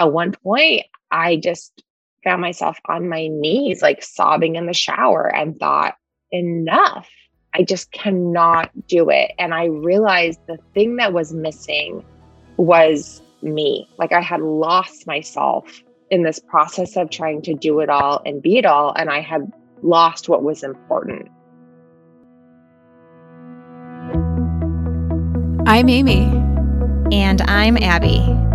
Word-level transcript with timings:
at 0.00 0.12
one 0.12 0.32
point, 0.32 0.86
I 1.10 1.36
just 1.36 1.84
found 2.24 2.40
myself 2.40 2.78
on 2.86 3.08
my 3.08 3.28
knees, 3.28 3.82
like 3.82 4.02
sobbing 4.02 4.56
in 4.56 4.64
the 4.66 4.72
shower, 4.72 5.32
and 5.34 5.58
thought, 5.60 5.94
enough. 6.32 7.08
I 7.52 7.64
just 7.64 7.92
cannot 7.92 8.70
do 8.86 9.10
it. 9.10 9.32
And 9.38 9.52
I 9.52 9.66
realized 9.66 10.40
the 10.46 10.58
thing 10.72 10.96
that 10.96 11.12
was 11.12 11.34
missing 11.34 12.02
was 12.56 13.20
me. 13.42 13.88
Like 13.98 14.12
I 14.12 14.22
had 14.22 14.40
lost 14.40 15.06
myself 15.06 15.82
in 16.10 16.22
this 16.22 16.38
process 16.38 16.96
of 16.96 17.10
trying 17.10 17.42
to 17.42 17.54
do 17.54 17.80
it 17.80 17.90
all 17.90 18.22
and 18.24 18.40
be 18.40 18.56
it 18.56 18.64
all. 18.64 18.94
And 18.96 19.10
I 19.10 19.20
had 19.20 19.52
lost 19.82 20.28
what 20.28 20.42
was 20.42 20.62
important. 20.62 21.28
I'm 25.66 25.88
Amy. 25.88 26.22
And 27.12 27.42
I'm 27.42 27.76
Abby. 27.76 28.49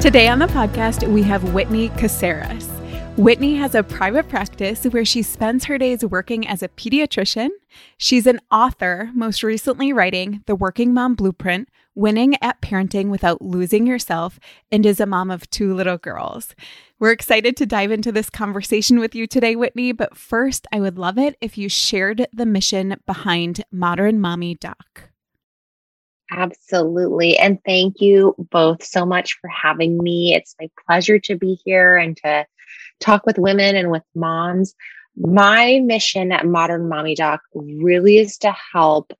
Today 0.00 0.28
on 0.28 0.38
the 0.38 0.46
podcast, 0.46 1.06
we 1.06 1.22
have 1.24 1.52
Whitney 1.52 1.90
Casares. 1.90 2.66
Whitney 3.18 3.56
has 3.56 3.74
a 3.74 3.82
private 3.82 4.30
practice 4.30 4.84
where 4.84 5.04
she 5.04 5.20
spends 5.20 5.66
her 5.66 5.76
days 5.76 6.02
working 6.02 6.48
as 6.48 6.62
a 6.62 6.70
pediatrician. 6.70 7.50
She's 7.98 8.26
an 8.26 8.40
author, 8.50 9.10
most 9.14 9.42
recently 9.42 9.92
writing 9.92 10.42
The 10.46 10.54
Working 10.54 10.94
Mom 10.94 11.16
Blueprint 11.16 11.68
Winning 11.94 12.34
at 12.40 12.62
Parenting 12.62 13.10
Without 13.10 13.42
Losing 13.42 13.86
Yourself, 13.86 14.40
and 14.72 14.86
is 14.86 15.00
a 15.00 15.06
mom 15.06 15.30
of 15.30 15.50
two 15.50 15.74
little 15.74 15.98
girls. 15.98 16.54
We're 16.98 17.12
excited 17.12 17.54
to 17.58 17.66
dive 17.66 17.90
into 17.90 18.10
this 18.10 18.30
conversation 18.30 19.00
with 19.00 19.14
you 19.14 19.26
today, 19.26 19.54
Whitney. 19.54 19.92
But 19.92 20.16
first, 20.16 20.66
I 20.72 20.80
would 20.80 20.98
love 20.98 21.18
it 21.18 21.36
if 21.42 21.58
you 21.58 21.68
shared 21.68 22.26
the 22.32 22.46
mission 22.46 22.96
behind 23.06 23.64
Modern 23.70 24.18
Mommy 24.18 24.54
Doc. 24.54 25.09
Absolutely. 26.30 27.36
And 27.38 27.58
thank 27.64 28.00
you 28.00 28.34
both 28.50 28.84
so 28.84 29.04
much 29.04 29.36
for 29.40 29.48
having 29.48 29.98
me. 29.98 30.34
It's 30.34 30.54
my 30.60 30.68
pleasure 30.86 31.18
to 31.20 31.36
be 31.36 31.58
here 31.64 31.96
and 31.96 32.16
to 32.18 32.46
talk 33.00 33.26
with 33.26 33.38
women 33.38 33.74
and 33.76 33.90
with 33.90 34.04
moms. 34.14 34.74
My 35.16 35.80
mission 35.80 36.30
at 36.30 36.46
Modern 36.46 36.88
Mommy 36.88 37.14
Doc 37.16 37.40
really 37.54 38.18
is 38.18 38.38
to 38.38 38.54
help 38.72 39.12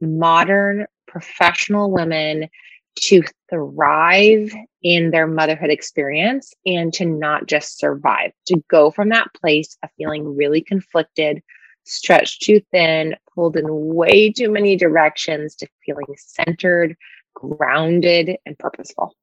modern 0.00 0.86
professional 1.08 1.90
women 1.90 2.48
to 2.94 3.22
thrive 3.50 4.52
in 4.82 5.10
their 5.10 5.26
motherhood 5.26 5.70
experience 5.70 6.52
and 6.64 6.92
to 6.92 7.04
not 7.04 7.46
just 7.46 7.78
survive, 7.78 8.32
to 8.46 8.62
go 8.68 8.90
from 8.90 9.08
that 9.08 9.28
place 9.34 9.76
of 9.82 9.90
feeling 9.96 10.36
really 10.36 10.60
conflicted, 10.60 11.42
stretched 11.84 12.42
too 12.42 12.60
thin, 12.70 13.16
pulled 13.34 13.56
in 13.56 13.66
way 13.68 14.30
too 14.32 14.50
many 14.50 14.76
directions 14.76 15.54
to 15.56 15.66
feeling 15.84 16.06
centered, 16.16 16.96
grounded, 17.34 18.36
and 18.46 18.58
purposeful. 18.58 19.14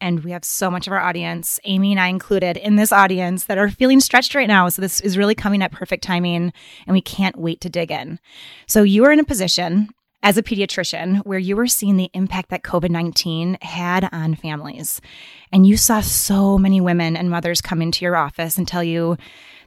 And 0.00 0.22
we 0.22 0.30
have 0.30 0.44
so 0.44 0.70
much 0.70 0.86
of 0.86 0.92
our 0.92 1.00
audience, 1.00 1.58
Amy 1.64 1.90
and 1.90 2.00
I 2.00 2.06
included, 2.06 2.56
in 2.56 2.76
this 2.76 2.92
audience 2.92 3.44
that 3.44 3.58
are 3.58 3.68
feeling 3.68 3.98
stretched 3.98 4.34
right 4.34 4.46
now. 4.46 4.68
So 4.68 4.80
this 4.80 5.00
is 5.00 5.18
really 5.18 5.34
coming 5.34 5.60
at 5.60 5.72
perfect 5.72 6.04
timing, 6.04 6.52
and 6.86 6.94
we 6.94 7.00
can't 7.00 7.36
wait 7.36 7.60
to 7.62 7.68
dig 7.68 7.90
in. 7.90 8.20
So 8.68 8.84
you 8.84 9.04
are 9.04 9.12
in 9.12 9.18
a 9.18 9.24
position 9.24 9.88
as 10.22 10.36
a 10.36 10.42
pediatrician 10.42 11.24
where 11.24 11.38
you 11.38 11.56
were 11.56 11.66
seeing 11.66 11.96
the 11.96 12.10
impact 12.12 12.50
that 12.50 12.62
COVID 12.62 12.90
19 12.90 13.58
had 13.60 14.08
on 14.12 14.34
families. 14.34 15.00
And 15.52 15.66
you 15.66 15.76
saw 15.76 16.00
so 16.00 16.58
many 16.58 16.80
women 16.80 17.16
and 17.16 17.30
mothers 17.30 17.60
come 17.60 17.82
into 17.82 18.04
your 18.04 18.16
office 18.16 18.56
and 18.56 18.66
tell 18.66 18.84
you, 18.84 19.16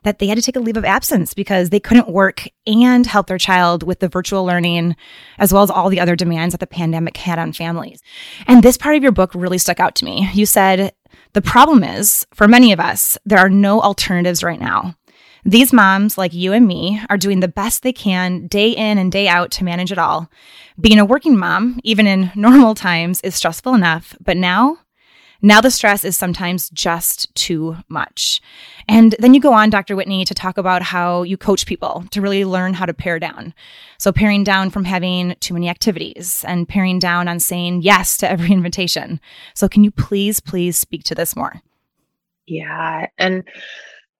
that 0.04 0.20
they 0.20 0.28
had 0.28 0.38
to 0.38 0.42
take 0.42 0.56
a 0.56 0.60
leave 0.60 0.78
of 0.78 0.86
absence 0.86 1.34
because 1.34 1.70
they 1.70 1.80
couldn't 1.80 2.10
work 2.10 2.48
and 2.66 3.06
help 3.06 3.28
their 3.28 3.38
child 3.38 3.84
with 3.84 4.00
the 4.00 4.10
virtual 4.10 4.44
learning, 4.44 4.96
as 5.38 5.54
well 5.54 5.64
as 5.64 5.70
all 5.70 5.90
the 5.90 6.00
other 6.00 6.16
demands 6.16 6.54
that 6.54 6.60
the 6.60 6.68
pandemic 6.68 7.18
had 7.18 7.40
on 7.40 7.54
families. 7.54 8.02
And 8.48 8.64
this 8.64 8.78
part 8.78 8.96
of 8.96 9.04
your 9.04 9.12
book 9.12 9.34
really 9.36 9.58
stuck 9.58 9.80
out 9.80 9.96
to 9.96 10.06
me. 10.06 10.30
You 10.34 10.46
said, 10.46 10.94
the 11.34 11.42
problem 11.42 11.84
is, 11.84 12.26
for 12.34 12.48
many 12.48 12.74
of 12.74 12.80
us, 12.80 13.18
there 13.26 13.40
are 13.40 13.50
no 13.50 13.82
alternatives 13.82 14.44
right 14.44 14.60
now. 14.60 14.96
These 15.44 15.74
moms, 15.74 16.18
like 16.18 16.34
you 16.34 16.54
and 16.54 16.68
me, 16.68 17.02
are 17.10 17.18
doing 17.18 17.40
the 17.40 17.48
best 17.48 17.82
they 17.82 17.94
can 17.94 18.48
day 18.48 18.70
in 18.70 18.98
and 18.98 19.12
day 19.12 19.28
out 19.28 19.50
to 19.52 19.64
manage 19.64 19.92
it 19.92 19.98
all. 19.98 20.30
Being 20.80 21.00
a 21.00 21.06
working 21.06 21.38
mom, 21.38 21.80
even 21.84 22.06
in 22.06 22.32
normal 22.36 22.76
times, 22.76 23.22
is 23.22 23.36
stressful 23.36 23.74
enough, 23.74 24.16
but 24.20 24.38
now 24.38 24.78
now 25.42 25.62
the 25.62 25.72
stress 25.72 26.04
is 26.04 26.18
sometimes 26.18 26.70
just 26.70 27.34
too 27.36 27.78
much. 27.88 28.42
And 28.88 29.16
then 29.20 29.34
you 29.34 29.40
go 29.40 29.54
on, 29.54 29.70
Dr. 29.70 29.96
Whitney, 29.96 30.26
to 30.26 30.34
talk 30.34 30.58
about 30.58 30.82
how 30.82 31.24
you 31.24 31.38
coach 31.38 31.66
people 31.66 32.06
to 32.12 32.22
really 32.22 32.46
learn 32.46 32.74
how 32.74 32.86
to 32.86 32.94
pare 32.94 33.20
down. 33.20 33.54
So 33.98 34.12
paring 34.12 34.44
down 34.44 34.70
from 34.70 34.86
having 34.86 35.36
too 35.40 35.54
many 35.54 35.70
activities 35.70 36.44
and 36.48 36.68
paring 36.68 37.00
down 37.00 37.28
on 37.28 37.40
saying 37.40 37.82
yes 37.82 38.18
to 38.18 38.30
every 38.30 38.52
invitation. 38.52 39.20
So 39.56 39.68
can 39.68 39.84
you 39.84 39.92
please, 39.92 40.40
please 40.40 40.78
speak 40.78 41.04
to 41.06 41.16
this 41.16 41.36
more? 41.36 41.62
Yeah. 42.48 43.08
And 43.18 43.44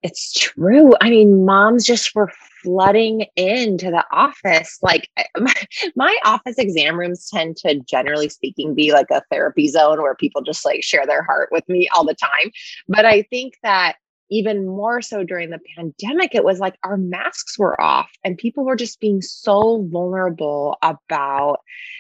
it's 0.04 0.34
true. 0.34 0.94
I 1.02 1.10
mean, 1.10 1.46
moms 1.46 1.86
just 1.86 2.16
were 2.16 2.32
flooding 2.64 3.26
into 3.36 3.92
the 3.92 4.06
office. 4.12 4.78
Like 4.82 5.10
my, 5.38 5.54
my, 5.96 6.18
office 6.26 6.58
exam 6.58 7.00
rooms 7.00 7.30
tend 7.30 7.58
to, 7.58 7.80
generally 7.82 8.30
speaking, 8.30 8.76
be 8.76 8.94
like 8.94 9.10
a 9.12 9.24
therapy 9.32 9.68
zone 9.68 10.02
where 10.02 10.16
people 10.16 10.42
just 10.42 10.66
like 10.66 10.84
share 10.84 11.06
their 11.06 11.24
heart 11.24 11.50
with 11.52 11.68
me 11.68 11.90
all 11.96 12.06
the 12.06 12.16
time. 12.16 12.52
But 12.88 13.06
I 13.06 13.24
think 13.24 13.56
that 13.64 13.96
even 14.32 14.66
more 14.66 15.02
so 15.02 15.24
during 15.24 15.50
the 15.50 15.60
pandemic, 15.76 16.34
it 16.34 16.46
was 16.46 16.60
like 16.60 16.76
our 16.84 16.96
masks 16.96 17.60
were 17.60 17.80
off 17.80 18.10
and 18.24 18.38
people 18.38 18.64
were 18.64 18.78
just 18.78 19.02
being 19.02 19.22
so 19.22 19.86
vulnerable 19.92 20.78
about 20.82 21.58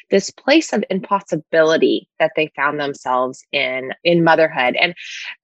this 0.09 0.31
place 0.31 0.71
of 0.71 0.83
impossibility 0.89 2.07
that 2.19 2.31
they 2.37 2.51
found 2.55 2.79
themselves 2.79 3.43
in 3.51 3.93
in 4.03 4.23
motherhood. 4.23 4.75
And 4.77 4.95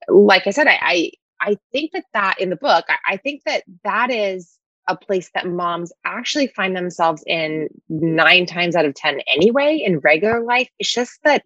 like 0.08 0.46
I 0.46 0.50
said, 0.50 0.66
I, 0.66 0.78
I 0.82 1.10
I 1.40 1.56
think 1.72 1.92
that 1.92 2.04
that 2.14 2.40
in 2.40 2.50
the 2.50 2.56
book, 2.56 2.86
I, 2.88 3.14
I 3.14 3.16
think 3.18 3.42
that 3.44 3.64
that 3.84 4.10
is 4.10 4.57
a 4.88 4.96
place 4.96 5.30
that 5.34 5.46
moms 5.46 5.92
actually 6.04 6.48
find 6.48 6.74
themselves 6.74 7.22
in 7.26 7.68
nine 7.88 8.46
times 8.46 8.74
out 8.74 8.84
of 8.84 8.94
10 8.94 9.20
anyway 9.32 9.80
in 9.84 10.00
regular 10.00 10.42
life. 10.42 10.68
It's 10.78 10.92
just 10.92 11.20
that 11.24 11.44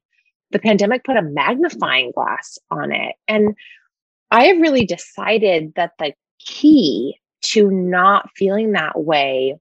the 0.51 0.59
pandemic 0.59 1.05
put 1.05 1.17
a 1.17 1.23
magnifying 1.23 2.13
glass 2.13 2.59
on 2.71 2.93
it. 2.93 3.17
And 3.27 3.57
I 4.31 4.45
have 4.45 4.61
really 4.61 4.87
decided 4.87 5.75
that 5.75 5.93
the 5.99 6.15
key 6.39 7.19
to 7.43 7.71
not 7.71 8.31
feeling 8.37 8.73
that 8.73 9.01
way 9.01 9.57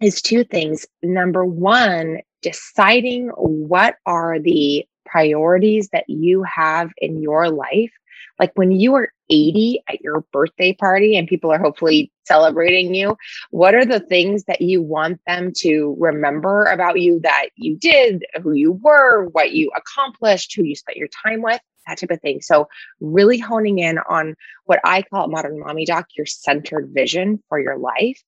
is 0.00 0.20
two 0.20 0.44
things. 0.44 0.86
Number 1.02 1.44
one, 1.44 2.18
deciding 2.42 3.28
what 3.28 3.96
are 4.04 4.38
the 4.38 4.86
priorities 5.04 5.88
that 5.92 6.04
you 6.08 6.42
have 6.42 6.90
in 6.98 7.20
your 7.20 7.50
life 7.50 7.92
like 8.38 8.52
when 8.54 8.72
you 8.72 8.94
are 8.94 9.12
80 9.30 9.82
at 9.88 10.00
your 10.00 10.24
birthday 10.32 10.72
party 10.72 11.16
and 11.16 11.28
people 11.28 11.52
are 11.52 11.58
hopefully 11.58 12.12
celebrating 12.24 12.94
you, 12.94 13.16
what 13.50 13.74
are 13.74 13.84
the 13.84 14.00
things 14.00 14.44
that 14.44 14.60
you 14.60 14.82
want 14.82 15.20
them 15.26 15.52
to 15.58 15.96
remember 15.98 16.64
about 16.66 17.00
you 17.00 17.20
that 17.20 17.48
you 17.56 17.76
did, 17.76 18.24
who 18.42 18.52
you 18.52 18.72
were, 18.72 19.26
what 19.26 19.52
you 19.52 19.70
accomplished, 19.76 20.54
who 20.54 20.64
you 20.64 20.74
spent 20.74 20.98
your 20.98 21.08
time 21.24 21.42
with? 21.42 21.60
That 21.86 21.98
type 21.98 22.10
of 22.10 22.20
thing. 22.20 22.40
So, 22.40 22.68
really 23.00 23.38
honing 23.38 23.80
in 23.80 23.98
on 24.08 24.36
what 24.66 24.78
I 24.84 25.02
call 25.02 25.26
Modern 25.26 25.58
Mommy 25.58 25.84
Doc, 25.84 26.06
your 26.16 26.26
centered 26.26 26.90
vision 26.92 27.42
for 27.48 27.58
your 27.58 27.76
life. 27.76 28.20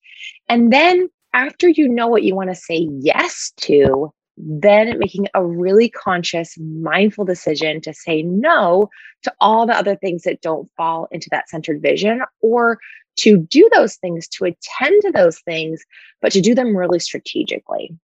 And 0.49 0.73
then 0.73 1.09
after 1.33 1.69
you 1.69 1.89
know 1.89 2.09
what 2.09 2.25
you 2.25 2.35
want 2.35 2.51
to 2.51 2.57
say 2.57 2.89
yes 2.91 3.53
to, 3.59 4.13
then 4.37 4.99
making 4.99 5.29
a 5.35 5.45
really 5.45 5.89
conscious, 5.89 6.57
mindful 6.59 7.25
decision 7.25 7.81
to 7.83 7.95
say 7.95 8.23
no 8.23 8.89
to 9.23 9.33
all 9.41 9.67
the 9.67 9.77
other 9.77 9.97
things 9.97 10.23
that 10.23 10.41
don't 10.43 10.71
fall 10.77 11.09
into 11.11 11.29
that 11.31 11.49
centered 11.49 11.81
vision 11.81 12.23
or 12.41 12.79
to 13.17 13.39
do 13.39 13.69
those 13.75 13.95
things, 13.97 14.27
to 14.27 14.45
attend 14.45 15.03
to 15.03 15.11
those 15.13 15.39
things, 15.41 15.85
but 16.21 16.33
to 16.33 16.41
do 16.41 16.55
them 16.55 16.77
really 16.77 16.99
strategically. 16.99 17.97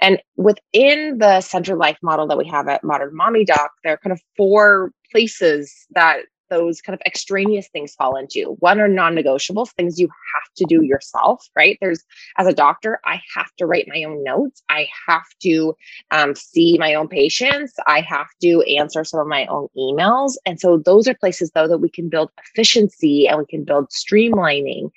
And 0.00 0.20
within 0.36 1.18
the 1.18 1.40
centered 1.40 1.76
life 1.76 1.98
model 2.02 2.26
that 2.26 2.38
we 2.38 2.46
have 2.48 2.68
at 2.68 2.84
Modern 2.84 3.16
Mommy 3.16 3.44
Doc, 3.44 3.70
there 3.82 3.94
are 3.94 3.98
kind 3.98 4.12
of 4.12 4.20
four 4.36 4.92
places 5.10 5.86
that 5.94 6.20
those 6.50 6.80
kind 6.80 6.94
of 6.94 7.00
extraneous 7.06 7.68
things 7.68 7.94
fall 7.94 8.16
into. 8.16 8.56
One 8.60 8.80
are 8.80 8.88
non 8.88 9.14
negotiables, 9.14 9.72
things 9.72 9.98
you 9.98 10.08
have 10.08 10.54
to 10.56 10.64
do 10.64 10.82
yourself, 10.82 11.46
right? 11.56 11.78
There's, 11.80 12.04
as 12.36 12.46
a 12.46 12.52
doctor, 12.52 13.00
I 13.04 13.20
have 13.36 13.54
to 13.58 13.66
write 13.66 13.88
my 13.88 14.02
own 14.04 14.22
notes. 14.22 14.62
I 14.68 14.88
have 15.06 15.26
to 15.42 15.76
um, 16.10 16.34
see 16.34 16.78
my 16.78 16.94
own 16.94 17.08
patients. 17.08 17.74
I 17.86 18.00
have 18.00 18.28
to 18.42 18.62
answer 18.62 19.04
some 19.04 19.20
of 19.20 19.26
my 19.26 19.46
own 19.46 19.68
emails. 19.76 20.34
And 20.46 20.60
so 20.60 20.78
those 20.78 21.08
are 21.08 21.14
places, 21.14 21.50
though, 21.54 21.68
that 21.68 21.78
we 21.78 21.88
can 21.88 22.08
build 22.08 22.30
efficiency 22.38 23.28
and 23.28 23.38
we 23.38 23.46
can 23.46 23.64
build 23.64 23.90
streamlining 23.90 24.90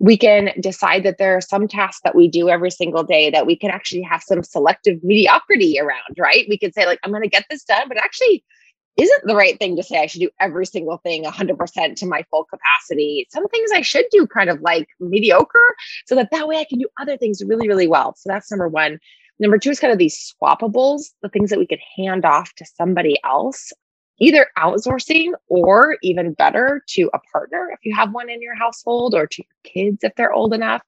we 0.00 0.16
can 0.16 0.50
decide 0.60 1.02
that 1.02 1.18
there 1.18 1.36
are 1.36 1.40
some 1.40 1.66
tasks 1.66 2.00
that 2.04 2.14
we 2.14 2.28
do 2.28 2.48
every 2.48 2.70
single 2.70 3.02
day 3.02 3.30
that 3.30 3.46
we 3.46 3.56
can 3.56 3.70
actually 3.70 4.02
have 4.02 4.22
some 4.22 4.42
selective 4.42 5.02
mediocrity 5.02 5.78
around, 5.80 6.16
right? 6.16 6.46
We 6.48 6.58
could 6.58 6.74
say, 6.74 6.86
like, 6.86 7.00
I'm 7.02 7.10
going 7.10 7.22
to 7.22 7.28
get 7.28 7.46
this 7.50 7.64
done, 7.64 7.88
but 7.88 7.96
actually 7.96 8.44
isn't 8.98 9.24
the 9.24 9.36
right 9.36 9.58
thing 9.58 9.76
to 9.76 9.82
say 9.82 9.98
I 9.98 10.06
should 10.06 10.20
do 10.20 10.30
every 10.40 10.66
single 10.66 10.98
thing 10.98 11.24
100% 11.24 11.96
to 11.96 12.06
my 12.06 12.24
full 12.30 12.44
capacity. 12.44 13.26
Some 13.30 13.46
things 13.48 13.70
I 13.72 13.80
should 13.80 14.06
do 14.10 14.26
kind 14.26 14.50
of 14.50 14.60
like 14.60 14.88
mediocre 15.00 15.76
so 16.06 16.14
that 16.16 16.30
that 16.32 16.48
way 16.48 16.56
I 16.56 16.64
can 16.64 16.78
do 16.78 16.88
other 17.00 17.16
things 17.16 17.42
really, 17.44 17.68
really 17.68 17.86
well. 17.86 18.14
So 18.16 18.28
that's 18.28 18.50
number 18.50 18.68
one. 18.68 18.98
Number 19.38 19.56
two 19.56 19.70
is 19.70 19.78
kind 19.78 19.92
of 19.92 19.98
these 19.98 20.34
swappables, 20.42 21.10
the 21.22 21.28
things 21.28 21.50
that 21.50 21.60
we 21.60 21.66
could 21.66 21.80
hand 21.96 22.24
off 22.24 22.52
to 22.54 22.64
somebody 22.76 23.16
else 23.24 23.72
either 24.20 24.48
outsourcing 24.58 25.32
or 25.48 25.96
even 26.02 26.32
better 26.32 26.82
to 26.88 27.10
a 27.14 27.20
partner 27.32 27.70
if 27.72 27.78
you 27.84 27.94
have 27.94 28.12
one 28.12 28.28
in 28.28 28.42
your 28.42 28.54
household 28.54 29.14
or 29.14 29.26
to 29.26 29.42
your 29.42 29.72
kids 29.72 30.02
if 30.02 30.14
they're 30.16 30.32
old 30.32 30.52
enough. 30.52 30.82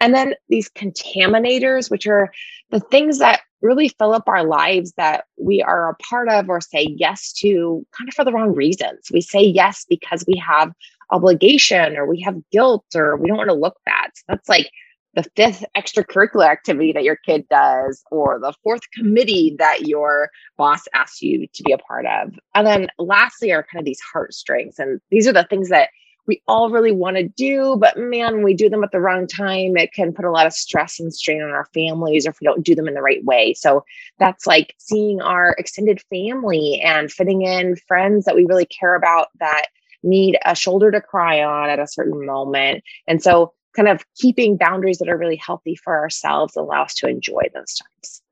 And 0.00 0.14
then 0.14 0.34
these 0.48 0.68
contaminators, 0.70 1.90
which 1.90 2.06
are 2.06 2.32
the 2.70 2.80
things 2.80 3.18
that 3.18 3.42
really 3.64 3.88
fill 3.88 4.12
up 4.12 4.28
our 4.28 4.44
lives 4.44 4.92
that 4.96 5.24
we 5.40 5.62
are 5.62 5.88
a 5.88 5.94
part 5.96 6.28
of 6.28 6.48
or 6.48 6.60
say 6.60 6.94
yes 6.96 7.32
to 7.32 7.84
kind 7.96 8.08
of 8.08 8.14
for 8.14 8.24
the 8.24 8.32
wrong 8.32 8.54
reasons. 8.54 9.08
We 9.12 9.22
say 9.22 9.42
yes 9.42 9.86
because 9.88 10.24
we 10.28 10.36
have 10.36 10.72
obligation 11.10 11.96
or 11.96 12.06
we 12.06 12.20
have 12.20 12.36
guilt 12.52 12.84
or 12.94 13.16
we 13.16 13.28
don't 13.28 13.38
want 13.38 13.48
to 13.48 13.54
look 13.54 13.78
bad. 13.86 14.10
So 14.14 14.24
that's 14.28 14.48
like 14.48 14.70
the 15.14 15.24
fifth 15.36 15.64
extracurricular 15.76 16.46
activity 16.46 16.92
that 16.92 17.04
your 17.04 17.16
kid 17.16 17.48
does 17.48 18.04
or 18.10 18.38
the 18.38 18.52
fourth 18.62 18.82
committee 18.90 19.56
that 19.58 19.86
your 19.86 20.28
boss 20.58 20.82
asks 20.92 21.22
you 21.22 21.46
to 21.54 21.62
be 21.62 21.72
a 21.72 21.78
part 21.78 22.04
of 22.06 22.34
and 22.54 22.66
then 22.66 22.88
lastly 22.98 23.52
are 23.52 23.62
kind 23.62 23.80
of 23.80 23.84
these 23.84 24.00
heartstrings 24.00 24.78
and 24.78 25.00
these 25.10 25.28
are 25.28 25.32
the 25.32 25.44
things 25.44 25.68
that 25.68 25.90
we 26.26 26.42
all 26.48 26.70
really 26.70 26.92
want 26.92 27.16
to 27.16 27.28
do 27.28 27.76
but 27.78 27.96
man 27.98 28.42
we 28.42 28.54
do 28.54 28.68
them 28.68 28.84
at 28.84 28.92
the 28.92 29.00
wrong 29.00 29.26
time 29.26 29.76
it 29.76 29.92
can 29.92 30.12
put 30.12 30.24
a 30.24 30.30
lot 30.30 30.46
of 30.46 30.52
stress 30.52 30.98
and 30.98 31.14
strain 31.14 31.42
on 31.42 31.50
our 31.50 31.66
families 31.74 32.26
or 32.26 32.30
if 32.30 32.40
we 32.40 32.44
don't 32.44 32.64
do 32.64 32.74
them 32.74 32.88
in 32.88 32.94
the 32.94 33.02
right 33.02 33.24
way 33.24 33.54
so 33.54 33.84
that's 34.18 34.46
like 34.46 34.74
seeing 34.78 35.20
our 35.20 35.54
extended 35.58 36.00
family 36.10 36.80
and 36.84 37.12
fitting 37.12 37.42
in 37.42 37.76
friends 37.88 38.24
that 38.24 38.34
we 38.34 38.46
really 38.46 38.66
care 38.66 38.94
about 38.94 39.28
that 39.38 39.66
need 40.02 40.38
a 40.44 40.54
shoulder 40.54 40.90
to 40.90 41.00
cry 41.00 41.42
on 41.42 41.70
at 41.70 41.78
a 41.78 41.86
certain 41.86 42.24
moment 42.24 42.82
and 43.06 43.22
so 43.22 43.52
kind 43.74 43.88
of 43.88 44.04
keeping 44.14 44.56
boundaries 44.56 44.98
that 44.98 45.08
are 45.08 45.18
really 45.18 45.36
healthy 45.36 45.74
for 45.74 45.98
ourselves 45.98 46.56
allow 46.56 46.82
us 46.82 46.94
to 46.94 47.08
enjoy 47.08 47.42
those 47.52 47.74
times. 47.74 48.22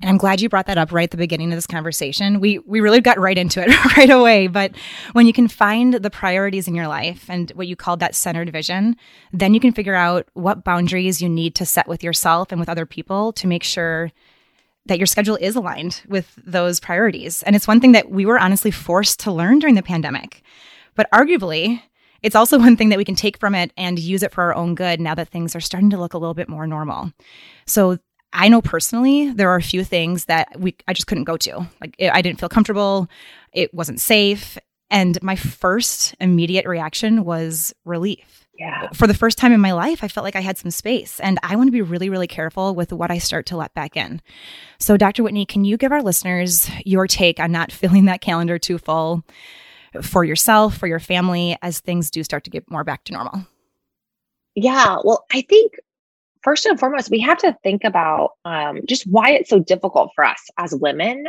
And 0.00 0.10
I'm 0.10 0.16
glad 0.18 0.40
you 0.40 0.48
brought 0.48 0.66
that 0.66 0.76
up 0.76 0.92
right 0.92 1.04
at 1.04 1.12
the 1.12 1.16
beginning 1.16 1.52
of 1.52 1.56
this 1.56 1.66
conversation. 1.66 2.40
We 2.40 2.58
we 2.58 2.80
really 2.80 3.00
got 3.00 3.18
right 3.18 3.38
into 3.38 3.62
it 3.62 3.68
right 3.96 4.10
away. 4.10 4.48
But 4.48 4.76
when 5.12 5.26
you 5.26 5.32
can 5.32 5.48
find 5.48 5.94
the 5.94 6.10
priorities 6.10 6.66
in 6.66 6.74
your 6.74 6.88
life 6.88 7.26
and 7.28 7.50
what 7.52 7.68
you 7.68 7.76
called 7.76 8.00
that 8.00 8.14
centered 8.14 8.50
vision, 8.50 8.96
then 9.32 9.54
you 9.54 9.60
can 9.60 9.72
figure 9.72 9.94
out 9.94 10.28
what 10.34 10.64
boundaries 10.64 11.22
you 11.22 11.28
need 11.28 11.54
to 11.56 11.66
set 11.66 11.86
with 11.86 12.02
yourself 12.02 12.50
and 12.50 12.58
with 12.58 12.68
other 12.68 12.86
people 12.86 13.32
to 13.34 13.46
make 13.46 13.62
sure 13.62 14.10
that 14.86 14.98
your 14.98 15.06
schedule 15.06 15.38
is 15.40 15.56
aligned 15.56 16.02
with 16.08 16.38
those 16.44 16.80
priorities. 16.80 17.42
And 17.44 17.56
it's 17.56 17.68
one 17.68 17.80
thing 17.80 17.92
that 17.92 18.10
we 18.10 18.26
were 18.26 18.38
honestly 18.38 18.70
forced 18.70 19.20
to 19.20 19.32
learn 19.32 19.58
during 19.58 19.76
the 19.76 19.82
pandemic. 19.82 20.42
But 20.94 21.10
arguably, 21.12 21.82
it's 22.22 22.36
also 22.36 22.58
one 22.66 22.76
thing 22.76 22.88
that 22.88 22.98
we 22.98 23.04
can 23.04 23.14
take 23.14 23.38
from 23.38 23.54
it 23.54 23.72
and 23.76 23.98
use 23.98 24.22
it 24.22 24.32
for 24.32 24.42
our 24.42 24.54
own 24.54 24.74
good 24.74 25.00
now 25.00 25.14
that 25.14 25.28
things 25.28 25.54
are 25.54 25.60
starting 25.60 25.90
to 25.90 25.98
look 25.98 26.14
a 26.14 26.18
little 26.18 26.34
bit 26.34 26.48
more 26.48 26.66
normal. 26.66 27.12
So 27.66 27.98
I 28.34 28.48
know 28.48 28.60
personally 28.60 29.30
there 29.30 29.48
are 29.50 29.56
a 29.56 29.62
few 29.62 29.84
things 29.84 30.26
that 30.26 30.48
we 30.58 30.76
I 30.86 30.92
just 30.92 31.06
couldn't 31.06 31.24
go 31.24 31.36
to. 31.38 31.66
Like 31.80 31.96
I 32.00 32.20
didn't 32.20 32.40
feel 32.40 32.48
comfortable, 32.48 33.08
it 33.52 33.72
wasn't 33.72 34.00
safe, 34.00 34.58
and 34.90 35.20
my 35.22 35.36
first 35.36 36.14
immediate 36.20 36.66
reaction 36.66 37.24
was 37.24 37.74
relief. 37.84 38.46
Yeah. 38.58 38.88
For 38.92 39.08
the 39.08 39.14
first 39.14 39.36
time 39.38 39.52
in 39.52 39.60
my 39.60 39.72
life, 39.72 40.04
I 40.04 40.08
felt 40.08 40.22
like 40.22 40.36
I 40.36 40.40
had 40.40 40.58
some 40.58 40.70
space, 40.70 41.18
and 41.18 41.40
I 41.42 41.56
want 41.56 41.66
to 41.66 41.72
be 41.72 41.82
really, 41.82 42.08
really 42.08 42.28
careful 42.28 42.74
with 42.74 42.92
what 42.92 43.10
I 43.10 43.18
start 43.18 43.46
to 43.46 43.56
let 43.56 43.74
back 43.74 43.96
in. 43.96 44.22
So, 44.78 44.96
Dr. 44.96 45.24
Whitney, 45.24 45.44
can 45.44 45.64
you 45.64 45.76
give 45.76 45.90
our 45.90 46.02
listeners 46.02 46.70
your 46.84 47.08
take 47.08 47.40
on 47.40 47.50
not 47.50 47.72
filling 47.72 48.04
that 48.04 48.20
calendar 48.20 48.58
too 48.58 48.78
full? 48.78 49.24
for 50.02 50.24
yourself, 50.24 50.76
for 50.76 50.86
your 50.86 51.00
family, 51.00 51.56
as 51.62 51.80
things 51.80 52.10
do 52.10 52.24
start 52.24 52.44
to 52.44 52.50
get 52.50 52.70
more 52.70 52.84
back 52.84 53.04
to 53.04 53.12
normal? 53.12 53.46
Yeah, 54.54 54.98
well, 55.04 55.24
I 55.32 55.42
think 55.42 55.74
first 56.44 56.66
and 56.66 56.78
foremost, 56.78 57.10
we 57.10 57.20
have 57.20 57.38
to 57.38 57.56
think 57.64 57.82
about 57.82 58.32
um, 58.44 58.80
just 58.86 59.06
why 59.06 59.30
it's 59.30 59.50
so 59.50 59.58
difficult 59.58 60.12
for 60.14 60.24
us 60.24 60.40
as 60.58 60.74
women. 60.74 61.26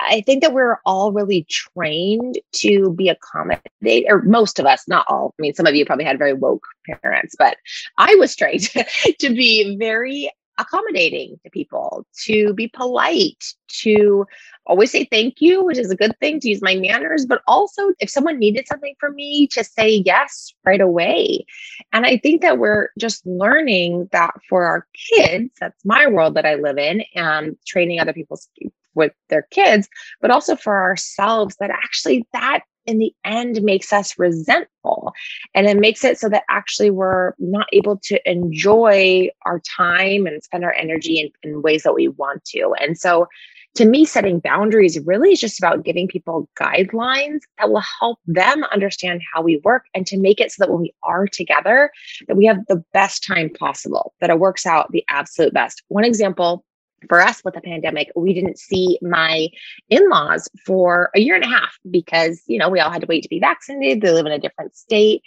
I 0.00 0.20
think 0.20 0.42
that 0.42 0.52
we're 0.52 0.78
all 0.84 1.12
really 1.12 1.46
trained 1.48 2.38
to 2.56 2.92
be 2.92 3.08
accommodated, 3.08 4.04
or 4.08 4.22
most 4.22 4.60
of 4.60 4.66
us, 4.66 4.86
not 4.86 5.06
all. 5.08 5.34
I 5.38 5.42
mean, 5.42 5.54
some 5.54 5.66
of 5.66 5.74
you 5.74 5.84
probably 5.84 6.04
had 6.04 6.18
very 6.18 6.34
woke 6.34 6.66
parents, 7.02 7.34
but 7.36 7.56
I 7.96 8.14
was 8.16 8.36
trained 8.36 8.68
to 9.18 9.30
be 9.30 9.76
very 9.76 10.30
accommodating 10.58 11.38
to 11.44 11.50
people, 11.50 12.04
to 12.24 12.52
be 12.54 12.68
polite, 12.68 13.44
to 13.68 14.26
always 14.66 14.90
say 14.90 15.04
thank 15.04 15.40
you, 15.40 15.64
which 15.64 15.78
is 15.78 15.90
a 15.90 15.96
good 15.96 16.18
thing 16.18 16.40
to 16.40 16.48
use 16.48 16.60
my 16.60 16.74
manners, 16.74 17.24
but 17.26 17.42
also 17.46 17.92
if 18.00 18.10
someone 18.10 18.38
needed 18.38 18.66
something 18.66 18.94
from 18.98 19.14
me, 19.14 19.46
to 19.48 19.64
say 19.64 20.02
yes 20.04 20.52
right 20.64 20.80
away. 20.80 21.46
And 21.92 22.04
I 22.04 22.18
think 22.18 22.42
that 22.42 22.58
we're 22.58 22.88
just 22.98 23.26
learning 23.26 24.08
that 24.12 24.34
for 24.48 24.64
our 24.64 24.86
kids, 24.94 25.50
that's 25.60 25.84
my 25.84 26.06
world 26.06 26.34
that 26.34 26.46
I 26.46 26.56
live 26.56 26.78
in, 26.78 27.02
and 27.14 27.56
training 27.66 28.00
other 28.00 28.12
people's 28.12 28.48
with 28.94 29.12
their 29.28 29.46
kids, 29.50 29.88
but 30.20 30.30
also 30.30 30.56
for 30.56 30.82
ourselves 30.82 31.56
that 31.60 31.70
actually 31.70 32.26
that 32.32 32.60
in 32.88 32.98
the 32.98 33.14
end 33.24 33.62
makes 33.62 33.92
us 33.92 34.18
resentful. 34.18 35.12
And 35.54 35.66
it 35.66 35.76
makes 35.76 36.02
it 36.02 36.18
so 36.18 36.28
that 36.30 36.44
actually 36.48 36.90
we're 36.90 37.34
not 37.38 37.66
able 37.72 37.98
to 38.04 38.30
enjoy 38.30 39.28
our 39.44 39.60
time 39.76 40.26
and 40.26 40.42
spend 40.42 40.64
our 40.64 40.72
energy 40.72 41.20
in, 41.20 41.30
in 41.42 41.62
ways 41.62 41.82
that 41.82 41.94
we 41.94 42.08
want 42.08 42.44
to. 42.46 42.74
And 42.80 42.98
so 42.98 43.28
to 43.74 43.84
me, 43.84 44.04
setting 44.04 44.40
boundaries 44.40 44.98
really 45.04 45.32
is 45.32 45.40
just 45.40 45.58
about 45.60 45.84
giving 45.84 46.08
people 46.08 46.48
guidelines 46.58 47.40
that 47.58 47.70
will 47.70 47.84
help 48.00 48.18
them 48.26 48.64
understand 48.72 49.20
how 49.32 49.42
we 49.42 49.60
work 49.62 49.84
and 49.94 50.06
to 50.06 50.18
make 50.18 50.40
it 50.40 50.50
so 50.50 50.64
that 50.64 50.72
when 50.72 50.80
we 50.80 50.94
are 51.02 51.26
together, 51.28 51.90
that 52.26 52.36
we 52.36 52.46
have 52.46 52.64
the 52.66 52.82
best 52.92 53.24
time 53.24 53.50
possible, 53.50 54.14
that 54.20 54.30
it 54.30 54.40
works 54.40 54.66
out 54.66 54.90
the 54.90 55.04
absolute 55.08 55.52
best. 55.52 55.82
One 55.88 56.04
example 56.04 56.64
for 57.08 57.20
us 57.20 57.42
with 57.44 57.54
the 57.54 57.60
pandemic, 57.60 58.10
we 58.16 58.34
didn't 58.34 58.58
see 58.58 58.98
my 59.02 59.48
in 59.88 60.08
laws 60.08 60.48
for 60.64 61.10
a 61.14 61.20
year 61.20 61.34
and 61.34 61.44
a 61.44 61.48
half 61.48 61.78
because, 61.90 62.42
you 62.46 62.58
know, 62.58 62.68
we 62.68 62.80
all 62.80 62.90
had 62.90 63.02
to 63.02 63.06
wait 63.06 63.22
to 63.22 63.28
be 63.28 63.40
vaccinated. 63.40 64.02
They 64.02 64.12
live 64.12 64.26
in 64.26 64.32
a 64.32 64.38
different 64.38 64.76
state. 64.76 65.22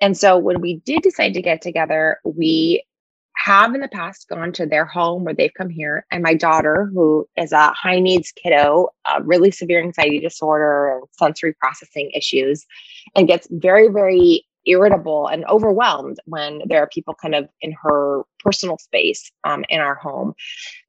And 0.00 0.16
so 0.16 0.38
when 0.38 0.60
we 0.60 0.76
did 0.84 1.02
decide 1.02 1.34
to 1.34 1.42
get 1.42 1.62
together, 1.62 2.20
we 2.24 2.84
have 3.36 3.74
in 3.74 3.80
the 3.80 3.88
past 3.88 4.28
gone 4.28 4.52
to 4.52 4.66
their 4.66 4.84
home 4.84 5.24
where 5.24 5.34
they've 5.34 5.52
come 5.54 5.68
here. 5.68 6.06
And 6.10 6.22
my 6.22 6.34
daughter, 6.34 6.90
who 6.92 7.28
is 7.36 7.52
a 7.52 7.72
high 7.72 8.00
needs 8.00 8.32
kiddo, 8.32 8.88
a 9.04 9.22
really 9.22 9.50
severe 9.50 9.80
anxiety 9.80 10.20
disorder 10.20 10.96
and 10.96 11.04
sensory 11.12 11.54
processing 11.54 12.10
issues, 12.14 12.66
and 13.14 13.28
gets 13.28 13.46
very, 13.50 13.88
very 13.88 14.46
irritable 14.66 15.26
and 15.26 15.44
overwhelmed 15.46 16.18
when 16.24 16.62
there 16.66 16.82
are 16.82 16.88
people 16.88 17.14
kind 17.14 17.34
of 17.34 17.48
in 17.60 17.72
her 17.82 18.22
personal 18.40 18.78
space 18.78 19.30
um, 19.44 19.64
in 19.68 19.80
our 19.80 19.94
home. 19.94 20.34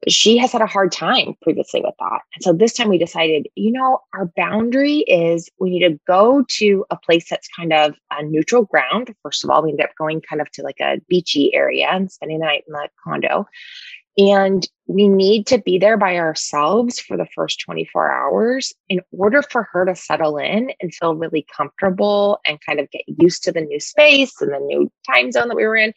She 0.07 0.37
has 0.37 0.51
had 0.51 0.61
a 0.61 0.67
hard 0.67 0.91
time 0.91 1.33
previously 1.41 1.81
with 1.81 1.95
that. 1.99 2.21
And 2.35 2.43
so 2.43 2.53
this 2.53 2.73
time 2.73 2.89
we 2.89 2.97
decided, 2.97 3.47
you 3.55 3.71
know, 3.71 3.99
our 4.13 4.31
boundary 4.35 4.99
is 5.07 5.49
we 5.59 5.71
need 5.71 5.87
to 5.87 5.99
go 6.07 6.45
to 6.49 6.85
a 6.89 6.97
place 6.97 7.29
that's 7.29 7.47
kind 7.47 7.73
of 7.73 7.95
a 8.11 8.23
neutral 8.23 8.65
ground. 8.65 9.13
First 9.23 9.43
of 9.43 9.49
all, 9.49 9.63
we 9.63 9.71
ended 9.71 9.85
up 9.85 9.95
going 9.97 10.21
kind 10.21 10.41
of 10.41 10.51
to 10.51 10.61
like 10.61 10.79
a 10.79 10.99
beachy 11.07 11.53
area 11.53 11.87
and 11.89 12.11
spending 12.11 12.39
the 12.39 12.45
night 12.45 12.63
in 12.67 12.73
the 12.73 12.89
condo. 13.03 13.47
And 14.17 14.67
we 14.87 15.07
need 15.07 15.45
to 15.47 15.59
be 15.59 15.77
there 15.77 15.97
by 15.97 16.17
ourselves 16.17 16.99
for 16.99 17.17
the 17.17 17.27
first 17.35 17.59
24 17.59 18.11
hours 18.11 18.73
in 18.89 19.01
order 19.11 19.43
for 19.43 19.67
her 19.71 19.85
to 19.85 19.95
settle 19.95 20.37
in 20.37 20.71
and 20.81 20.93
feel 20.93 21.13
really 21.13 21.45
comfortable 21.55 22.39
and 22.47 22.59
kind 22.65 22.79
of 22.79 22.89
get 22.89 23.03
used 23.05 23.43
to 23.43 23.51
the 23.51 23.61
new 23.61 23.79
space 23.79 24.41
and 24.41 24.51
the 24.51 24.59
new 24.59 24.91
time 25.07 25.31
zone 25.31 25.49
that 25.49 25.57
we 25.57 25.67
were 25.67 25.75
in. 25.75 25.93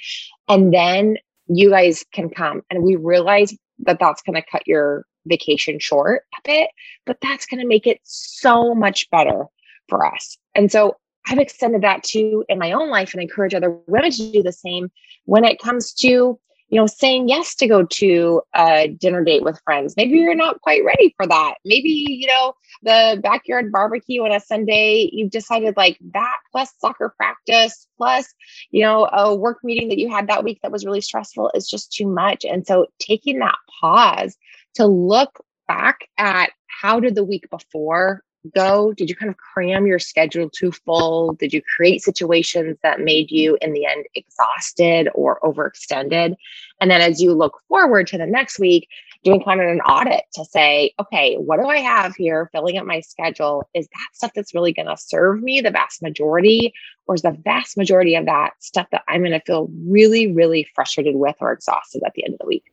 And 0.49 0.75
then 0.75 1.17
you 1.49 1.71
guys 1.71 2.05
can 2.13 2.29
come. 2.29 2.63
And 2.71 2.83
we 2.83 2.97
realize 2.97 3.57
that 3.81 3.99
that's 3.99 4.23
going 4.23 4.37
to 4.37 4.51
cut 4.51 4.67
your 4.67 5.07
vacation 5.27 5.79
short 5.79 6.25
a 6.37 6.41
bit, 6.45 6.71
but 7.07 7.19
that's 7.23 7.47
going 7.47 7.61
to 7.61 7.67
make 7.67 7.87
it 7.87 8.01
so 8.03 8.75
much 8.75 9.09
better 9.11 9.45
for 9.89 10.05
us. 10.05 10.37
And 10.55 10.71
so 10.71 10.97
I've 11.27 11.39
extended 11.39 11.83
that 11.83 12.03
to 12.05 12.45
in 12.49 12.59
my 12.59 12.73
own 12.73 12.91
life 12.91 13.15
and 13.15 13.23
encourage 13.23 13.55
other 13.55 13.79
women 13.87 14.11
to 14.11 14.33
do 14.33 14.43
the 14.43 14.53
same 14.53 14.91
when 15.25 15.45
it 15.45 15.61
comes 15.61 15.93
to 15.95 16.39
you 16.71 16.81
know, 16.81 16.87
saying 16.87 17.29
yes 17.29 17.55
to 17.57 17.67
go 17.67 17.85
to 17.85 18.41
a 18.55 18.89
dinner 18.89 19.25
date 19.25 19.43
with 19.43 19.61
friends. 19.65 19.95
Maybe 19.97 20.19
you're 20.19 20.35
not 20.37 20.61
quite 20.61 20.85
ready 20.85 21.13
for 21.17 21.27
that. 21.27 21.55
Maybe, 21.65 22.07
you 22.09 22.29
know, 22.29 22.55
the 22.83 23.21
backyard 23.23 23.73
barbecue 23.73 24.23
on 24.23 24.33
a 24.33 24.41
Sunday, 24.41 25.11
you've 25.13 25.33
decided 25.33 25.77
like 25.77 25.99
that 26.13 26.37
plus 26.53 26.73
soccer 26.79 27.13
practice 27.17 27.87
plus, 27.97 28.33
you 28.71 28.83
know, 28.83 29.09
a 29.13 29.35
work 29.35 29.59
meeting 29.65 29.89
that 29.89 29.99
you 29.99 30.09
had 30.09 30.29
that 30.29 30.45
week 30.45 30.61
that 30.63 30.73
was 30.73 30.87
really 30.87 31.01
stressful 31.01 31.51
is 31.55 31.69
just 31.69 31.93
too 31.93 32.07
much. 32.07 32.45
And 32.45 32.65
so 32.65 32.87
taking 33.01 33.41
that 33.41 33.57
pause 33.81 34.37
to 34.75 34.87
look 34.87 35.45
back 35.67 36.09
at 36.19 36.51
how 36.69 37.01
did 37.01 37.17
the 37.17 37.25
week 37.25 37.51
before 37.51 38.23
go? 38.55 38.93
Did 38.93 39.09
you 39.09 39.17
kind 39.17 39.31
of 39.31 39.37
cram 39.37 39.87
your 39.87 39.99
schedule 39.99 40.49
too 40.51 40.73
full? 40.73 41.35
Did 41.35 41.53
you 41.53 41.63
create 41.77 42.03
situations 42.03 42.79
that 42.83 43.01
made 43.01 43.31
you, 43.31 43.59
in 43.61 43.73
the 43.73 43.87
end, 43.87 44.07
exhausted 44.15 45.09
or 45.15 45.41
overextended? 45.41 46.37
And 46.81 46.91
then 46.91 47.01
as 47.01 47.21
you 47.21 47.33
look 47.33 47.61
forward 47.69 48.07
to 48.09 48.19
the 48.19 48.27
next 48.27 48.59
week, 48.59 48.89
doing 49.23 49.43
kind 49.43 49.61
of 49.61 49.69
an 49.69 49.81
audit 49.81 50.23
to 50.33 50.45
say, 50.45 50.95
okay, 50.99 51.37
what 51.37 51.59
do 51.59 51.67
I 51.67 51.79
have 51.79 52.15
here 52.17 52.49
filling 52.53 52.79
up 52.79 52.87
my 52.87 53.01
schedule? 53.01 53.69
Is 53.75 53.87
that 53.89 54.09
stuff 54.15 54.33
that's 54.35 54.55
really 54.55 54.73
going 54.73 54.89
to 54.89 54.97
serve 54.97 55.43
me 55.43 55.61
the 55.61 55.71
vast 55.71 56.03
majority? 56.03 56.73
Or 57.07 57.15
is 57.15 57.23
the 57.23 57.37
vast 57.45 57.77
majority 57.77 58.15
of 58.15 58.27
that 58.27 58.53
stuff 58.61 58.87
that 58.93 59.03
I'm 59.09 59.21
going 59.21 59.33
to 59.33 59.41
feel 59.41 59.69
really, 59.87 60.33
really 60.33 60.67
frustrated 60.75 61.17
with 61.17 61.37
or 61.41 61.53
exhausted 61.53 62.03
at 62.07 62.15
the 62.15 62.25
end 62.25 62.35
of 62.35 62.39
the 62.39 62.47
week? 62.47 62.65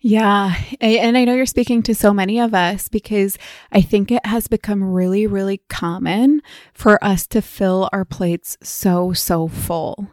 Yeah. 0.00 0.54
And 0.80 1.16
I 1.16 1.24
know 1.24 1.34
you're 1.34 1.46
speaking 1.46 1.82
to 1.84 1.94
so 1.94 2.12
many 2.12 2.38
of 2.38 2.52
us 2.52 2.88
because 2.88 3.38
I 3.72 3.80
think 3.80 4.12
it 4.12 4.24
has 4.26 4.46
become 4.46 4.84
really, 4.84 5.26
really 5.26 5.62
common 5.68 6.42
for 6.74 7.02
us 7.02 7.26
to 7.28 7.40
fill 7.40 7.88
our 7.92 8.04
plates 8.04 8.58
so, 8.62 9.12
so 9.14 9.48
full. 9.48 10.08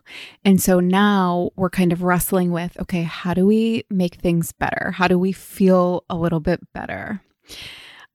And 0.45 0.61
so 0.61 0.79
now 0.79 1.51
we're 1.55 1.69
kind 1.69 1.91
of 1.91 2.01
wrestling 2.01 2.51
with 2.51 2.79
okay, 2.79 3.03
how 3.03 3.33
do 3.33 3.45
we 3.45 3.83
make 3.89 4.15
things 4.15 4.53
better? 4.53 4.91
How 4.91 5.07
do 5.07 5.19
we 5.19 5.33
feel 5.33 6.05
a 6.09 6.15
little 6.15 6.39
bit 6.39 6.61
better? 6.73 7.21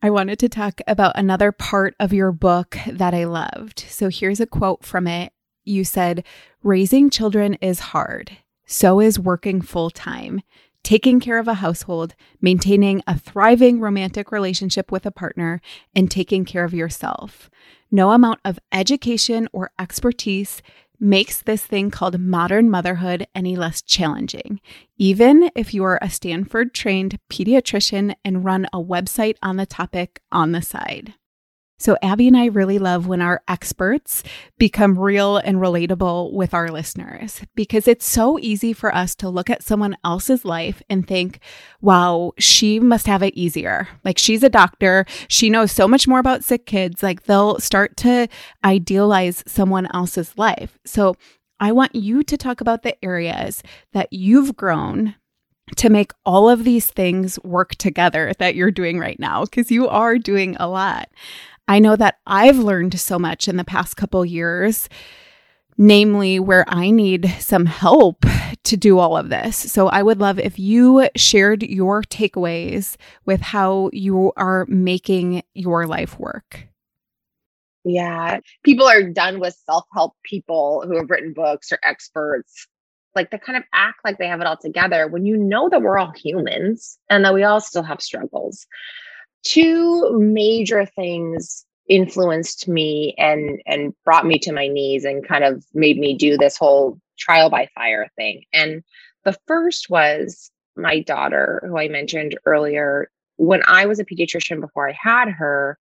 I 0.00 0.10
wanted 0.10 0.38
to 0.40 0.48
talk 0.48 0.80
about 0.86 1.18
another 1.18 1.52
part 1.52 1.94
of 2.00 2.12
your 2.12 2.32
book 2.32 2.78
that 2.86 3.14
I 3.14 3.24
loved. 3.24 3.80
So 3.88 4.08
here's 4.08 4.40
a 4.40 4.46
quote 4.46 4.84
from 4.84 5.06
it. 5.06 5.32
You 5.64 5.84
said, 5.84 6.24
Raising 6.62 7.10
children 7.10 7.54
is 7.54 7.80
hard. 7.80 8.38
So 8.64 9.00
is 9.00 9.18
working 9.18 9.60
full 9.60 9.90
time 9.90 10.42
taking 10.82 11.20
care 11.20 11.38
of 11.38 11.48
a 11.48 11.54
household, 11.54 12.14
maintaining 12.40 13.02
a 13.06 13.18
thriving 13.18 13.80
romantic 13.80 14.32
relationship 14.32 14.90
with 14.90 15.04
a 15.06 15.10
partner, 15.10 15.60
and 15.94 16.10
taking 16.10 16.44
care 16.44 16.64
of 16.64 16.74
yourself. 16.74 17.50
No 17.90 18.10
amount 18.10 18.40
of 18.44 18.58
education 18.72 19.48
or 19.52 19.70
expertise 19.78 20.62
makes 21.00 21.42
this 21.42 21.64
thing 21.64 21.90
called 21.90 22.18
modern 22.20 22.70
motherhood 22.70 23.26
any 23.34 23.56
less 23.56 23.82
challenging, 23.82 24.60
even 24.96 25.50
if 25.54 25.72
you 25.72 25.84
are 25.84 25.98
a 26.02 26.10
Stanford 26.10 26.74
trained 26.74 27.18
pediatrician 27.30 28.14
and 28.24 28.44
run 28.44 28.66
a 28.72 28.82
website 28.82 29.36
on 29.42 29.56
the 29.56 29.66
topic 29.66 30.20
on 30.32 30.52
the 30.52 30.62
side. 30.62 31.14
So, 31.78 31.96
Abby 32.02 32.26
and 32.26 32.36
I 32.36 32.46
really 32.46 32.80
love 32.80 33.06
when 33.06 33.22
our 33.22 33.40
experts 33.46 34.24
become 34.58 34.98
real 34.98 35.36
and 35.36 35.58
relatable 35.58 36.32
with 36.32 36.52
our 36.52 36.70
listeners 36.70 37.40
because 37.54 37.86
it's 37.86 38.04
so 38.04 38.36
easy 38.40 38.72
for 38.72 38.92
us 38.92 39.14
to 39.16 39.28
look 39.28 39.48
at 39.48 39.62
someone 39.62 39.96
else's 40.04 40.44
life 40.44 40.82
and 40.90 41.06
think, 41.06 41.38
wow, 41.80 42.32
she 42.36 42.80
must 42.80 43.06
have 43.06 43.22
it 43.22 43.34
easier. 43.34 43.86
Like, 44.04 44.18
she's 44.18 44.42
a 44.42 44.48
doctor. 44.48 45.06
She 45.28 45.50
knows 45.50 45.70
so 45.70 45.86
much 45.86 46.08
more 46.08 46.18
about 46.18 46.42
sick 46.42 46.66
kids. 46.66 47.02
Like, 47.02 47.24
they'll 47.24 47.60
start 47.60 47.96
to 47.98 48.26
idealize 48.64 49.44
someone 49.46 49.86
else's 49.94 50.36
life. 50.36 50.78
So, 50.84 51.14
I 51.60 51.72
want 51.72 51.94
you 51.94 52.22
to 52.22 52.36
talk 52.36 52.60
about 52.60 52.82
the 52.82 53.02
areas 53.04 53.62
that 53.92 54.12
you've 54.12 54.56
grown 54.56 55.14
to 55.76 55.90
make 55.90 56.12
all 56.24 56.48
of 56.48 56.64
these 56.64 56.86
things 56.86 57.38
work 57.44 57.74
together 57.76 58.32
that 58.38 58.54
you're 58.54 58.70
doing 58.70 58.98
right 58.98 59.18
now 59.18 59.44
because 59.44 59.70
you 59.70 59.88
are 59.88 60.18
doing 60.18 60.56
a 60.58 60.68
lot. 60.68 61.08
I 61.68 61.78
know 61.78 61.96
that 61.96 62.18
I've 62.26 62.58
learned 62.58 62.98
so 62.98 63.18
much 63.18 63.46
in 63.46 63.56
the 63.56 63.64
past 63.64 63.98
couple 63.98 64.24
years, 64.24 64.88
namely 65.76 66.40
where 66.40 66.64
I 66.66 66.90
need 66.90 67.28
some 67.38 67.66
help 67.66 68.24
to 68.64 68.76
do 68.76 68.98
all 68.98 69.18
of 69.18 69.28
this. 69.28 69.56
So 69.56 69.88
I 69.88 70.02
would 70.02 70.18
love 70.18 70.38
if 70.38 70.58
you 70.58 71.08
shared 71.14 71.62
your 71.62 72.02
takeaways 72.02 72.96
with 73.26 73.42
how 73.42 73.90
you 73.92 74.32
are 74.38 74.64
making 74.66 75.42
your 75.52 75.86
life 75.86 76.18
work. 76.18 76.66
Yeah. 77.84 78.40
People 78.64 78.86
are 78.86 79.02
done 79.02 79.38
with 79.38 79.54
self 79.66 79.84
help 79.92 80.14
people 80.24 80.84
who 80.86 80.96
have 80.96 81.10
written 81.10 81.34
books 81.34 81.70
or 81.70 81.78
experts. 81.82 82.66
Like 83.14 83.30
they 83.30 83.38
kind 83.38 83.58
of 83.58 83.64
act 83.74 84.00
like 84.04 84.18
they 84.18 84.26
have 84.26 84.40
it 84.40 84.46
all 84.46 84.56
together 84.56 85.06
when 85.06 85.26
you 85.26 85.36
know 85.36 85.68
that 85.68 85.82
we're 85.82 85.98
all 85.98 86.12
humans 86.12 86.98
and 87.10 87.24
that 87.24 87.34
we 87.34 87.42
all 87.44 87.60
still 87.60 87.82
have 87.82 88.00
struggles 88.00 88.66
two 89.44 90.18
major 90.18 90.86
things 90.86 91.64
influenced 91.88 92.68
me 92.68 93.14
and 93.18 93.60
and 93.66 93.94
brought 94.04 94.26
me 94.26 94.38
to 94.38 94.52
my 94.52 94.68
knees 94.68 95.04
and 95.04 95.26
kind 95.26 95.42
of 95.44 95.64
made 95.72 95.98
me 95.98 96.14
do 96.14 96.36
this 96.36 96.56
whole 96.56 96.98
trial 97.18 97.50
by 97.50 97.68
fire 97.74 98.08
thing. 98.16 98.44
And 98.52 98.82
the 99.24 99.36
first 99.46 99.90
was 99.90 100.50
my 100.76 101.00
daughter, 101.00 101.62
who 101.66 101.78
I 101.78 101.88
mentioned 101.88 102.38
earlier. 102.46 103.10
When 103.36 103.62
I 103.66 103.86
was 103.86 103.98
a 103.98 104.04
pediatrician 104.04 104.60
before 104.60 104.88
I 104.88 104.96
had 105.00 105.28
her, 105.28 105.78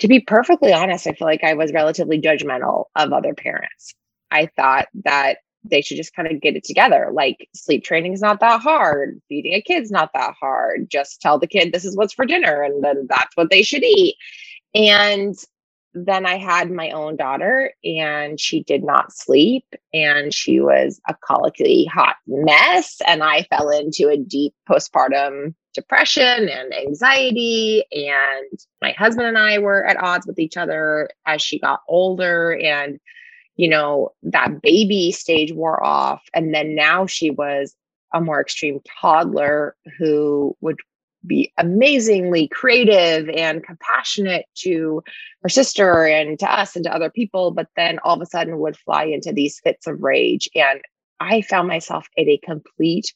to 0.00 0.08
be 0.08 0.20
perfectly 0.20 0.72
honest, 0.72 1.06
I 1.06 1.12
feel 1.12 1.26
like 1.26 1.44
I 1.44 1.54
was 1.54 1.72
relatively 1.72 2.20
judgmental 2.20 2.84
of 2.94 3.12
other 3.12 3.34
parents. 3.34 3.94
I 4.30 4.46
thought 4.56 4.88
that 5.04 5.38
they 5.70 5.82
should 5.82 5.96
just 5.96 6.14
kind 6.14 6.30
of 6.30 6.40
get 6.40 6.56
it 6.56 6.64
together. 6.64 7.10
Like 7.12 7.48
sleep 7.54 7.84
training 7.84 8.12
is 8.12 8.20
not 8.20 8.40
that 8.40 8.60
hard. 8.60 9.20
Feeding 9.28 9.54
a 9.54 9.62
kid's 9.62 9.90
not 9.90 10.10
that 10.14 10.34
hard. 10.38 10.88
Just 10.90 11.20
tell 11.20 11.38
the 11.38 11.46
kid 11.46 11.72
this 11.72 11.84
is 11.84 11.96
what's 11.96 12.14
for 12.14 12.26
dinner 12.26 12.62
and 12.62 12.82
then 12.82 13.06
that's 13.08 13.36
what 13.36 13.50
they 13.50 13.62
should 13.62 13.84
eat. 13.84 14.16
And 14.74 15.34
then 15.94 16.26
I 16.26 16.36
had 16.36 16.70
my 16.70 16.90
own 16.90 17.16
daughter 17.16 17.72
and 17.82 18.38
she 18.38 18.62
did 18.62 18.84
not 18.84 19.14
sleep 19.14 19.64
and 19.94 20.32
she 20.32 20.60
was 20.60 21.00
a 21.08 21.14
colicky 21.14 21.86
hot 21.86 22.16
mess. 22.26 23.00
And 23.06 23.22
I 23.22 23.44
fell 23.44 23.70
into 23.70 24.08
a 24.08 24.18
deep 24.18 24.54
postpartum 24.68 25.54
depression 25.72 26.48
and 26.48 26.74
anxiety. 26.74 27.84
And 27.92 28.58
my 28.82 28.92
husband 28.92 29.26
and 29.26 29.38
I 29.38 29.58
were 29.58 29.86
at 29.86 30.02
odds 30.02 30.26
with 30.26 30.38
each 30.38 30.56
other 30.56 31.08
as 31.24 31.40
she 31.40 31.58
got 31.58 31.80
older. 31.88 32.54
And 32.56 33.00
you 33.56 33.68
know, 33.68 34.10
that 34.22 34.62
baby 34.62 35.12
stage 35.12 35.52
wore 35.52 35.82
off. 35.82 36.22
And 36.34 36.54
then 36.54 36.74
now 36.74 37.06
she 37.06 37.30
was 37.30 37.74
a 38.14 38.20
more 38.20 38.40
extreme 38.40 38.80
toddler 39.00 39.76
who 39.98 40.56
would 40.60 40.76
be 41.26 41.52
amazingly 41.58 42.48
creative 42.48 43.28
and 43.30 43.64
compassionate 43.64 44.46
to 44.54 45.02
her 45.42 45.48
sister 45.48 46.06
and 46.06 46.38
to 46.38 46.52
us 46.52 46.76
and 46.76 46.84
to 46.84 46.94
other 46.94 47.10
people, 47.10 47.50
but 47.50 47.68
then 47.76 47.98
all 48.04 48.14
of 48.14 48.22
a 48.22 48.26
sudden 48.26 48.58
would 48.58 48.76
fly 48.76 49.04
into 49.04 49.32
these 49.32 49.58
fits 49.60 49.86
of 49.86 50.02
rage. 50.02 50.48
And 50.54 50.80
I 51.18 51.42
found 51.42 51.66
myself 51.66 52.06
at 52.16 52.28
a 52.28 52.38
complete 52.38 53.12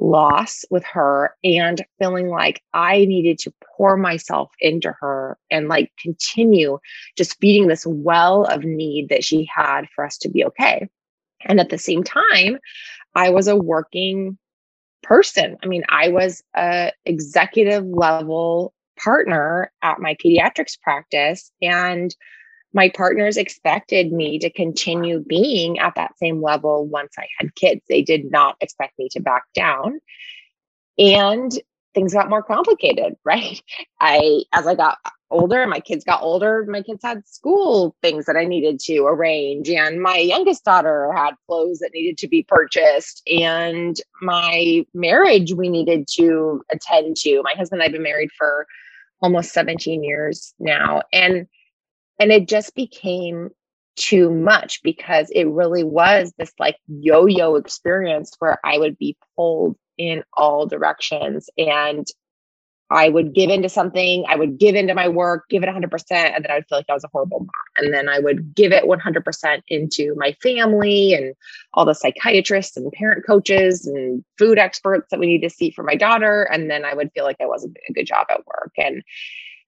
loss 0.00 0.64
with 0.70 0.84
her 0.84 1.36
and 1.44 1.84
feeling 1.98 2.28
like 2.28 2.62
I 2.72 3.04
needed 3.04 3.38
to 3.40 3.52
pour 3.76 3.96
myself 3.96 4.50
into 4.60 4.92
her 5.00 5.38
and 5.50 5.68
like 5.68 5.92
continue 6.00 6.78
just 7.16 7.38
feeding 7.40 7.68
this 7.68 7.86
well 7.86 8.44
of 8.44 8.64
need 8.64 9.08
that 9.10 9.24
she 9.24 9.48
had 9.54 9.82
for 9.94 10.04
us 10.04 10.16
to 10.18 10.30
be 10.30 10.44
okay. 10.46 10.88
And 11.44 11.60
at 11.60 11.68
the 11.68 11.78
same 11.78 12.02
time, 12.02 12.58
I 13.14 13.30
was 13.30 13.46
a 13.46 13.56
working 13.56 14.38
person. 15.02 15.56
I 15.62 15.66
mean, 15.66 15.84
I 15.88 16.08
was 16.08 16.42
a 16.56 16.92
executive 17.04 17.84
level 17.84 18.74
partner 19.02 19.72
at 19.82 20.00
my 20.00 20.14
pediatrics 20.14 20.80
practice 20.80 21.50
and 21.62 22.14
my 22.72 22.88
partners 22.88 23.36
expected 23.36 24.12
me 24.12 24.38
to 24.38 24.50
continue 24.50 25.20
being 25.20 25.78
at 25.78 25.94
that 25.96 26.16
same 26.18 26.42
level 26.42 26.86
once 26.86 27.14
I 27.18 27.26
had 27.38 27.54
kids. 27.54 27.80
They 27.88 28.02
did 28.02 28.30
not 28.30 28.56
expect 28.60 28.98
me 28.98 29.08
to 29.12 29.20
back 29.20 29.44
down. 29.54 30.00
And 30.98 31.52
things 31.94 32.12
got 32.12 32.30
more 32.30 32.42
complicated, 32.42 33.14
right? 33.24 33.60
I, 34.00 34.42
as 34.52 34.66
I 34.66 34.74
got 34.74 34.98
older, 35.30 35.66
my 35.66 35.80
kids 35.80 36.04
got 36.04 36.22
older, 36.22 36.64
my 36.68 36.82
kids 36.82 37.02
had 37.02 37.26
school 37.28 37.96
things 38.02 38.26
that 38.26 38.36
I 38.36 38.44
needed 38.44 38.80
to 38.80 39.04
arrange. 39.04 39.68
And 39.68 40.00
my 40.00 40.16
youngest 40.16 40.64
daughter 40.64 41.12
had 41.12 41.34
clothes 41.46 41.78
that 41.78 41.92
needed 41.94 42.18
to 42.18 42.28
be 42.28 42.42
purchased. 42.42 43.22
And 43.28 43.96
my 44.22 44.84
marriage 44.92 45.52
we 45.54 45.68
needed 45.68 46.06
to 46.16 46.62
attend 46.70 47.16
to. 47.18 47.42
My 47.42 47.54
husband 47.56 47.80
and 47.80 47.82
I 47.82 47.86
have 47.86 47.92
been 47.92 48.02
married 48.02 48.30
for 48.36 48.66
almost 49.22 49.52
17 49.52 50.02
years 50.02 50.54
now. 50.58 51.02
And 51.12 51.46
and 52.20 52.30
it 52.30 52.46
just 52.46 52.76
became 52.76 53.50
too 53.96 54.30
much 54.30 54.82
because 54.82 55.30
it 55.30 55.48
really 55.48 55.82
was 55.82 56.32
this 56.38 56.52
like 56.58 56.76
yo 56.86 57.26
yo 57.26 57.56
experience 57.56 58.32
where 58.38 58.58
I 58.64 58.78
would 58.78 58.96
be 58.96 59.16
pulled 59.36 59.76
in 59.98 60.22
all 60.32 60.66
directions. 60.66 61.50
And 61.58 62.06
I 62.92 63.08
would 63.08 63.34
give 63.34 63.50
into 63.50 63.68
something, 63.68 64.24
I 64.26 64.34
would 64.34 64.58
give 64.58 64.74
into 64.74 64.94
my 64.94 65.06
work, 65.06 65.44
give 65.48 65.62
it 65.62 65.68
100%, 65.68 65.92
and 66.10 66.44
then 66.44 66.50
I 66.50 66.54
would 66.54 66.66
feel 66.68 66.78
like 66.78 66.90
I 66.90 66.94
was 66.94 67.04
a 67.04 67.10
horrible 67.12 67.40
mom. 67.40 67.48
And 67.76 67.94
then 67.94 68.08
I 68.08 68.18
would 68.18 68.52
give 68.54 68.72
it 68.72 68.84
100% 68.84 69.62
into 69.68 70.14
my 70.16 70.32
family 70.42 71.14
and 71.14 71.34
all 71.72 71.84
the 71.84 71.94
psychiatrists 71.94 72.76
and 72.76 72.90
parent 72.90 73.24
coaches 73.24 73.86
and 73.86 74.24
food 74.38 74.58
experts 74.58 75.06
that 75.10 75.20
we 75.20 75.26
need 75.26 75.42
to 75.42 75.50
see 75.50 75.70
for 75.70 75.84
my 75.84 75.94
daughter. 75.94 76.42
And 76.42 76.68
then 76.68 76.84
I 76.84 76.94
would 76.94 77.12
feel 77.12 77.24
like 77.24 77.40
I 77.40 77.46
wasn't 77.46 77.74
doing 77.74 77.86
a 77.90 77.92
good 77.92 78.06
job 78.06 78.26
at 78.28 78.44
work. 78.46 78.72
And 78.76 79.04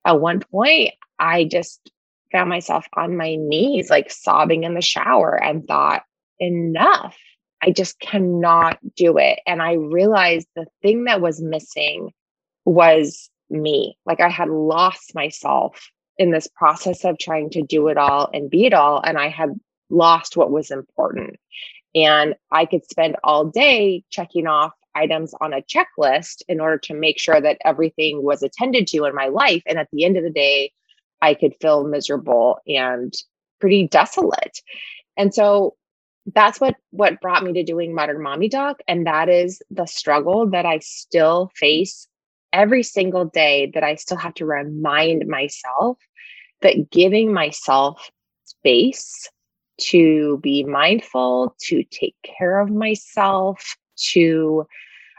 at 0.04 0.20
one 0.20 0.40
point, 0.40 0.94
I 1.20 1.44
just 1.44 1.92
found 2.32 2.48
myself 2.48 2.86
on 2.94 3.16
my 3.16 3.36
knees, 3.36 3.90
like 3.90 4.10
sobbing 4.10 4.64
in 4.64 4.74
the 4.74 4.80
shower, 4.80 5.40
and 5.42 5.66
thought, 5.66 6.02
enough. 6.40 7.16
I 7.62 7.70
just 7.70 8.00
cannot 8.00 8.78
do 8.96 9.18
it. 9.18 9.38
And 9.46 9.62
I 9.62 9.74
realized 9.74 10.48
the 10.56 10.66
thing 10.82 11.04
that 11.04 11.20
was 11.20 11.40
missing 11.40 12.10
was 12.64 13.30
me. 13.50 13.96
Like 14.04 14.20
I 14.20 14.28
had 14.28 14.48
lost 14.48 15.14
myself 15.14 15.88
in 16.18 16.32
this 16.32 16.48
process 16.48 17.04
of 17.04 17.18
trying 17.18 17.50
to 17.50 17.62
do 17.62 17.88
it 17.88 17.96
all 17.96 18.28
and 18.32 18.50
be 18.50 18.66
it 18.66 18.74
all. 18.74 19.00
And 19.00 19.16
I 19.16 19.28
had 19.28 19.50
lost 19.90 20.36
what 20.36 20.50
was 20.50 20.70
important. 20.70 21.36
And 21.94 22.34
I 22.50 22.64
could 22.64 22.84
spend 22.84 23.16
all 23.22 23.44
day 23.44 24.02
checking 24.10 24.46
off 24.46 24.72
items 24.94 25.34
on 25.40 25.52
a 25.52 25.62
checklist 25.62 26.42
in 26.48 26.60
order 26.60 26.78
to 26.78 26.94
make 26.94 27.18
sure 27.18 27.40
that 27.40 27.58
everything 27.64 28.22
was 28.22 28.42
attended 28.42 28.86
to 28.88 29.04
in 29.04 29.14
my 29.14 29.28
life. 29.28 29.62
And 29.66 29.78
at 29.78 29.88
the 29.92 30.04
end 30.04 30.16
of 30.16 30.24
the 30.24 30.30
day, 30.30 30.72
I 31.22 31.34
could 31.34 31.54
feel 31.60 31.84
miserable 31.84 32.58
and 32.66 33.14
pretty 33.60 33.88
desolate. 33.88 34.60
And 35.16 35.32
so 35.32 35.76
that's 36.34 36.60
what 36.60 36.76
what 36.90 37.20
brought 37.20 37.42
me 37.42 37.52
to 37.54 37.64
doing 37.64 37.94
modern 37.94 38.22
mommy 38.22 38.48
doc 38.48 38.76
and 38.86 39.08
that 39.08 39.28
is 39.28 39.60
the 39.72 39.86
struggle 39.86 40.48
that 40.48 40.64
i 40.64 40.78
still 40.78 41.50
face 41.56 42.06
every 42.52 42.82
single 42.82 43.24
day 43.24 43.70
that 43.74 43.82
I 43.82 43.94
still 43.94 44.18
have 44.18 44.34
to 44.34 44.46
remind 44.46 45.26
myself 45.26 45.98
that 46.60 46.90
giving 46.90 47.32
myself 47.32 48.10
space 48.44 49.28
to 49.78 50.38
be 50.42 50.62
mindful, 50.64 51.56
to 51.62 51.82
take 51.84 52.14
care 52.22 52.60
of 52.60 52.70
myself, 52.70 53.76
to 54.12 54.66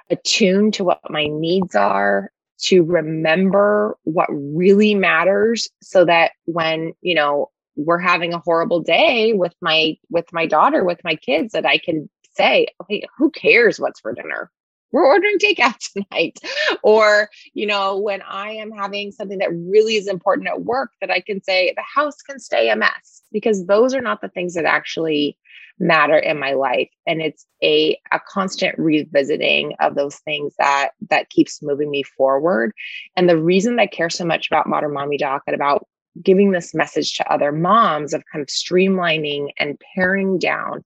attune 0.10 0.72
to 0.72 0.84
what 0.84 1.00
my 1.10 1.28
needs 1.28 1.76
are, 1.76 2.32
to 2.60 2.84
remember 2.84 3.98
what 4.04 4.30
really 4.30 4.96
matters 4.96 5.68
so 5.82 6.06
that 6.06 6.32
when, 6.46 6.94
you 7.02 7.16
know, 7.16 7.50
we're 7.76 8.00
having 8.00 8.34
a 8.34 8.40
horrible 8.40 8.80
day 8.80 9.34
with 9.34 9.54
my 9.62 9.96
with 10.10 10.32
my 10.32 10.46
daughter 10.46 10.84
with 10.84 11.00
my 11.04 11.16
kids 11.16 11.54
that 11.54 11.66
I 11.66 11.80
can 11.80 12.10
say, 12.34 12.68
okay, 12.82 13.04
who 13.18 13.32
cares 13.32 13.80
what's 13.80 14.00
for 14.00 14.14
dinner? 14.14 14.52
we're 14.94 15.06
ordering 15.06 15.40
takeout 15.40 15.78
tonight. 15.94 16.40
Or, 16.84 17.30
you 17.54 17.66
know, 17.66 17.98
when 17.98 18.22
I 18.22 18.52
am 18.52 18.72
having 18.72 19.12
something 19.12 19.40
that 19.40 19.54
really 19.54 19.96
is 19.98 20.08
important 20.08 20.48
at 20.48 20.62
work, 20.62 20.92
that 21.02 21.12
I 21.12 21.20
can 21.20 21.44
say 21.44 21.74
the 21.76 21.84
house 21.84 22.22
can 22.22 22.40
stay 22.40 22.70
a 22.70 22.78
mess 22.78 23.24
because 23.34 23.66
those 23.66 23.94
are 23.94 24.02
not 24.02 24.22
the 24.22 24.30
things 24.30 24.54
that 24.54 24.66
actually 24.66 25.38
matter 25.80 26.18
in 26.18 26.40
my 26.40 26.54
life 26.54 26.90
and 27.08 27.22
it's 27.22 27.46
a 27.64 27.98
a 28.12 28.20
constant 28.28 28.78
revisiting 28.78 29.74
of 29.80 29.96
those 29.96 30.18
things 30.18 30.54
that 30.60 30.90
that 31.10 31.30
keeps 31.30 31.62
moving 31.62 31.90
me 31.90 32.04
forward 32.04 32.72
and 33.18 33.28
the 33.28 33.42
reason 33.42 33.80
i 33.80 33.88
care 33.88 34.10
so 34.10 34.24
much 34.24 34.48
about 34.48 34.68
modern 34.68 34.94
mommy 34.94 35.18
doc 35.18 35.42
and 35.48 35.56
about 35.56 35.86
giving 36.22 36.52
this 36.52 36.76
message 36.76 37.16
to 37.16 37.34
other 37.34 37.52
moms 37.52 38.14
of 38.14 38.24
kind 38.32 38.42
of 38.42 38.48
streamlining 38.48 39.48
and 39.58 39.82
paring 39.96 40.38
down 40.38 40.84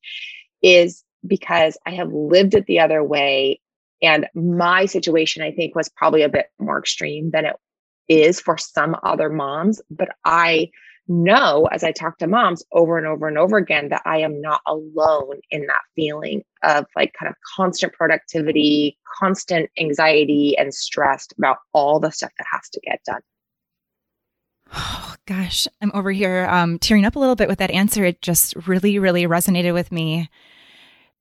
is 0.62 1.04
because 1.28 1.78
i 1.86 1.92
have 1.92 2.12
lived 2.14 2.56
it 2.56 2.66
the 2.66 2.80
other 2.80 3.04
way 3.04 3.60
and 4.02 4.28
my 4.36 4.86
situation, 4.86 5.42
I 5.42 5.52
think, 5.52 5.76
was 5.76 5.90
probably 5.90 6.22
a 6.22 6.30
bit 6.30 6.48
more 6.60 6.80
extreme 6.80 7.32
than 7.32 7.46
it 7.46 7.56
is 8.08 8.40
for 8.40 8.58
some 8.58 8.96
other 9.04 9.30
moms. 9.30 9.82
But 9.90 10.10
I 10.24 10.70
know 11.08 11.68
as 11.72 11.84
I 11.84 11.92
talk 11.92 12.18
to 12.20 12.28
moms 12.28 12.64
over 12.72 12.98
and 12.98 13.08
over 13.08 13.28
and 13.28 13.38
over 13.38 13.58
again 13.58 13.90
that 13.90 14.02
I 14.06 14.20
am 14.20 14.42
not 14.42 14.62
alone 14.68 15.40
in 15.52 15.66
that 15.68 15.82
feeling 15.96 16.44
of 16.64 16.86
like 16.96 17.14
kind 17.20 17.30
of 17.30 17.36
constant 17.56 17.94
productivity, 17.94 18.98
constant 19.20 19.70
anxiety, 19.80 20.58
and 20.58 20.74
stressed 20.74 21.34
about 21.38 21.58
all 21.74 22.00
the 22.00 22.12
stuff 22.12 22.32
that 22.38 22.48
has 22.52 22.70
to 22.70 22.80
get 22.82 23.02
done. 23.06 23.22
Oh, 24.74 25.16
gosh, 25.26 25.68
I'm 25.82 25.92
over 25.94 26.12
here 26.12 26.48
um, 26.50 26.78
tearing 26.80 27.06
up 27.06 27.16
a 27.16 27.20
little 27.20 27.36
bit 27.36 27.48
with 27.48 27.60
that 27.60 27.72
answer. 27.72 28.04
It 28.04 28.22
just 28.22 28.56
really, 28.68 29.00
really 29.00 29.26
resonated 29.26 29.74
with 29.74 29.92
me. 29.92 30.30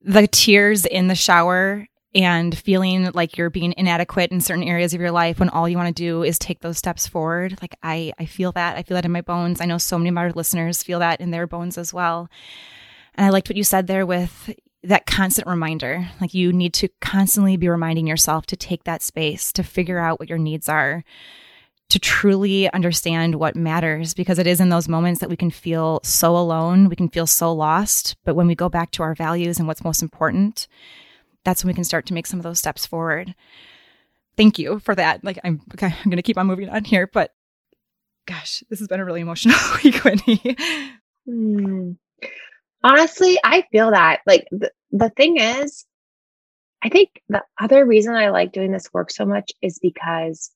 The 0.01 0.27
tears 0.27 0.85
in 0.85 1.07
the 1.07 1.15
shower 1.15 1.87
and 2.17 2.57
feeling 2.57 3.11
like 3.13 3.37
you're 3.37 3.51
being 3.51 3.75
inadequate 3.77 4.31
in 4.31 4.41
certain 4.41 4.63
areas 4.63 4.95
of 4.95 4.99
your 4.99 5.11
life 5.11 5.39
when 5.39 5.49
all 5.49 5.69
you 5.69 5.77
want 5.77 5.95
to 5.95 6.03
do 6.03 6.23
is 6.23 6.39
take 6.39 6.61
those 6.61 6.79
steps 6.79 7.05
forward. 7.05 7.59
Like 7.61 7.77
I, 7.83 8.11
I 8.17 8.25
feel 8.25 8.51
that. 8.53 8.75
I 8.75 8.81
feel 8.81 8.95
that 8.95 9.05
in 9.05 9.11
my 9.11 9.21
bones. 9.21 9.61
I 9.61 9.65
know 9.65 9.77
so 9.77 9.99
many 9.99 10.09
of 10.09 10.17
our 10.17 10.31
listeners 10.31 10.81
feel 10.81 10.97
that 10.97 11.21
in 11.21 11.29
their 11.29 11.45
bones 11.45 11.77
as 11.77 11.93
well. 11.93 12.27
And 13.13 13.23
I 13.23 13.29
liked 13.29 13.49
what 13.49 13.55
you 13.55 13.63
said 13.63 13.85
there 13.85 14.03
with 14.03 14.51
that 14.83 15.05
constant 15.05 15.47
reminder. 15.47 16.09
Like 16.19 16.33
you 16.33 16.51
need 16.51 16.73
to 16.75 16.89
constantly 17.01 17.55
be 17.55 17.69
reminding 17.69 18.07
yourself 18.07 18.47
to 18.47 18.55
take 18.55 18.83
that 18.85 19.03
space, 19.03 19.51
to 19.51 19.61
figure 19.61 19.99
out 19.99 20.19
what 20.19 20.29
your 20.29 20.39
needs 20.39 20.67
are, 20.67 21.03
to 21.89 21.99
truly 21.99 22.71
understand 22.73 23.35
what 23.35 23.55
matters, 23.55 24.15
because 24.15 24.39
it 24.39 24.47
is 24.47 24.59
in 24.59 24.69
those 24.69 24.87
moments 24.87 25.19
that 25.19 25.29
we 25.29 25.37
can 25.37 25.51
feel 25.51 25.99
so 26.03 26.35
alone, 26.35 26.89
we 26.89 26.95
can 26.95 27.09
feel 27.09 27.27
so 27.27 27.53
lost. 27.53 28.15
But 28.25 28.35
when 28.35 28.47
we 28.47 28.55
go 28.55 28.69
back 28.69 28.89
to 28.91 29.03
our 29.03 29.13
values 29.13 29.59
and 29.59 29.67
what's 29.67 29.83
most 29.83 30.01
important, 30.01 30.67
that's 31.47 31.63
when 31.63 31.71
we 31.71 31.75
can 31.75 31.85
start 31.85 32.05
to 32.05 32.13
make 32.13 32.27
some 32.27 32.39
of 32.39 32.43
those 32.43 32.59
steps 32.59 32.85
forward. 32.85 33.33
Thank 34.35 34.59
you 34.59 34.79
for 34.79 34.93
that. 34.93 35.23
Like 35.23 35.39
I'm 35.45 35.61
okay, 35.75 35.95
I'm 36.03 36.11
to 36.11 36.21
keep 36.21 36.37
on 36.37 36.45
moving 36.45 36.67
on 36.67 36.83
here, 36.83 37.07
but 37.07 37.33
gosh, 38.25 38.65
this 38.69 38.79
has 38.79 38.89
been 38.89 38.99
a 38.99 39.05
really 39.05 39.21
emotional 39.21 39.55
week, 39.83 39.95
Whitney. 40.03 40.57
Hmm. 41.25 41.91
Honestly, 42.83 43.39
I 43.45 43.63
feel 43.71 43.91
that. 43.91 44.19
Like 44.27 44.45
the, 44.51 44.73
the 44.91 45.09
thing 45.11 45.37
is, 45.39 45.85
I 46.83 46.89
think 46.89 47.21
the 47.29 47.43
other 47.61 47.85
reason 47.85 48.13
I 48.13 48.29
like 48.29 48.51
doing 48.51 48.73
this 48.73 48.93
work 48.93 49.09
so 49.09 49.25
much 49.25 49.53
is 49.61 49.79
because 49.79 50.51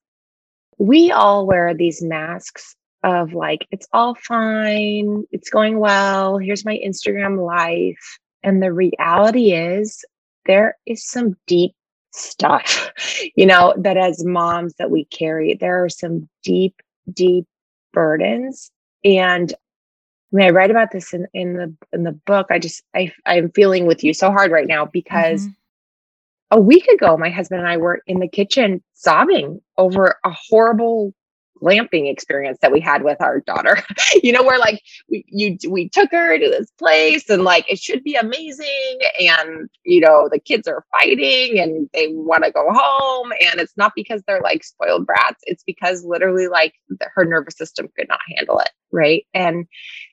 we 0.77 1.11
all 1.11 1.47
wear 1.47 1.73
these 1.73 2.03
masks 2.03 2.75
of 3.01 3.31
like, 3.31 3.65
it's 3.71 3.87
all 3.93 4.15
fine, 4.15 5.23
it's 5.31 5.49
going 5.49 5.79
well, 5.79 6.37
here's 6.37 6.65
my 6.65 6.77
Instagram 6.85 7.41
life. 7.41 8.19
And 8.43 8.61
the 8.61 8.73
reality 8.73 9.53
is, 9.53 10.03
there 10.45 10.77
is 10.85 11.05
some 11.05 11.35
deep 11.47 11.73
stuff, 12.11 12.91
you 13.35 13.45
know, 13.45 13.73
that 13.77 13.97
as 13.97 14.25
moms 14.25 14.73
that 14.75 14.91
we 14.91 15.05
carry, 15.05 15.55
there 15.55 15.83
are 15.83 15.89
some 15.89 16.27
deep, 16.43 16.81
deep 17.11 17.45
burdens. 17.93 18.71
And 19.03 19.53
I 19.53 20.35
mean, 20.35 20.47
I 20.47 20.51
write 20.51 20.71
about 20.71 20.91
this 20.91 21.13
in, 21.13 21.27
in 21.33 21.53
the 21.53 21.75
in 21.91 22.03
the 22.03 22.13
book. 22.13 22.47
I 22.49 22.59
just 22.59 22.83
I 22.95 23.11
I'm 23.25 23.51
feeling 23.51 23.85
with 23.85 24.03
you 24.03 24.13
so 24.13 24.31
hard 24.31 24.51
right 24.51 24.67
now 24.67 24.85
because 24.85 25.41
mm-hmm. 25.41 26.57
a 26.57 26.61
week 26.61 26.87
ago 26.87 27.17
my 27.17 27.29
husband 27.29 27.59
and 27.59 27.69
I 27.69 27.77
were 27.77 28.01
in 28.07 28.19
the 28.19 28.29
kitchen 28.29 28.81
sobbing 28.93 29.61
over 29.77 30.15
a 30.23 30.31
horrible 30.31 31.13
glamping 31.61 32.11
experience 32.11 32.57
that 32.61 32.71
we 32.71 32.79
had 32.79 33.03
with 33.03 33.21
our 33.21 33.41
daughter. 33.41 33.77
you 34.23 34.31
know, 34.31 34.43
where 34.43 34.59
like 34.59 34.81
we 35.09 35.25
you 35.27 35.57
we 35.69 35.89
took 35.89 36.11
her 36.11 36.37
to 36.37 36.49
this 36.49 36.71
place 36.71 37.29
and 37.29 37.43
like 37.43 37.69
it 37.71 37.79
should 37.79 38.03
be 38.03 38.15
amazing 38.15 38.99
and 39.19 39.69
you 39.83 40.01
know 40.01 40.27
the 40.31 40.39
kids 40.39 40.67
are 40.67 40.85
fighting 40.91 41.59
and 41.59 41.89
they 41.93 42.07
want 42.09 42.43
to 42.43 42.51
go 42.51 42.67
home 42.71 43.31
and 43.41 43.59
it's 43.59 43.77
not 43.77 43.93
because 43.95 44.21
they're 44.27 44.41
like 44.41 44.63
spoiled 44.63 45.05
brats 45.05 45.41
it's 45.43 45.63
because 45.63 46.03
literally 46.03 46.47
like 46.47 46.73
the, 46.89 47.07
her 47.13 47.25
nervous 47.25 47.57
system 47.57 47.89
could 47.95 48.07
not 48.07 48.19
handle 48.35 48.59
it, 48.59 48.71
right? 48.91 49.25
And 49.33 49.67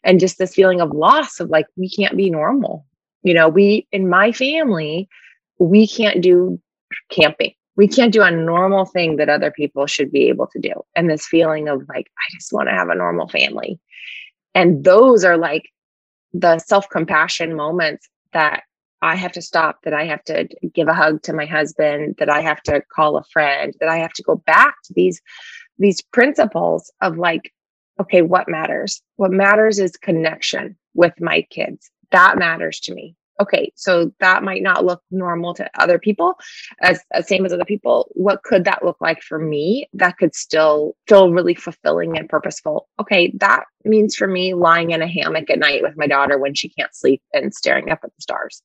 and 0.04 0.20
just 0.20 0.38
this 0.38 0.54
feeling 0.54 0.80
of 0.80 0.90
loss 0.90 1.40
of 1.40 1.50
like 1.50 1.66
we 1.76 1.88
can't 1.88 2.16
be 2.16 2.30
normal. 2.30 2.87
You 3.22 3.34
know, 3.34 3.48
we 3.48 3.87
in 3.92 4.08
my 4.08 4.32
family 4.32 5.08
we 5.58 5.87
can't 5.88 6.22
do 6.22 6.61
camping 7.11 7.54
we 7.78 7.86
can't 7.86 8.12
do 8.12 8.22
a 8.22 8.30
normal 8.30 8.84
thing 8.84 9.16
that 9.16 9.28
other 9.28 9.52
people 9.52 9.86
should 9.86 10.10
be 10.10 10.28
able 10.28 10.48
to 10.48 10.58
do. 10.58 10.72
And 10.96 11.08
this 11.08 11.26
feeling 11.26 11.68
of 11.68 11.88
like, 11.88 12.10
I 12.18 12.26
just 12.34 12.52
want 12.52 12.68
to 12.68 12.74
have 12.74 12.88
a 12.88 12.94
normal 12.96 13.28
family. 13.28 13.78
And 14.52 14.82
those 14.82 15.24
are 15.24 15.38
like 15.38 15.62
the 16.32 16.58
self 16.58 16.88
compassion 16.90 17.54
moments 17.54 18.08
that 18.32 18.64
I 19.00 19.14
have 19.14 19.30
to 19.32 19.42
stop, 19.42 19.78
that 19.84 19.94
I 19.94 20.06
have 20.06 20.24
to 20.24 20.48
give 20.74 20.88
a 20.88 20.92
hug 20.92 21.22
to 21.22 21.32
my 21.32 21.46
husband, 21.46 22.16
that 22.18 22.28
I 22.28 22.40
have 22.40 22.60
to 22.64 22.82
call 22.92 23.16
a 23.16 23.22
friend, 23.22 23.72
that 23.78 23.88
I 23.88 23.98
have 23.98 24.12
to 24.14 24.24
go 24.24 24.34
back 24.34 24.74
to 24.86 24.92
these, 24.94 25.22
these 25.78 26.02
principles 26.02 26.92
of 27.00 27.16
like, 27.16 27.54
okay, 28.00 28.22
what 28.22 28.48
matters? 28.48 29.00
What 29.16 29.30
matters 29.30 29.78
is 29.78 29.92
connection 29.92 30.76
with 30.94 31.14
my 31.20 31.42
kids. 31.42 31.92
That 32.10 32.38
matters 32.38 32.80
to 32.80 32.94
me 32.94 33.14
okay 33.40 33.72
so 33.77 34.12
that 34.20 34.42
might 34.42 34.62
not 34.62 34.85
look 34.85 35.03
normal 35.11 35.55
to 35.55 35.68
other 35.79 35.98
people 35.98 36.35
as, 36.83 37.01
as 37.12 37.29
same 37.29 37.44
as 37.46 37.53
other 37.53 37.64
people. 37.64 38.09
What 38.12 38.42
could 38.42 38.64
that 38.64 38.85
look 38.85 38.96
like 39.01 39.22
for 39.22 39.38
me 39.38 39.88
that 39.94 40.18
could 40.18 40.35
still 40.35 40.96
feel 41.07 41.33
really 41.33 41.55
fulfilling 41.55 42.18
and 42.18 42.29
purposeful? 42.29 42.88
Okay 43.01 43.33
that 43.40 43.64
means 43.85 44.14
for 44.14 44.27
me 44.27 44.55
lying 44.55 44.90
in 44.90 45.03
a 45.03 45.09
hammock 45.09 45.51
at 45.51 45.59
night 45.59 45.83
with 45.83 45.96
my 45.96 46.07
daughter 46.07 46.38
when 46.38 46.55
she 46.55 46.68
can't 46.68 46.94
sleep 46.94 47.22
and 47.33 47.55
staring 47.55 47.90
up 47.90 48.01
at 48.03 48.14
the 48.14 48.22
stars. 48.22 48.62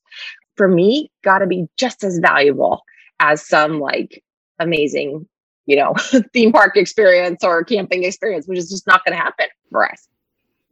For 0.56 0.68
me 0.68 1.10
got 1.22 1.38
to 1.38 1.46
be 1.46 1.66
just 1.76 2.04
as 2.04 2.18
valuable 2.18 2.82
as 3.20 3.46
some 3.46 3.80
like 3.80 4.22
amazing 4.58 5.26
you 5.66 5.76
know, 5.76 5.94
theme 6.32 6.52
park 6.52 6.76
experience 6.76 7.42
or 7.42 7.64
camping 7.64 8.04
experience, 8.04 8.46
which 8.46 8.58
is 8.58 8.70
just 8.70 8.86
not 8.86 9.04
going 9.04 9.16
to 9.16 9.22
happen 9.22 9.46
for 9.70 9.90
us. 9.90 10.08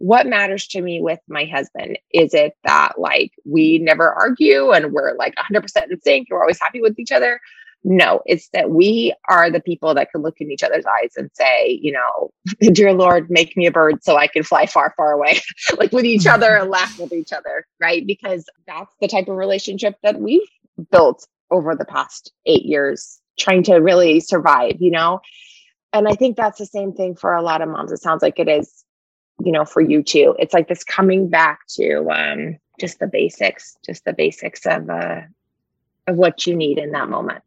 What 0.02 0.26
matters 0.26 0.66
to 0.68 0.82
me 0.82 1.00
with 1.00 1.20
my 1.28 1.44
husband 1.44 1.96
is 2.12 2.34
it 2.34 2.54
that 2.64 2.98
like 2.98 3.30
we 3.44 3.76
mm-hmm. 3.76 3.84
never 3.84 4.12
argue 4.12 4.72
and 4.72 4.92
we're 4.92 5.14
like 5.14 5.36
100% 5.36 5.64
in 5.90 6.00
sync, 6.00 6.26
and 6.28 6.36
we're 6.36 6.42
always 6.42 6.60
happy 6.60 6.80
with 6.80 6.98
each 6.98 7.12
other? 7.12 7.40
No, 7.84 8.20
it's 8.26 8.48
that 8.48 8.70
we 8.70 9.14
are 9.28 9.48
the 9.48 9.60
people 9.60 9.94
that 9.94 10.10
can 10.10 10.22
look 10.22 10.40
in 10.40 10.50
each 10.50 10.64
other's 10.64 10.84
eyes 10.86 11.12
and 11.16 11.30
say, 11.34 11.78
you 11.80 11.92
know, 11.92 12.32
dear 12.72 12.92
Lord, 12.92 13.30
make 13.30 13.56
me 13.56 13.66
a 13.66 13.70
bird 13.70 14.02
so 14.02 14.16
I 14.16 14.26
can 14.26 14.42
fly 14.42 14.66
far, 14.66 14.92
far 14.96 15.12
away, 15.12 15.40
like 15.78 15.92
with 15.92 16.04
each 16.04 16.26
other 16.26 16.56
and 16.56 16.68
laugh 16.68 16.98
with 16.98 17.12
each 17.12 17.32
other, 17.32 17.64
right? 17.80 18.04
Because 18.04 18.44
that's 18.66 18.92
the 19.00 19.06
type 19.06 19.28
of 19.28 19.36
relationship 19.36 19.94
that 20.02 20.20
we've 20.20 20.40
built 20.90 21.28
over 21.52 21.76
the 21.76 21.84
past 21.84 22.32
eight 22.44 22.64
years, 22.64 23.20
trying 23.38 23.62
to 23.64 23.76
really 23.76 24.18
survive, 24.18 24.80
you 24.80 24.90
know? 24.90 25.20
And 25.92 26.08
I 26.08 26.14
think 26.14 26.36
that's 26.36 26.58
the 26.58 26.66
same 26.66 26.92
thing 26.92 27.14
for 27.14 27.34
a 27.34 27.42
lot 27.42 27.62
of 27.62 27.68
moms. 27.68 27.92
It 27.92 28.00
sounds 28.00 28.22
like 28.22 28.40
it 28.40 28.48
is, 28.48 28.84
you 29.44 29.52
know, 29.52 29.64
for 29.64 29.80
you 29.80 30.02
too. 30.02 30.34
It's 30.38 30.54
like 30.54 30.68
this 30.68 30.84
coming 30.84 31.28
back 31.28 31.66
to 31.76 32.08
um, 32.10 32.58
just 32.80 32.98
the 32.98 33.06
basics, 33.06 33.76
just 33.84 34.04
the 34.04 34.12
basics 34.12 34.66
of 34.66 34.88
uh, 34.88 35.22
of 36.06 36.16
what 36.16 36.46
you 36.46 36.56
need 36.56 36.78
in 36.78 36.92
that 36.92 37.08
moment. 37.08 37.42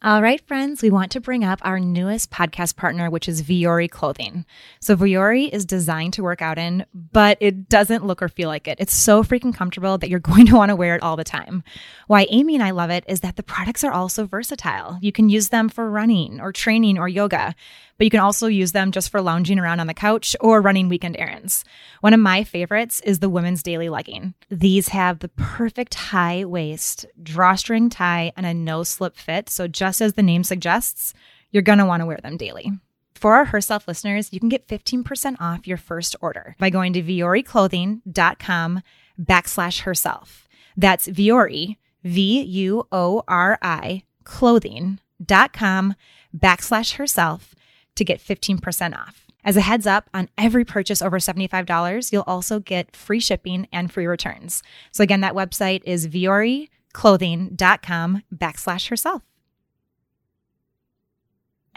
All 0.00 0.22
right, 0.22 0.40
friends, 0.46 0.80
we 0.80 0.90
want 0.90 1.10
to 1.10 1.20
bring 1.20 1.42
up 1.42 1.58
our 1.62 1.80
newest 1.80 2.30
podcast 2.30 2.76
partner, 2.76 3.10
which 3.10 3.28
is 3.28 3.42
Vuori 3.42 3.90
Clothing. 3.90 4.46
So, 4.78 4.94
Vuori 4.94 5.48
is 5.52 5.64
designed 5.64 6.12
to 6.12 6.22
work 6.22 6.40
out 6.40 6.56
in, 6.56 6.86
but 6.94 7.36
it 7.40 7.68
doesn't 7.68 8.06
look 8.06 8.22
or 8.22 8.28
feel 8.28 8.48
like 8.48 8.68
it. 8.68 8.78
It's 8.78 8.94
so 8.94 9.24
freaking 9.24 9.52
comfortable 9.52 9.98
that 9.98 10.08
you're 10.08 10.20
going 10.20 10.46
to 10.46 10.54
want 10.54 10.68
to 10.68 10.76
wear 10.76 10.94
it 10.94 11.02
all 11.02 11.16
the 11.16 11.24
time. 11.24 11.64
Why 12.06 12.28
Amy 12.30 12.54
and 12.54 12.62
I 12.62 12.70
love 12.70 12.90
it 12.90 13.02
is 13.08 13.22
that 13.22 13.34
the 13.34 13.42
products 13.42 13.82
are 13.82 13.90
also 13.90 14.24
versatile. 14.24 14.98
You 15.00 15.10
can 15.10 15.30
use 15.30 15.48
them 15.48 15.68
for 15.68 15.90
running 15.90 16.40
or 16.40 16.52
training 16.52 16.96
or 16.96 17.08
yoga 17.08 17.56
but 17.98 18.04
you 18.04 18.10
can 18.10 18.20
also 18.20 18.46
use 18.46 18.72
them 18.72 18.92
just 18.92 19.10
for 19.10 19.20
lounging 19.20 19.58
around 19.58 19.80
on 19.80 19.88
the 19.88 19.94
couch 19.94 20.36
or 20.40 20.60
running 20.60 20.88
weekend 20.88 21.16
errands. 21.18 21.64
One 22.00 22.14
of 22.14 22.20
my 22.20 22.44
favorites 22.44 23.00
is 23.00 23.18
the 23.18 23.28
women's 23.28 23.62
daily 23.62 23.88
legging. 23.88 24.34
These 24.48 24.88
have 24.88 25.18
the 25.18 25.28
perfect 25.28 25.94
high 25.94 26.44
waist, 26.44 27.06
drawstring 27.20 27.90
tie, 27.90 28.32
and 28.36 28.46
a 28.46 28.54
no 28.54 28.84
slip 28.84 29.16
fit. 29.16 29.50
So, 29.50 29.66
just 29.66 29.87
as 30.00 30.14
the 30.14 30.22
name 30.22 30.44
suggests, 30.44 31.14
you're 31.50 31.62
going 31.62 31.78
to 31.78 31.86
want 31.86 32.00
to 32.00 32.06
wear 32.06 32.18
them 32.22 32.36
daily. 32.36 32.72
For 33.14 33.34
our 33.34 33.46
Herself 33.46 33.88
listeners, 33.88 34.32
you 34.32 34.38
can 34.38 34.48
get 34.48 34.68
15% 34.68 35.36
off 35.40 35.66
your 35.66 35.76
first 35.76 36.14
order 36.20 36.54
by 36.58 36.70
going 36.70 36.92
to 36.92 37.02
vuoriclothing.com 37.02 38.82
backslash 39.20 39.80
herself. 39.80 40.48
That's 40.76 41.08
Vuori, 41.08 41.76
V 42.04 42.42
U 42.42 42.86
O 42.92 43.24
R 43.26 43.58
I, 43.60 44.04
clothing.com 44.22 45.94
backslash 46.36 46.94
herself 46.94 47.56
to 47.96 48.04
get 48.04 48.20
15% 48.20 48.96
off. 48.96 49.24
As 49.44 49.56
a 49.56 49.62
heads 49.62 49.86
up, 49.86 50.10
on 50.12 50.28
every 50.36 50.64
purchase 50.64 51.00
over 51.02 51.18
$75, 51.18 52.12
you'll 52.12 52.22
also 52.26 52.60
get 52.60 52.94
free 52.94 53.18
shipping 53.18 53.66
and 53.72 53.90
free 53.90 54.06
returns. 54.06 54.62
So 54.92 55.02
again, 55.02 55.22
that 55.22 55.34
website 55.34 55.80
is 55.84 56.06
vuoriclothing.com 56.06 58.22
backslash 58.34 58.90
herself. 58.90 59.22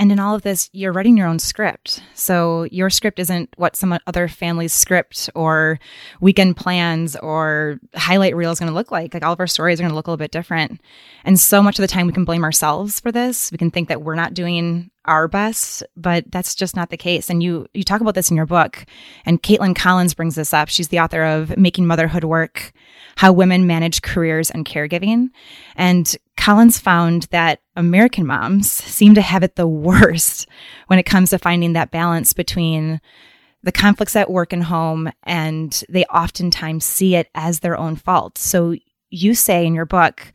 And 0.02 0.12
in 0.12 0.18
all 0.18 0.34
of 0.34 0.42
this, 0.42 0.68
you're 0.74 0.92
writing 0.92 1.16
your 1.16 1.28
own 1.28 1.38
script. 1.38 2.02
So 2.16 2.64
your 2.72 2.90
script 2.90 3.20
isn't 3.20 3.54
what 3.58 3.76
some 3.76 4.00
other 4.08 4.28
family's 4.28 4.74
script 4.74 5.30
or 5.36 5.78
weekend 6.20 6.58
plans 6.58 7.16
or 7.18 7.80
highlight 7.94 8.36
reel 8.36 8.50
is 8.50 8.58
going 8.58 8.72
to 8.72 8.74
look 8.74 8.90
like. 8.90 9.14
Like 9.14 9.24
all 9.24 9.34
of 9.34 9.40
our 9.40 9.46
stories 9.46 9.80
are 9.80 9.84
going 9.84 9.92
to 9.92 9.96
look 9.96 10.08
a 10.08 10.10
little 10.10 10.18
bit 10.18 10.32
different. 10.32 10.82
And 11.24 11.40
so 11.40 11.62
much 11.62 11.78
of 11.78 11.84
the 11.84 11.88
time 11.88 12.08
we 12.08 12.14
can 12.14 12.26
blame 12.26 12.44
ourselves 12.44 13.00
for 13.00 13.12
this. 13.12 13.52
We 13.52 13.60
can 13.60 13.70
think 13.70 13.90
that 13.90 14.02
we're 14.02 14.16
not 14.16 14.34
doing 14.34 14.90
our 15.06 15.28
best, 15.28 15.84
but 15.96 16.32
that's 16.32 16.56
just 16.56 16.76
not 16.76 16.90
the 16.90 16.98
case. 16.98 17.30
And 17.30 17.44
you 17.44 17.68
you 17.74 17.84
talk 17.84 18.02
about 18.02 18.16
this 18.16 18.32
in 18.32 18.38
your 18.38 18.46
book, 18.46 18.86
and 19.26 19.42
Caitlyn 19.42 19.76
Collins 19.76 20.14
brings 20.14 20.36
this 20.36 20.54
up. 20.54 20.70
She's 20.70 20.90
the 20.90 21.00
author 21.00 21.24
of 21.24 21.58
Making 21.58 21.86
Motherhood 21.86 22.24
Work: 22.24 22.72
How 23.18 23.32
Women 23.32 23.68
Manage 23.68 24.02
Careers 24.02 24.52
and 24.52 24.66
Caregiving. 24.66 25.30
And 25.76 26.16
Collins 26.42 26.80
found 26.80 27.28
that 27.30 27.62
American 27.76 28.26
moms 28.26 28.72
seem 28.72 29.14
to 29.14 29.22
have 29.22 29.44
it 29.44 29.58
the 29.58 29.68
worst 29.68 30.48
when 30.88 30.98
it 30.98 31.04
comes 31.04 31.30
to 31.30 31.38
finding 31.38 31.74
that 31.74 31.92
balance 31.92 32.34
between 32.34 33.00
the 33.62 33.72
conflicts 33.72 34.16
at 34.16 34.32
work 34.32 34.52
and 34.52 34.64
home, 34.64 35.12
and 35.22 35.84
they 35.88 36.04
oftentimes 36.06 36.84
see 36.84 37.14
it 37.14 37.30
as 37.36 37.60
their 37.60 37.78
own 37.78 37.96
fault. 37.96 38.40
So 38.40 38.76
you 39.12 39.36
say 39.36 39.68
in 39.68 39.76
your 39.76 39.86
book, 39.86 40.32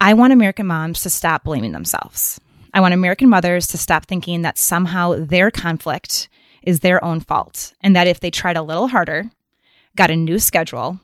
I 0.00 0.14
want 0.14 0.32
American 0.32 0.68
moms 0.68 1.00
to 1.00 1.10
stop 1.10 1.42
blaming 1.42 1.72
themselves. 1.72 2.40
I 2.72 2.80
want 2.80 2.94
American 2.94 3.28
mothers 3.28 3.66
to 3.66 3.78
stop 3.78 4.06
thinking 4.06 4.42
that 4.42 4.58
somehow 4.58 5.16
their 5.18 5.50
conflict 5.50 6.28
is 6.62 6.80
their 6.80 7.02
own 7.04 7.18
fault 7.18 7.74
and 7.80 7.96
that 7.96 8.06
if 8.06 8.20
they 8.20 8.30
tried 8.30 8.56
a 8.56 8.62
little 8.62 8.86
harder, 8.86 9.28
got 9.96 10.12
a 10.12 10.16
new 10.16 10.38
schedule, 10.38 11.00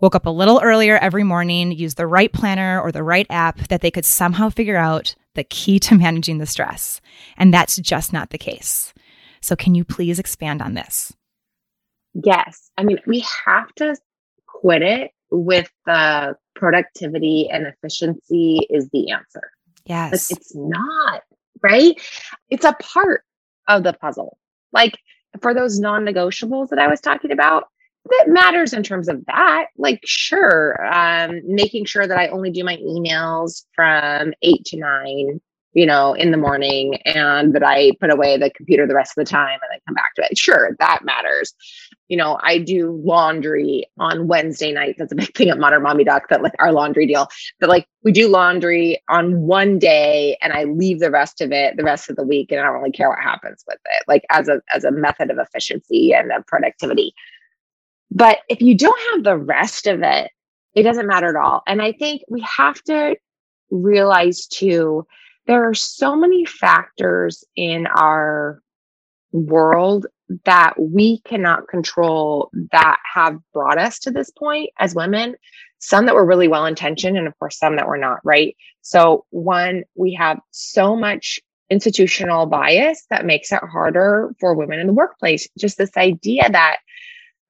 woke 0.00 0.14
up 0.14 0.26
a 0.26 0.30
little 0.30 0.60
earlier 0.62 0.98
every 0.98 1.24
morning, 1.24 1.72
used 1.72 1.96
the 1.96 2.06
right 2.06 2.32
planner 2.32 2.80
or 2.80 2.92
the 2.92 3.02
right 3.02 3.26
app, 3.30 3.68
that 3.68 3.80
they 3.80 3.90
could 3.90 4.04
somehow 4.04 4.48
figure 4.48 4.76
out 4.76 5.14
the 5.34 5.44
key 5.44 5.78
to 5.80 5.94
managing 5.94 6.38
the 6.38 6.46
stress. 6.46 7.00
And 7.36 7.52
that's 7.52 7.76
just 7.76 8.12
not 8.12 8.30
the 8.30 8.38
case. 8.38 8.92
So, 9.40 9.56
can 9.56 9.74
you 9.74 9.84
please 9.84 10.18
expand 10.18 10.62
on 10.62 10.74
this? 10.74 11.12
Yes. 12.14 12.70
I 12.78 12.84
mean, 12.84 12.98
we 13.06 13.24
have 13.44 13.74
to 13.76 13.96
quit 14.46 14.82
it 14.82 15.10
with 15.30 15.70
the 15.84 16.36
productivity 16.54 17.48
and 17.50 17.66
efficiency 17.66 18.66
is 18.70 18.88
the 18.90 19.10
answer. 19.10 19.50
Yes. 19.84 20.10
But 20.10 20.38
it's 20.38 20.54
not, 20.54 21.22
right? 21.62 22.00
It's 22.48 22.64
a 22.64 22.76
part 22.80 23.24
of 23.68 23.82
the 23.82 23.92
puzzle. 23.92 24.38
Like 24.72 24.98
for 25.40 25.52
those 25.52 25.78
non 25.78 26.04
negotiables 26.04 26.68
that 26.68 26.78
I 26.78 26.88
was 26.88 27.00
talking 27.00 27.32
about, 27.32 27.64
that 28.06 28.28
matters 28.28 28.72
in 28.72 28.82
terms 28.82 29.08
of 29.08 29.24
that. 29.26 29.66
Like, 29.78 30.00
sure, 30.04 30.76
um, 30.92 31.40
making 31.44 31.86
sure 31.86 32.06
that 32.06 32.18
I 32.18 32.28
only 32.28 32.50
do 32.50 32.64
my 32.64 32.76
emails 32.76 33.64
from 33.74 34.34
eight 34.42 34.64
to 34.66 34.78
nine 34.78 35.40
you 35.74 35.84
know, 35.84 36.14
in 36.14 36.30
the 36.30 36.36
morning 36.36 36.94
and 37.04 37.52
that 37.52 37.64
I 37.64 37.92
put 38.00 38.10
away 38.10 38.38
the 38.38 38.50
computer 38.50 38.86
the 38.86 38.94
rest 38.94 39.18
of 39.18 39.24
the 39.24 39.30
time 39.30 39.58
and 39.60 39.68
then 39.70 39.80
come 39.86 39.94
back 39.94 40.14
to 40.14 40.24
it. 40.24 40.38
Sure, 40.38 40.74
that 40.78 41.00
matters. 41.04 41.52
You 42.08 42.16
know, 42.16 42.38
I 42.42 42.58
do 42.58 43.00
laundry 43.04 43.86
on 43.98 44.28
Wednesday 44.28 44.70
nights. 44.72 44.98
That's 44.98 45.12
a 45.12 45.16
big 45.16 45.34
thing 45.34 45.50
at 45.50 45.58
Modern 45.58 45.82
Mommy 45.82 46.04
Doc 46.04 46.28
that 46.28 46.42
like 46.42 46.54
our 46.60 46.72
laundry 46.72 47.06
deal 47.06 47.28
that 47.60 47.68
like 47.68 47.88
we 48.04 48.12
do 48.12 48.28
laundry 48.28 49.02
on 49.08 49.40
one 49.40 49.78
day 49.78 50.38
and 50.40 50.52
I 50.52 50.64
leave 50.64 51.00
the 51.00 51.10
rest 51.10 51.40
of 51.40 51.50
it 51.50 51.76
the 51.76 51.84
rest 51.84 52.08
of 52.08 52.16
the 52.16 52.24
week 52.24 52.52
and 52.52 52.60
I 52.60 52.64
don't 52.64 52.74
really 52.74 52.92
care 52.92 53.08
what 53.08 53.18
happens 53.18 53.64
with 53.66 53.78
it, 53.84 54.04
like 54.06 54.24
as 54.30 54.48
a 54.48 54.60
as 54.72 54.84
a 54.84 54.92
method 54.92 55.30
of 55.30 55.38
efficiency 55.38 56.12
and 56.14 56.30
of 56.30 56.46
productivity. 56.46 57.12
But 58.14 58.38
if 58.48 58.62
you 58.62 58.76
don't 58.76 59.00
have 59.12 59.24
the 59.24 59.36
rest 59.36 59.86
of 59.86 60.02
it, 60.02 60.30
it 60.74 60.84
doesn't 60.84 61.06
matter 61.06 61.28
at 61.28 61.36
all. 61.36 61.62
And 61.66 61.82
I 61.82 61.92
think 61.92 62.22
we 62.28 62.44
have 62.56 62.80
to 62.84 63.16
realize 63.70 64.46
too 64.46 65.06
there 65.46 65.68
are 65.68 65.74
so 65.74 66.16
many 66.16 66.46
factors 66.46 67.44
in 67.54 67.86
our 67.86 68.62
world 69.32 70.06
that 70.44 70.72
we 70.78 71.20
cannot 71.22 71.68
control 71.68 72.50
that 72.72 72.98
have 73.12 73.36
brought 73.52 73.78
us 73.78 73.98
to 73.98 74.10
this 74.10 74.30
point 74.30 74.70
as 74.78 74.94
women. 74.94 75.34
Some 75.80 76.06
that 76.06 76.14
were 76.14 76.24
really 76.24 76.48
well 76.48 76.64
intentioned 76.64 77.18
and 77.18 77.26
of 77.26 77.38
course 77.38 77.58
some 77.58 77.76
that 77.76 77.88
were 77.88 77.98
not 77.98 78.20
right? 78.24 78.56
So 78.80 79.26
one 79.30 79.84
we 79.96 80.14
have 80.14 80.40
so 80.50 80.96
much 80.96 81.40
institutional 81.68 82.46
bias 82.46 83.04
that 83.10 83.26
makes 83.26 83.52
it 83.52 83.60
harder 83.70 84.34
for 84.40 84.54
women 84.54 84.80
in 84.80 84.86
the 84.86 84.92
workplace. 84.92 85.46
Just 85.58 85.76
this 85.76 85.96
idea 85.96 86.48
that 86.50 86.78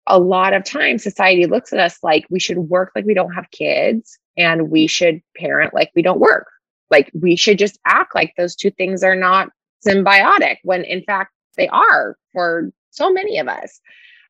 a 0.07 0.19
lot 0.19 0.53
of 0.53 0.65
times 0.65 1.03
society 1.03 1.47
looks 1.47 1.73
at 1.73 1.81
us 1.81 1.99
like 2.03 2.27
we 2.31 2.39
should 2.39 2.59
work 2.59 2.93
like 2.95 3.05
we 3.05 3.15
don't 3.15 3.33
have 3.33 3.51
kids 3.51 4.19
and 4.37 4.71
we 4.71 4.85
mm-hmm. 4.85 4.89
should 4.89 5.23
parent 5.37 5.73
like 5.73 5.91
we 5.95 6.03
don't 6.03 6.21
work 6.21 6.47
like 6.91 7.11
we 7.15 7.37
should 7.37 7.59
just 7.59 7.79
act 7.87 8.15
like 8.15 8.33
those 8.37 8.55
two 8.55 8.71
things 8.71 9.03
are 9.03 9.17
not 9.17 9.49
symbiotic 9.87 10.57
when 10.63 10.85
in 10.85 11.03
fact 11.03 11.33
they 11.57 11.69
are 11.69 12.17
for 12.33 12.71
so 12.91 13.13
many 13.13 13.39
of 13.39 13.49
us. 13.49 13.81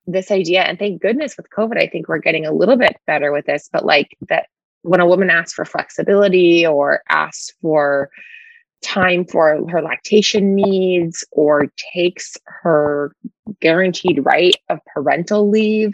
This 0.06 0.30
idea, 0.30 0.62
and 0.62 0.78
thank 0.78 1.00
goodness 1.00 1.37
with 1.37 1.48
COVID, 1.50 1.78
I 1.78 1.87
think 1.87 2.08
we're 2.08 2.18
getting 2.18 2.44
a 2.44 2.52
little 2.52 2.76
bit 2.76 2.96
better 3.06 3.32
with 3.32 3.46
this, 3.46 3.70
but 3.72 3.87
like 3.87 4.16
that 4.28 4.48
when 4.82 5.00
a 5.00 5.06
woman 5.06 5.30
asks 5.30 5.54
for 5.54 5.64
flexibility 5.64 6.66
or 6.66 7.02
asks 7.08 7.54
for 7.62 8.10
time 8.85 9.25
for 9.25 9.66
her 9.68 9.83
lactation 9.83 10.55
needs 10.55 11.25
or 11.33 11.66
takes 11.94 12.37
her 12.44 13.14
guaranteed 13.61 14.25
right 14.25 14.55
of 14.68 14.79
parental 14.92 15.49
leave, 15.49 15.92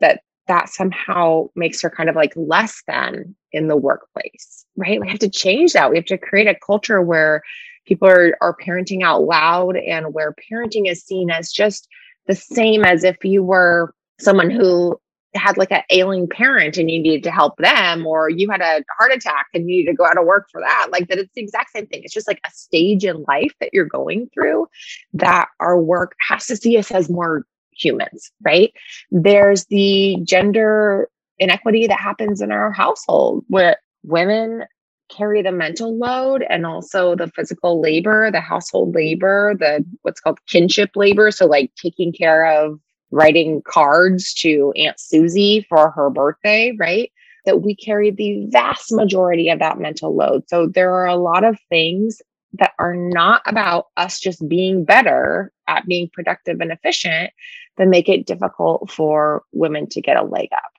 that 0.00 0.22
that 0.46 0.70
somehow 0.70 1.48
makes 1.54 1.82
her 1.82 1.90
kind 1.90 2.08
of 2.08 2.16
like 2.16 2.32
less 2.34 2.82
than 2.86 3.34
in 3.52 3.68
the 3.68 3.76
workplace, 3.76 4.64
right? 4.76 5.00
We 5.00 5.08
have 5.08 5.18
to 5.18 5.28
change 5.28 5.74
that. 5.74 5.90
We 5.90 5.96
have 5.96 6.06
to 6.06 6.16
create 6.16 6.46
a 6.46 6.58
culture 6.66 7.02
where 7.02 7.42
people 7.86 8.08
are, 8.08 8.36
are 8.40 8.56
parenting 8.56 9.02
out 9.02 9.24
loud 9.24 9.76
and 9.76 10.14
where 10.14 10.34
parenting 10.50 10.90
is 10.90 11.04
seen 11.04 11.30
as 11.30 11.52
just 11.52 11.88
the 12.26 12.34
same 12.34 12.84
as 12.84 13.04
if 13.04 13.24
you 13.24 13.42
were 13.42 13.92
someone 14.20 14.50
who 14.50 14.98
had 15.34 15.56
like 15.58 15.72
an 15.72 15.82
ailing 15.90 16.28
parent 16.28 16.76
and 16.76 16.90
you 16.90 17.00
needed 17.00 17.22
to 17.24 17.30
help 17.30 17.56
them, 17.58 18.06
or 18.06 18.30
you 18.30 18.50
had 18.50 18.60
a 18.60 18.82
heart 18.98 19.12
attack 19.12 19.46
and 19.54 19.68
you 19.68 19.78
needed 19.78 19.90
to 19.90 19.96
go 19.96 20.04
out 20.04 20.18
of 20.18 20.24
work 20.24 20.48
for 20.50 20.60
that. 20.60 20.88
Like 20.90 21.08
that, 21.08 21.18
it's 21.18 21.32
the 21.34 21.42
exact 21.42 21.72
same 21.72 21.86
thing. 21.86 22.02
It's 22.04 22.14
just 22.14 22.28
like 22.28 22.40
a 22.46 22.50
stage 22.50 23.04
in 23.04 23.24
life 23.28 23.52
that 23.60 23.70
you're 23.72 23.84
going 23.84 24.30
through 24.32 24.66
that 25.14 25.48
our 25.60 25.78
work 25.78 26.14
has 26.28 26.46
to 26.46 26.56
see 26.56 26.76
us 26.78 26.90
as 26.90 27.10
more 27.10 27.44
humans, 27.72 28.30
right? 28.42 28.72
There's 29.10 29.66
the 29.66 30.18
gender 30.24 31.08
inequity 31.38 31.86
that 31.86 32.00
happens 32.00 32.40
in 32.40 32.50
our 32.50 32.72
household 32.72 33.44
where 33.48 33.76
women 34.02 34.64
carry 35.08 35.40
the 35.42 35.52
mental 35.52 35.96
load 35.96 36.44
and 36.48 36.66
also 36.66 37.14
the 37.14 37.28
physical 37.28 37.80
labor, 37.80 38.30
the 38.30 38.40
household 38.40 38.94
labor, 38.94 39.54
the 39.58 39.84
what's 40.02 40.20
called 40.20 40.38
kinship 40.46 40.90
labor. 40.96 41.30
So, 41.30 41.46
like 41.46 41.72
taking 41.80 42.12
care 42.12 42.46
of 42.46 42.78
writing 43.10 43.62
cards 43.62 44.34
to 44.34 44.72
Aunt 44.76 44.98
Susie 44.98 45.66
for 45.68 45.90
her 45.90 46.10
birthday, 46.10 46.74
right? 46.78 47.10
That 47.44 47.62
we 47.62 47.74
carry 47.74 48.10
the 48.10 48.46
vast 48.50 48.92
majority 48.92 49.48
of 49.48 49.58
that 49.60 49.78
mental 49.78 50.14
load. 50.14 50.48
So, 50.48 50.66
there 50.66 50.92
are 50.92 51.06
a 51.06 51.16
lot 51.16 51.44
of 51.44 51.58
things 51.68 52.20
that 52.54 52.72
are 52.78 52.94
not 52.94 53.42
about 53.46 53.86
us 53.96 54.20
just 54.20 54.46
being 54.48 54.84
better 54.84 55.52
at 55.66 55.86
being 55.86 56.08
productive 56.12 56.60
and 56.60 56.72
efficient 56.72 57.30
that 57.76 57.88
make 57.88 58.08
it 58.08 58.26
difficult 58.26 58.90
for 58.90 59.42
women 59.52 59.86
to 59.90 60.00
get 60.00 60.16
a 60.16 60.24
leg 60.24 60.48
up. 60.52 60.72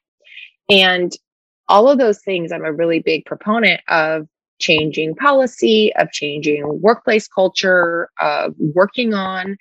And 0.70 1.12
all 1.68 1.90
of 1.90 2.00
those 2.00 2.20
things, 2.22 2.52
I'm 2.52 2.66
a 2.66 2.74
really 2.74 3.00
big 3.00 3.26
proponent 3.26 3.82
of 3.88 4.28
changing 4.60 5.16
policy, 5.16 5.94
of 5.96 6.12
changing 6.12 6.82
workplace 6.82 7.28
culture, 7.28 8.10
of 8.20 8.54
working 8.58 9.14
on 9.14 9.58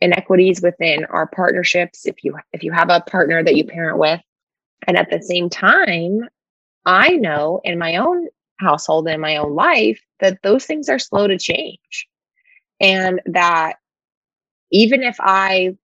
inequities 0.00 0.62
within 0.62 1.04
our 1.06 1.26
partnerships 1.26 2.06
if 2.06 2.22
you 2.22 2.36
if 2.52 2.62
you 2.62 2.72
have 2.72 2.90
a 2.90 3.00
partner 3.00 3.42
that 3.42 3.56
you 3.56 3.64
parent 3.64 3.98
with. 3.98 4.20
And 4.86 4.96
at 4.96 5.10
the 5.10 5.22
same 5.22 5.48
time 5.50 6.28
i 6.86 7.10
know 7.10 7.60
in 7.64 7.78
my 7.78 7.96
own 7.96 8.28
household 8.60 9.06
and 9.06 9.16
in 9.16 9.20
my 9.20 9.36
own 9.36 9.54
life 9.54 10.00
that 10.20 10.38
those 10.42 10.64
things 10.64 10.88
are 10.88 10.98
slow 10.98 11.26
to 11.26 11.38
change. 11.38 12.08
And 12.80 13.20
that 13.26 13.76
even 14.70 15.02
if 15.02 15.16
i 15.20 15.76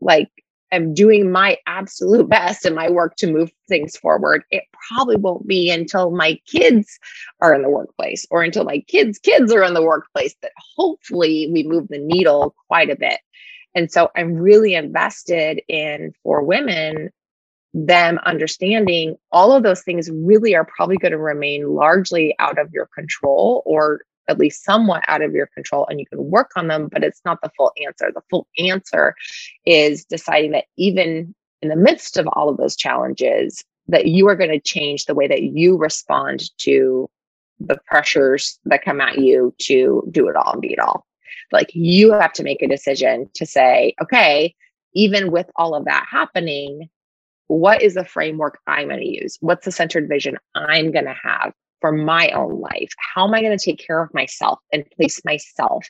like 0.00 0.30
am 0.72 0.94
doing 0.94 1.30
my 1.30 1.56
absolute 1.66 2.28
best 2.28 2.66
in 2.66 2.74
my 2.74 2.90
work 2.90 3.16
to 3.16 3.32
move 3.32 3.50
things 3.68 3.96
forward, 3.96 4.44
it 4.50 4.64
probably 4.88 5.16
won't 5.16 5.46
be 5.46 5.70
until 5.70 6.10
my 6.10 6.38
kids 6.46 6.98
are 7.40 7.54
in 7.54 7.62
the 7.62 7.70
workplace 7.70 8.26
or 8.30 8.42
until 8.42 8.64
my 8.64 8.80
kids' 8.88 9.18
kids 9.18 9.52
are 9.52 9.62
in 9.62 9.74
the 9.74 9.82
workplace 9.82 10.34
that 10.42 10.52
hopefully 10.76 11.48
we 11.52 11.62
move 11.62 11.88
the 11.88 11.98
needle 11.98 12.54
quite 12.68 12.90
a 12.90 12.96
bit. 12.96 13.20
And 13.74 13.90
so 13.90 14.10
I'm 14.16 14.34
really 14.34 14.74
invested 14.74 15.60
in 15.68 16.12
for 16.22 16.42
women 16.42 17.10
them 17.74 18.18
understanding 18.24 19.16
all 19.30 19.52
of 19.52 19.62
those 19.62 19.82
things 19.82 20.10
really 20.10 20.54
are 20.54 20.64
probably 20.64 20.96
going 20.96 21.12
to 21.12 21.18
remain 21.18 21.68
largely 21.68 22.34
out 22.38 22.58
of 22.58 22.72
your 22.72 22.88
control 22.94 23.62
or 23.66 24.00
at 24.28 24.38
least 24.38 24.64
somewhat 24.64 25.02
out 25.08 25.22
of 25.22 25.32
your 25.32 25.46
control 25.46 25.86
and 25.88 25.98
you 25.98 26.06
can 26.06 26.30
work 26.30 26.50
on 26.56 26.68
them, 26.68 26.88
but 26.90 27.02
it's 27.02 27.20
not 27.24 27.40
the 27.42 27.50
full 27.56 27.72
answer. 27.84 28.10
The 28.14 28.22
full 28.30 28.46
answer 28.58 29.14
is 29.64 30.04
deciding 30.04 30.52
that 30.52 30.66
even 30.76 31.34
in 31.62 31.68
the 31.68 31.76
midst 31.76 32.16
of 32.16 32.28
all 32.28 32.48
of 32.48 32.56
those 32.56 32.76
challenges, 32.76 33.64
that 33.88 34.06
you 34.06 34.28
are 34.28 34.36
going 34.36 34.50
to 34.50 34.60
change 34.60 35.06
the 35.06 35.14
way 35.14 35.26
that 35.26 35.42
you 35.42 35.76
respond 35.76 36.44
to 36.58 37.08
the 37.58 37.78
pressures 37.86 38.58
that 38.66 38.84
come 38.84 39.00
at 39.00 39.18
you 39.18 39.54
to 39.58 40.06
do 40.10 40.28
it 40.28 40.36
all 40.36 40.52
and 40.52 40.62
be 40.62 40.72
it 40.72 40.78
all. 40.78 41.06
Like 41.50 41.70
you 41.74 42.12
have 42.12 42.32
to 42.34 42.42
make 42.42 42.62
a 42.62 42.68
decision 42.68 43.28
to 43.34 43.46
say, 43.46 43.94
okay, 44.02 44.54
even 44.94 45.30
with 45.30 45.50
all 45.56 45.74
of 45.74 45.84
that 45.86 46.06
happening, 46.08 46.88
what 47.46 47.82
is 47.82 47.94
the 47.94 48.04
framework 48.04 48.60
I'm 48.66 48.88
going 48.88 49.00
to 49.00 49.06
use? 49.06 49.38
What's 49.40 49.64
the 49.64 49.72
centered 49.72 50.08
vision 50.08 50.36
I'm 50.54 50.92
going 50.92 51.06
to 51.06 51.16
have? 51.22 51.52
For 51.80 51.92
my 51.92 52.30
own 52.30 52.60
life? 52.60 52.90
How 53.14 53.26
am 53.26 53.34
I 53.34 53.40
going 53.40 53.56
to 53.56 53.64
take 53.64 53.78
care 53.84 54.02
of 54.02 54.12
myself 54.14 54.58
and 54.72 54.88
place 54.90 55.20
myself 55.24 55.86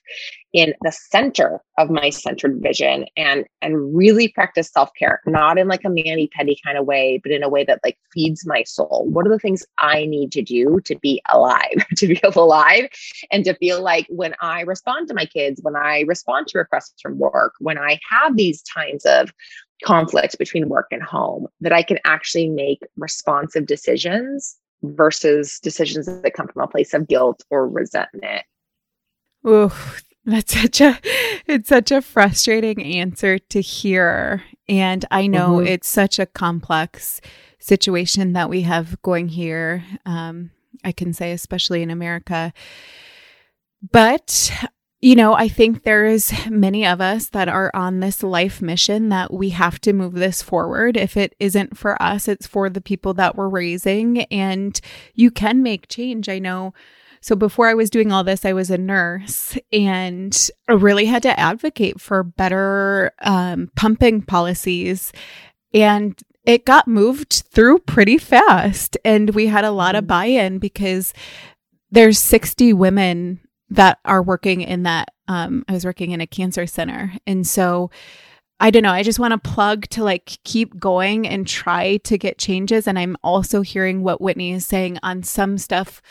in 0.52 0.74
the 0.82 0.92
center 0.92 1.60
of 1.78 1.90
my 1.90 2.10
centered 2.10 2.60
vision 2.62 3.04
and 3.16 3.44
and 3.60 3.94
really 3.94 4.28
practice 4.28 4.70
self-care, 4.70 5.20
not 5.26 5.58
in 5.58 5.68
like 5.68 5.84
a 5.84 5.90
mani 5.90 6.28
petty 6.28 6.58
kind 6.64 6.78
of 6.78 6.86
way, 6.86 7.20
but 7.22 7.32
in 7.32 7.42
a 7.42 7.48
way 7.48 7.64
that 7.64 7.80
like 7.84 7.98
feeds 8.12 8.46
my 8.46 8.62
soul. 8.64 9.06
What 9.10 9.26
are 9.26 9.30
the 9.30 9.38
things 9.38 9.64
I 9.78 10.06
need 10.06 10.32
to 10.32 10.42
do 10.42 10.80
to 10.84 10.96
be 10.96 11.20
alive, 11.32 11.84
to 11.96 12.06
be 12.06 12.20
alive 12.24 12.88
and 13.30 13.44
to 13.44 13.54
feel 13.54 13.82
like 13.82 14.06
when 14.08 14.34
I 14.40 14.62
respond 14.62 15.08
to 15.08 15.14
my 15.14 15.26
kids, 15.26 15.60
when 15.62 15.76
I 15.76 16.04
respond 16.06 16.48
to 16.48 16.58
requests 16.58 17.00
from 17.00 17.18
work, 17.18 17.54
when 17.60 17.78
I 17.78 17.98
have 18.08 18.36
these 18.36 18.62
times 18.62 19.04
of 19.04 19.32
conflict 19.84 20.38
between 20.38 20.68
work 20.68 20.86
and 20.90 21.02
home, 21.02 21.46
that 21.60 21.72
I 21.72 21.82
can 21.82 21.98
actually 22.04 22.48
make 22.48 22.80
responsive 22.96 23.66
decisions 23.66 24.56
versus 24.82 25.58
decisions 25.60 26.06
that 26.06 26.34
come 26.34 26.48
from 26.48 26.62
a 26.62 26.68
place 26.68 26.94
of 26.94 27.08
guilt 27.08 27.44
or 27.50 27.68
resentment. 27.68 28.44
Oh, 29.44 29.96
that's 30.24 30.54
such 30.54 30.80
a 30.80 30.98
it's 31.46 31.68
such 31.68 31.90
a 31.90 32.02
frustrating 32.02 32.82
answer 32.82 33.38
to 33.38 33.60
hear. 33.60 34.42
And 34.68 35.04
I 35.10 35.26
know 35.26 35.56
mm-hmm. 35.56 35.66
it's 35.66 35.88
such 35.88 36.18
a 36.18 36.26
complex 36.26 37.20
situation 37.58 38.34
that 38.34 38.50
we 38.50 38.62
have 38.62 39.00
going 39.02 39.28
here. 39.28 39.84
Um, 40.04 40.50
I 40.84 40.92
can 40.92 41.12
say, 41.12 41.32
especially 41.32 41.82
in 41.82 41.90
America. 41.90 42.52
But 43.90 44.52
you 45.00 45.14
know, 45.14 45.34
I 45.34 45.48
think 45.48 45.82
there's 45.82 46.32
many 46.50 46.86
of 46.86 47.00
us 47.00 47.28
that 47.30 47.48
are 47.48 47.70
on 47.74 48.00
this 48.00 48.22
life 48.22 48.60
mission 48.60 49.10
that 49.10 49.32
we 49.32 49.50
have 49.50 49.80
to 49.82 49.92
move 49.92 50.14
this 50.14 50.42
forward. 50.42 50.96
If 50.96 51.16
it 51.16 51.34
isn't 51.38 51.76
for 51.78 52.00
us, 52.02 52.28
it's 52.28 52.46
for 52.46 52.68
the 52.68 52.80
people 52.80 53.14
that 53.14 53.36
we're 53.36 53.48
raising 53.48 54.22
and 54.24 54.78
you 55.14 55.30
can 55.30 55.62
make 55.62 55.88
change. 55.88 56.28
I 56.28 56.38
know. 56.38 56.74
So 57.20 57.34
before 57.34 57.68
I 57.68 57.74
was 57.74 57.90
doing 57.90 58.12
all 58.12 58.24
this, 58.24 58.44
I 58.44 58.52
was 58.52 58.70
a 58.70 58.78
nurse 58.78 59.58
and 59.72 60.50
I 60.68 60.72
really 60.72 61.06
had 61.06 61.22
to 61.24 61.38
advocate 61.38 62.00
for 62.00 62.22
better 62.22 63.12
um, 63.20 63.70
pumping 63.76 64.22
policies. 64.22 65.12
And 65.74 66.20
it 66.44 66.64
got 66.64 66.88
moved 66.88 67.44
through 67.50 67.80
pretty 67.80 68.18
fast. 68.18 68.96
And 69.04 69.30
we 69.30 69.48
had 69.48 69.64
a 69.64 69.72
lot 69.72 69.96
of 69.96 70.04
mm. 70.04 70.08
buy 70.08 70.26
in 70.26 70.58
because 70.58 71.12
there's 71.90 72.18
60 72.18 72.72
women 72.72 73.40
that 73.70 73.98
are 74.04 74.22
working 74.22 74.60
in 74.62 74.84
that. 74.84 75.08
Um, 75.28 75.64
I 75.68 75.72
was 75.72 75.84
working 75.84 76.12
in 76.12 76.20
a 76.20 76.26
cancer 76.26 76.66
center. 76.66 77.12
And 77.26 77.46
so 77.46 77.90
I 78.60 78.70
don't 78.70 78.82
know. 78.82 78.92
I 78.92 79.02
just 79.02 79.20
want 79.20 79.32
to 79.32 79.50
plug 79.50 79.86
to 79.90 80.02
like 80.02 80.38
keep 80.44 80.78
going 80.78 81.28
and 81.28 81.46
try 81.46 81.98
to 81.98 82.18
get 82.18 82.38
changes. 82.38 82.88
And 82.88 82.98
I'm 82.98 83.16
also 83.22 83.62
hearing 83.62 84.02
what 84.02 84.20
Whitney 84.20 84.52
is 84.52 84.66
saying 84.66 84.98
on 85.02 85.22
some 85.22 85.58
stuff 85.58 86.02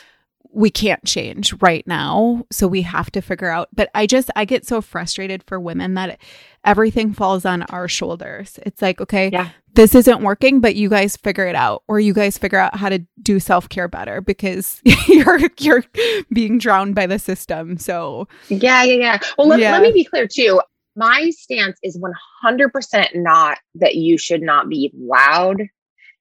we 0.52 0.70
can't 0.70 1.04
change 1.04 1.52
right 1.60 1.86
now. 1.86 2.44
So 2.50 2.66
we 2.66 2.82
have 2.82 3.10
to 3.12 3.20
figure 3.20 3.48
out. 3.48 3.68
But 3.74 3.90
I 3.94 4.06
just, 4.06 4.30
I 4.34 4.44
get 4.44 4.66
so 4.66 4.80
frustrated 4.80 5.42
for 5.46 5.60
women 5.60 5.94
that 5.94 6.18
everything 6.64 7.12
falls 7.12 7.44
on 7.44 7.62
our 7.64 7.88
shoulders. 7.88 8.58
It's 8.64 8.82
like, 8.82 9.00
okay, 9.00 9.30
yeah. 9.30 9.50
this 9.74 9.94
isn't 9.94 10.22
working, 10.22 10.60
but 10.60 10.76
you 10.76 10.88
guys 10.88 11.16
figure 11.16 11.46
it 11.46 11.54
out, 11.54 11.82
or 11.88 12.00
you 12.00 12.12
guys 12.12 12.38
figure 12.38 12.58
out 12.58 12.76
how 12.76 12.88
to 12.88 13.00
do 13.22 13.38
self 13.38 13.68
care 13.68 13.88
better 13.88 14.20
because 14.20 14.80
you're 15.06 15.40
you're 15.58 15.84
being 16.32 16.58
drowned 16.58 16.94
by 16.94 17.06
the 17.06 17.18
system. 17.18 17.78
So 17.78 18.26
yeah, 18.48 18.82
yeah, 18.84 18.94
yeah. 18.94 19.18
Well, 19.36 19.48
let, 19.48 19.60
yeah. 19.60 19.72
let 19.72 19.82
me 19.82 19.92
be 19.92 20.04
clear 20.04 20.26
too. 20.26 20.60
My 20.96 21.30
stance 21.30 21.78
is 21.84 21.96
100% 22.44 23.06
not 23.14 23.58
that 23.76 23.94
you 23.94 24.18
should 24.18 24.42
not 24.42 24.68
be 24.68 24.90
loud 24.96 25.62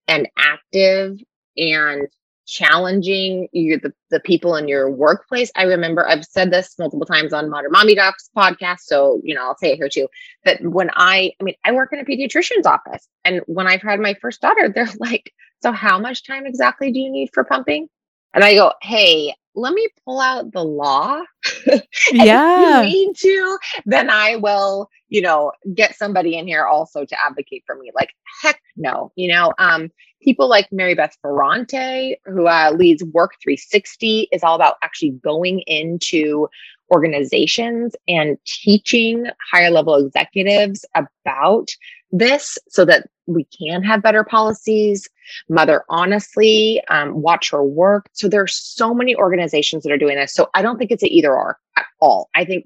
and 0.08 0.28
active 0.38 1.18
and 1.58 2.08
challenging 2.48 3.48
you 3.52 3.78
the, 3.78 3.94
the 4.10 4.20
people 4.22 4.56
in 4.56 4.68
your 4.68 4.90
workplace. 4.90 5.52
I 5.56 5.64
remember 5.64 6.08
i've 6.08 6.26
said 6.26 6.52
this 6.52 6.76
multiple 6.80 7.06
times 7.06 7.34
on 7.34 7.50
modern 7.50 7.72
mommy 7.72 7.94
docs 7.94 8.30
podcast 8.36 8.80
so 8.80 9.22
you 9.24 9.36
know 9.36 9.44
i'll 9.44 9.58
say 9.58 9.74
it 9.74 9.76
here 9.76 9.90
too. 9.90 10.08
That 10.46 10.62
when 10.64 10.90
i 10.94 11.32
i 11.40 11.44
mean 11.44 11.56
i 11.64 11.72
work 11.72 11.92
in 11.94 12.00
a 12.00 12.06
pediatrician's 12.06 12.66
office 12.66 13.08
and 13.26 13.42
when 13.48 13.68
i've 13.68 13.82
had 13.82 14.00
my 14.00 14.16
first 14.22 14.42
daughter 14.42 14.72
they're 14.74 14.90
like 15.00 15.32
so 15.62 15.72
how 15.72 16.00
much 16.00 16.26
time 16.26 16.46
exactly 16.46 16.92
do 16.92 17.00
you 17.00 17.12
need 17.12 17.30
for 17.34 17.44
pumping? 17.44 17.90
And 18.34 18.44
i 18.44 18.56
go 18.56 18.72
hey 18.82 19.34
let 19.58 19.74
me 19.74 19.88
pull 20.06 20.22
out 20.22 20.52
the 20.52 20.64
law. 20.64 21.22
yeah. 22.12 22.82
if 22.82 22.94
you 22.94 23.06
need 23.08 23.16
to, 23.18 23.58
then 23.86 24.10
I 24.10 24.36
will, 24.36 24.90
you 25.10 25.22
know, 25.22 25.52
get 25.74 25.96
somebody 25.96 26.38
in 26.38 26.48
here 26.48 26.66
also 26.66 27.06
to 27.06 27.26
advocate 27.26 27.64
for 27.66 27.76
me. 27.76 27.92
Like, 27.96 28.12
heck 28.42 28.62
no, 28.76 29.12
you 29.16 29.34
know, 29.34 29.54
um, 29.58 29.92
people 30.22 30.48
like 30.48 30.72
Mary 30.72 30.94
Beth 30.94 31.18
Ferrante, 31.22 32.18
who 32.26 32.48
uh, 32.48 32.72
leads 32.76 33.04
Work 33.04 33.34
360, 33.42 34.30
is 34.32 34.44
all 34.44 34.56
about 34.56 34.76
actually 34.84 35.12
going 35.24 35.62
into 35.62 36.48
organizations 36.92 37.96
and 38.08 38.38
teaching 38.46 39.26
higher 39.52 39.72
level 39.72 39.96
executives 39.96 40.86
about 40.96 41.68
this 42.12 42.58
so 42.70 42.86
that 42.86 43.08
we 43.28 43.46
can 43.46 43.84
have 43.84 44.02
better 44.02 44.24
policies. 44.24 45.08
Mother 45.50 45.84
Honestly, 45.90 46.82
um, 46.90 47.22
watch 47.22 47.52
her 47.52 47.64
work. 47.64 48.10
So 48.14 48.28
there 48.28 48.42
are 48.42 48.48
so 48.48 48.94
many 48.94 49.16
organizations 49.16 49.84
that 49.84 49.92
are 49.92 49.98
doing 49.98 50.16
this. 50.16 50.34
So 50.34 50.50
I 50.54 50.62
don't 50.62 50.78
think 50.78 50.92
it's 50.92 51.04
an 51.04 51.10
either 51.12 51.34
or 51.34 51.60
at 51.76 51.86
all. 52.00 52.30
I 52.36 52.46
think 52.46 52.66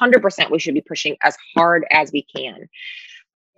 100% 0.00 0.50
we 0.50 0.58
should 0.58 0.74
be 0.74 0.80
pushing 0.80 1.16
as 1.22 1.36
hard 1.54 1.84
as 1.90 2.12
we 2.12 2.22
can. 2.34 2.68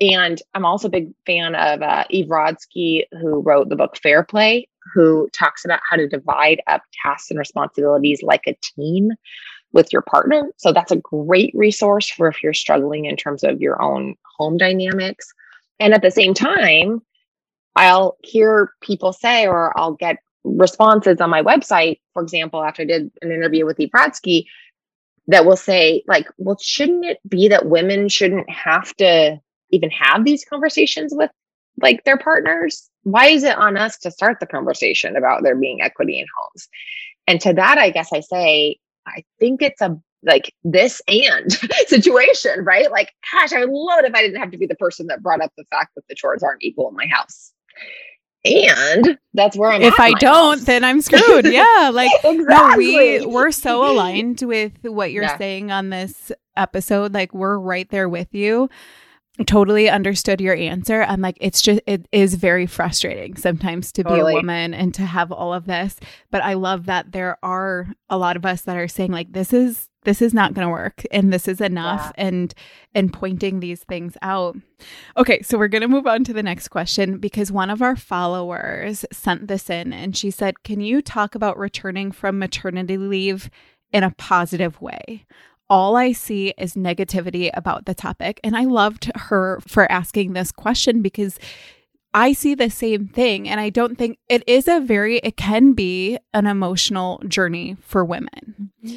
And 0.01 0.41
I'm 0.55 0.65
also 0.65 0.89
a 0.89 0.93
big 0.93 1.13
fan 1.27 1.55
of 1.55 1.83
uh, 1.83 2.05
Eve 2.09 2.27
Rodsky, 2.27 3.03
who 3.21 3.41
wrote 3.41 3.69
the 3.69 3.77
book 3.77 3.97
Fair 3.97 4.23
Play, 4.23 4.69
who 4.95 5.29
talks 5.33 5.65
about 5.65 5.81
how 5.89 5.97
to 5.97 6.09
divide 6.09 6.63
up 6.67 6.83
tasks 7.05 7.31
and 7.31 7.39
responsibilities 7.39 8.23
like 8.23 8.43
a 8.47 8.57
team 8.63 9.11
with 9.73 9.93
your 9.93 10.03
partner. 10.03 10.51
So 10.57 10.73
that's 10.73 10.93
a 10.93 10.97
great 10.97 11.53
resource 11.55 12.09
for 12.09 12.29
if 12.29 12.43
you're 12.43 12.55
struggling 12.55 13.05
in 13.05 13.17
terms 13.17 13.43
of 13.45 13.61
your 13.61 13.83
own 13.83 14.15
home 14.39 14.57
dynamics. 14.57 15.33
And 15.81 15.95
at 15.95 16.03
the 16.03 16.11
same 16.11 16.35
time, 16.35 17.03
I'll 17.77 18.17
hear 18.23 18.73
people 18.81 19.13
say, 19.13 19.47
or 19.47 19.79
I'll 19.79 19.95
get 19.95 20.17
responses 20.45 21.21
on 21.21 21.31
my 21.31 21.43
website, 21.43 22.01
for 22.13 22.23
example, 22.23 22.63
after 22.63 22.83
I 22.83 22.87
did 22.87 23.11
an 23.23 23.31
interview 23.31 23.65
with 23.67 23.79
Rodsky, 23.79 24.47
that 25.29 25.45
will 25.45 25.57
say, 25.57 26.03
like, 26.07 26.27
well, 26.39 26.57
shouldn't 26.61 27.05
it 27.05 27.19
be 27.29 27.49
that 27.49 27.67
women 27.67 28.09
shouldn't 28.09 28.49
have 28.51 28.95
to 28.97 29.39
even 29.71 29.91
have 29.91 30.25
these 30.25 30.45
conversations 30.45 31.13
with 31.15 31.31
like 31.81 32.03
their 32.05 32.19
partners? 32.19 32.89
Why 33.03 33.27
is 33.27 33.45
it 33.45 33.57
on 33.57 33.77
us 33.77 33.99
to 33.99 34.11
start 34.11 34.41
the 34.41 34.47
conversation 34.47 35.17
about 35.17 35.43
there 35.43 35.55
being 35.55 35.83
equity 35.83 36.19
in 36.19 36.27
homes? 36.37 36.69
And 37.27 37.41
to 37.43 37.53
that, 37.53 37.79
I 37.79 37.91
guess 37.91 38.13
I 38.13 38.21
say, 38.21 38.79
I 39.07 39.23
think 39.39 39.63
it's 39.63 39.81
a 39.81 40.01
like 40.25 40.53
this 40.65 41.01
and 41.09 41.53
situation, 41.87 42.65
right? 42.65 42.91
Like, 42.91 43.13
gosh, 43.33 43.53
I 43.53 43.61
would 43.65 43.71
love 43.71 44.01
it 44.01 44.07
if 44.07 44.15
I 44.15 44.23
didn't 44.23 44.41
have 44.41 44.51
to 44.51 44.59
be 44.59 44.67
the 44.67 44.75
person 44.77 45.07
that 45.09 45.23
brought 45.23 45.41
up 45.41 45.53
the 45.57 45.65
fact 45.71 45.95
that 45.97 46.03
the 46.09 46.15
chores 46.15 46.43
aren't 46.43 46.63
equal 46.63 46.89
in 46.89 46.95
my 46.97 47.07
house. 47.07 47.53
And 48.45 49.19
that's 49.35 49.57
where 49.57 49.71
I'm. 49.71 49.83
If 49.83 49.99
I 49.99 50.13
don't, 50.13 50.59
house. 50.59 50.65
then 50.65 50.85
I'm 50.85 51.01
screwed. 51.01 51.45
Yeah, 51.53 51.91
like 51.93 52.11
exactly. 52.25 52.47
no, 52.47 52.75
we 52.77 53.27
we're 53.27 53.51
so 53.51 53.91
aligned 53.91 54.43
with 54.43 54.73
what 54.83 55.11
you're 55.13 55.25
Yeah. 55.25 55.39
saying 55.39 55.71
on 55.73 55.91
this 55.91 56.31
episode. 56.57 57.13
Like 57.13 57.35
we're 57.35 57.59
right 57.59 57.89
there 57.91 58.09
with 58.09 58.33
you. 58.35 58.71
Totally 59.47 59.89
understood 59.89 60.41
your 60.41 60.55
answer. 60.57 61.03
I'm 61.03 61.21
like, 61.21 61.37
it's 61.41 61.61
just 61.61 61.81
it 61.87 62.07
is 62.13 62.35
very 62.35 62.67
frustrating 62.67 63.37
sometimes 63.37 63.93
to 63.93 64.05
be 64.05 64.11
a 64.19 64.25
woman 64.25 64.73
and 64.75 64.93
to 64.95 65.03
have 65.03 65.31
all 65.31 65.53
of 65.55 65.67
this. 65.67 65.97
But 66.31 66.43
I 66.43 66.55
love 66.55 66.87
that 66.87 67.13
there 67.13 67.39
are 67.43 67.89
a 68.09 68.19
lot 68.19 68.37
of 68.37 68.45
us 68.47 68.63
that 68.63 68.77
are 68.77 68.89
saying 68.89 69.13
like 69.13 69.33
this 69.33 69.53
is 69.53 69.88
this 70.05 70.23
is 70.23 70.33
not 70.33 70.55
going 70.55 70.67
to 70.67 70.73
work 70.73 71.03
and 71.11 71.33
this 71.33 71.49
is 71.49 71.61
enough 71.61 72.13
and 72.17 72.55
and 72.95 73.13
pointing 73.13 73.61
these 73.61 73.83
things 73.85 74.17
out. 74.23 74.57
Okay, 75.17 75.43
so 75.43 75.59
we're 75.59 75.69
going 75.69 75.83
to 75.83 75.89
move 75.89 76.07
on 76.07 76.25
to 76.25 76.33
the 76.33 76.43
next 76.43 76.69
question 76.69 77.19
because 77.19 77.53
one 77.53 77.71
of 77.71 77.83
our 77.83 77.97
followers 77.97 79.05
sent 79.13 79.49
this 79.49 79.69
in 79.69 79.93
and 79.93 80.17
she 80.17 80.31
said, 80.31 80.63
"Can 80.63 80.81
you 80.81 81.03
talk 81.03 81.35
about 81.35 81.59
returning 81.59 82.13
from 82.13 82.39
maternity 82.39 82.97
leave 82.97 83.51
in 83.93 84.05
a 84.05 84.15
positive 84.17 84.81
way?" 84.81 85.27
All 85.71 85.97
I 85.97 86.13
see 86.13 86.55
is 86.57 86.75
negativity 86.75 87.51
about 87.53 87.85
the 87.85 87.95
topic. 87.95 88.41
And 88.43 88.57
I 88.57 88.65
loved 88.65 89.11
her 89.15 89.61
for 89.69 89.91
asking 89.93 90.33
this 90.33 90.51
question 90.51 91.03
because 91.03 91.39
I 92.15 92.33
see 92.33 92.55
the 92.55 92.71
same 92.71 93.07
thing. 93.07 93.47
And 93.47 93.61
I 93.61 93.69
don't 93.69 93.99
think 93.99 94.19
it 94.31 94.43
is 94.47 94.67
a 94.67 94.81
very, 94.81 95.19
it 95.19 95.37
can 95.37 95.75
be 95.75 96.19
an 96.33 96.47
emotional 96.47 97.23
journey 97.29 97.77
for 97.83 98.03
women. 98.03 98.73
Mm-hmm. 98.83 98.97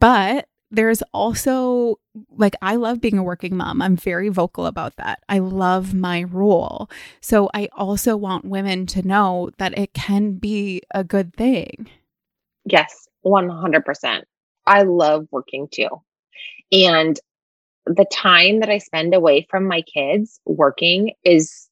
But 0.00 0.48
there's 0.70 1.02
also 1.12 1.96
like 2.36 2.54
I 2.60 2.76
love 2.76 3.00
being 3.00 3.18
a 3.18 3.22
working 3.22 3.56
mom. 3.56 3.80
I'm 3.80 3.96
very 3.96 4.28
vocal 4.28 4.66
about 4.66 4.96
that. 4.96 5.20
I 5.28 5.38
love 5.38 5.94
my 5.94 6.24
role. 6.24 6.90
So 7.20 7.48
I 7.54 7.68
also 7.76 8.16
want 8.16 8.44
women 8.44 8.86
to 8.86 9.06
know 9.06 9.50
that 9.58 9.76
it 9.78 9.94
can 9.94 10.34
be 10.34 10.82
a 10.92 11.04
good 11.04 11.34
thing. 11.34 11.88
Yes, 12.64 13.08
100%. 13.24 14.22
I 14.66 14.82
love 14.82 15.26
working 15.30 15.68
too. 15.70 15.88
And 16.72 17.18
the 17.86 18.06
time 18.10 18.60
that 18.60 18.70
I 18.70 18.78
spend 18.78 19.14
away 19.14 19.46
from 19.50 19.66
my 19.66 19.82
kids 19.82 20.40
working 20.46 21.12
is 21.22 21.63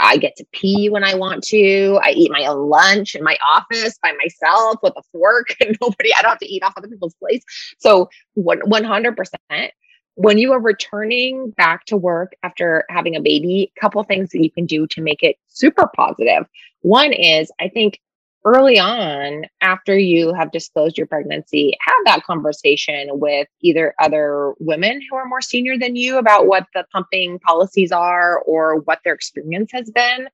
I 0.00 0.16
get 0.16 0.36
to 0.36 0.44
pee 0.52 0.88
when 0.90 1.04
I 1.04 1.14
want 1.14 1.44
to. 1.44 1.98
I 2.02 2.10
eat 2.10 2.30
my 2.30 2.44
own 2.46 2.68
lunch 2.68 3.14
in 3.14 3.22
my 3.22 3.36
office 3.54 3.98
by 4.02 4.12
myself 4.22 4.76
with 4.82 4.94
a 4.96 5.02
fork 5.12 5.54
and 5.60 5.76
nobody, 5.80 6.12
I 6.14 6.22
don't 6.22 6.30
have 6.30 6.38
to 6.40 6.52
eat 6.52 6.62
off 6.62 6.74
other 6.76 6.88
people's 6.88 7.14
plates. 7.14 7.44
So 7.78 8.08
one- 8.34 8.62
100%. 8.62 9.70
When 10.14 10.36
you 10.36 10.52
are 10.52 10.60
returning 10.60 11.50
back 11.52 11.86
to 11.86 11.96
work 11.96 12.32
after 12.42 12.84
having 12.90 13.16
a 13.16 13.20
baby, 13.20 13.72
couple 13.80 14.02
things 14.04 14.28
that 14.30 14.42
you 14.42 14.50
can 14.50 14.66
do 14.66 14.86
to 14.88 15.00
make 15.00 15.22
it 15.22 15.36
super 15.48 15.88
positive. 15.96 16.46
One 16.82 17.12
is 17.14 17.50
I 17.60 17.68
think 17.68 17.98
early 18.44 18.78
on 18.78 19.44
after 19.60 19.96
you 19.96 20.32
have 20.34 20.50
disclosed 20.50 20.98
your 20.98 21.06
pregnancy 21.06 21.76
have 21.80 22.04
that 22.04 22.24
conversation 22.24 23.08
with 23.12 23.46
either 23.60 23.94
other 24.00 24.54
women 24.58 25.00
who 25.08 25.16
are 25.16 25.26
more 25.26 25.40
senior 25.40 25.78
than 25.78 25.94
you 25.94 26.18
about 26.18 26.46
what 26.46 26.66
the 26.74 26.84
pumping 26.92 27.38
policies 27.38 27.92
are 27.92 28.40
or 28.40 28.80
what 28.80 28.98
their 29.04 29.14
experience 29.14 29.70
has 29.72 29.90
been 29.90 30.28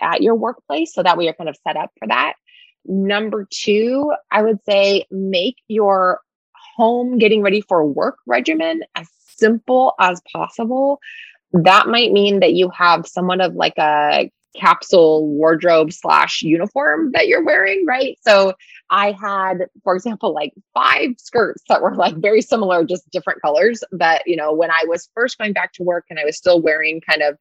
at 0.00 0.22
your 0.22 0.34
workplace 0.34 0.94
so 0.94 1.02
that 1.02 1.16
way 1.16 1.24
you're 1.24 1.34
kind 1.34 1.50
of 1.50 1.56
set 1.66 1.76
up 1.76 1.90
for 1.98 2.06
that. 2.08 2.34
Number 2.84 3.46
two 3.50 4.12
i 4.30 4.42
would 4.42 4.58
say 4.64 5.04
make 5.10 5.56
your 5.66 6.20
home 6.76 7.18
getting 7.18 7.42
ready 7.42 7.60
for 7.60 7.84
work 7.84 8.18
regimen 8.26 8.82
as 8.94 9.08
simple 9.38 9.94
as 9.98 10.20
possible. 10.32 11.00
That 11.52 11.88
might 11.88 12.12
mean 12.12 12.40
that 12.40 12.52
you 12.52 12.70
have 12.70 13.06
somewhat 13.06 13.40
of 13.40 13.54
like 13.54 13.78
a 13.78 14.30
capsule 14.56 15.28
wardrobe 15.28 15.92
slash 15.92 16.42
uniform 16.42 17.12
that 17.12 17.28
you're 17.28 17.44
wearing, 17.44 17.84
right? 17.86 18.18
So 18.22 18.54
I 18.90 19.12
had, 19.12 19.66
for 19.84 19.94
example, 19.94 20.32
like 20.34 20.52
five 20.74 21.10
skirts 21.18 21.62
that 21.68 21.82
were 21.82 21.94
like 21.94 22.16
very 22.16 22.42
similar, 22.42 22.84
just 22.84 23.08
different 23.10 23.42
colors. 23.42 23.82
That, 23.92 24.22
you 24.26 24.36
know, 24.36 24.52
when 24.52 24.70
I 24.70 24.84
was 24.86 25.08
first 25.14 25.38
going 25.38 25.52
back 25.52 25.72
to 25.74 25.82
work 25.82 26.06
and 26.10 26.18
I 26.18 26.24
was 26.24 26.36
still 26.36 26.60
wearing 26.60 27.00
kind 27.00 27.22
of 27.22 27.36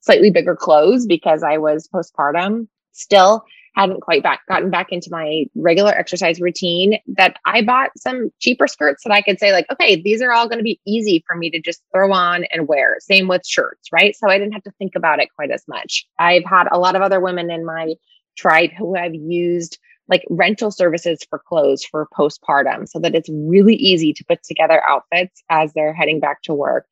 slightly 0.00 0.30
bigger 0.30 0.54
clothes 0.54 1.06
because 1.06 1.42
I 1.42 1.58
was 1.58 1.88
postpartum, 1.92 2.68
still 2.92 3.44
hadn't 3.76 4.00
quite 4.00 4.22
back 4.22 4.40
gotten 4.48 4.70
back 4.70 4.90
into 4.90 5.08
my 5.10 5.44
regular 5.54 5.92
exercise 5.92 6.40
routine 6.40 6.98
that 7.06 7.36
I 7.44 7.62
bought 7.62 7.90
some 7.96 8.30
cheaper 8.40 8.66
skirts 8.66 9.04
that 9.04 9.12
I 9.12 9.22
could 9.22 9.38
say 9.38 9.52
like 9.52 9.66
okay 9.70 10.00
these 10.00 10.22
are 10.22 10.32
all 10.32 10.48
going 10.48 10.58
to 10.58 10.64
be 10.64 10.80
easy 10.86 11.22
for 11.26 11.36
me 11.36 11.50
to 11.50 11.60
just 11.60 11.82
throw 11.92 12.12
on 12.12 12.44
and 12.44 12.66
wear. 12.66 12.96
Same 13.00 13.28
with 13.28 13.46
shirts 13.46 13.88
right? 13.92 14.14
So 14.16 14.28
I 14.30 14.38
didn't 14.38 14.52
have 14.52 14.64
to 14.64 14.72
think 14.78 14.94
about 14.96 15.20
it 15.20 15.28
quite 15.34 15.50
as 15.50 15.64
much. 15.68 16.06
I've 16.18 16.44
had 16.44 16.68
a 16.72 16.78
lot 16.78 16.96
of 16.96 17.02
other 17.02 17.20
women 17.20 17.50
in 17.50 17.64
my 17.64 17.94
tribe 18.36 18.70
who 18.76 18.94
have 18.94 19.14
used 19.14 19.78
like 20.08 20.22
rental 20.30 20.70
services 20.70 21.18
for 21.28 21.38
clothes 21.38 21.84
for 21.84 22.08
postpartum 22.16 22.88
so 22.88 22.98
that 23.00 23.14
it's 23.14 23.28
really 23.30 23.74
easy 23.74 24.12
to 24.12 24.24
put 24.24 24.42
together 24.42 24.82
outfits 24.88 25.42
as 25.50 25.72
they're 25.72 25.94
heading 25.94 26.20
back 26.20 26.42
to 26.42 26.54
work. 26.54 26.86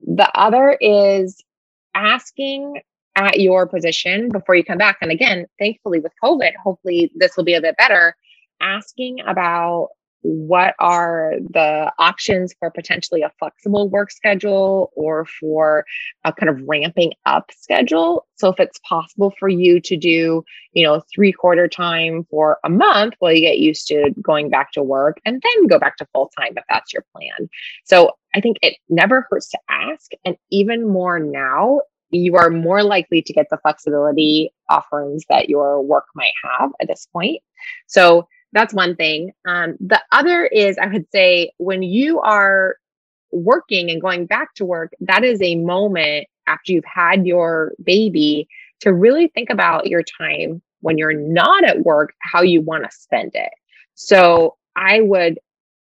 The 0.00 0.30
other 0.34 0.76
is 0.80 1.42
asking 1.94 2.80
at 3.16 3.40
your 3.40 3.66
position 3.66 4.28
before 4.28 4.54
you 4.54 4.64
come 4.64 4.78
back. 4.78 4.98
And 5.00 5.10
again, 5.10 5.46
thankfully 5.58 6.00
with 6.00 6.12
COVID, 6.22 6.52
hopefully 6.62 7.12
this 7.14 7.36
will 7.36 7.44
be 7.44 7.54
a 7.54 7.60
bit 7.60 7.76
better. 7.76 8.16
Asking 8.60 9.20
about 9.26 9.88
what 10.24 10.74
are 10.78 11.34
the 11.50 11.92
options 11.98 12.54
for 12.58 12.70
potentially 12.70 13.20
a 13.20 13.30
flexible 13.38 13.90
work 13.90 14.10
schedule 14.10 14.90
or 14.96 15.26
for 15.26 15.84
a 16.24 16.32
kind 16.32 16.48
of 16.48 16.66
ramping 16.66 17.12
up 17.26 17.50
schedule. 17.54 18.26
So 18.36 18.48
if 18.48 18.58
it's 18.58 18.80
possible 18.88 19.34
for 19.38 19.50
you 19.50 19.80
to 19.80 19.96
do, 19.98 20.42
you 20.72 20.86
know, 20.86 21.02
three 21.14 21.30
quarter 21.30 21.68
time 21.68 22.26
for 22.30 22.58
a 22.64 22.70
month 22.70 23.14
while 23.18 23.32
you 23.32 23.42
get 23.42 23.58
used 23.58 23.86
to 23.88 24.14
going 24.22 24.48
back 24.48 24.72
to 24.72 24.82
work 24.82 25.18
and 25.26 25.42
then 25.42 25.66
go 25.66 25.78
back 25.78 25.98
to 25.98 26.08
full 26.14 26.30
time 26.38 26.54
if 26.56 26.64
that's 26.70 26.94
your 26.94 27.04
plan. 27.12 27.50
So 27.84 28.12
I 28.34 28.40
think 28.40 28.56
it 28.62 28.78
never 28.88 29.26
hurts 29.30 29.50
to 29.50 29.58
ask. 29.68 30.10
And 30.24 30.36
even 30.50 30.88
more 30.88 31.18
now, 31.18 31.82
you 32.14 32.36
are 32.36 32.50
more 32.50 32.82
likely 32.82 33.22
to 33.22 33.32
get 33.32 33.46
the 33.50 33.58
flexibility 33.58 34.52
offerings 34.68 35.24
that 35.28 35.48
your 35.48 35.82
work 35.82 36.04
might 36.14 36.32
have 36.58 36.70
at 36.80 36.88
this 36.88 37.06
point. 37.12 37.42
So 37.86 38.28
that's 38.52 38.72
one 38.72 38.94
thing. 38.94 39.32
Um, 39.46 39.76
the 39.80 40.00
other 40.12 40.46
is, 40.46 40.78
I 40.78 40.86
would 40.86 41.06
say, 41.10 41.50
when 41.58 41.82
you 41.82 42.20
are 42.20 42.76
working 43.32 43.90
and 43.90 44.00
going 44.00 44.26
back 44.26 44.54
to 44.54 44.64
work, 44.64 44.92
that 45.00 45.24
is 45.24 45.42
a 45.42 45.56
moment 45.56 46.28
after 46.46 46.72
you've 46.72 46.84
had 46.84 47.26
your 47.26 47.72
baby 47.82 48.46
to 48.80 48.92
really 48.92 49.28
think 49.28 49.50
about 49.50 49.88
your 49.88 50.02
time 50.02 50.62
when 50.80 50.98
you're 50.98 51.14
not 51.14 51.64
at 51.64 51.80
work, 51.80 52.12
how 52.20 52.42
you 52.42 52.60
want 52.60 52.84
to 52.84 52.90
spend 52.96 53.32
it. 53.34 53.50
So 53.94 54.56
I 54.76 55.00
would 55.00 55.38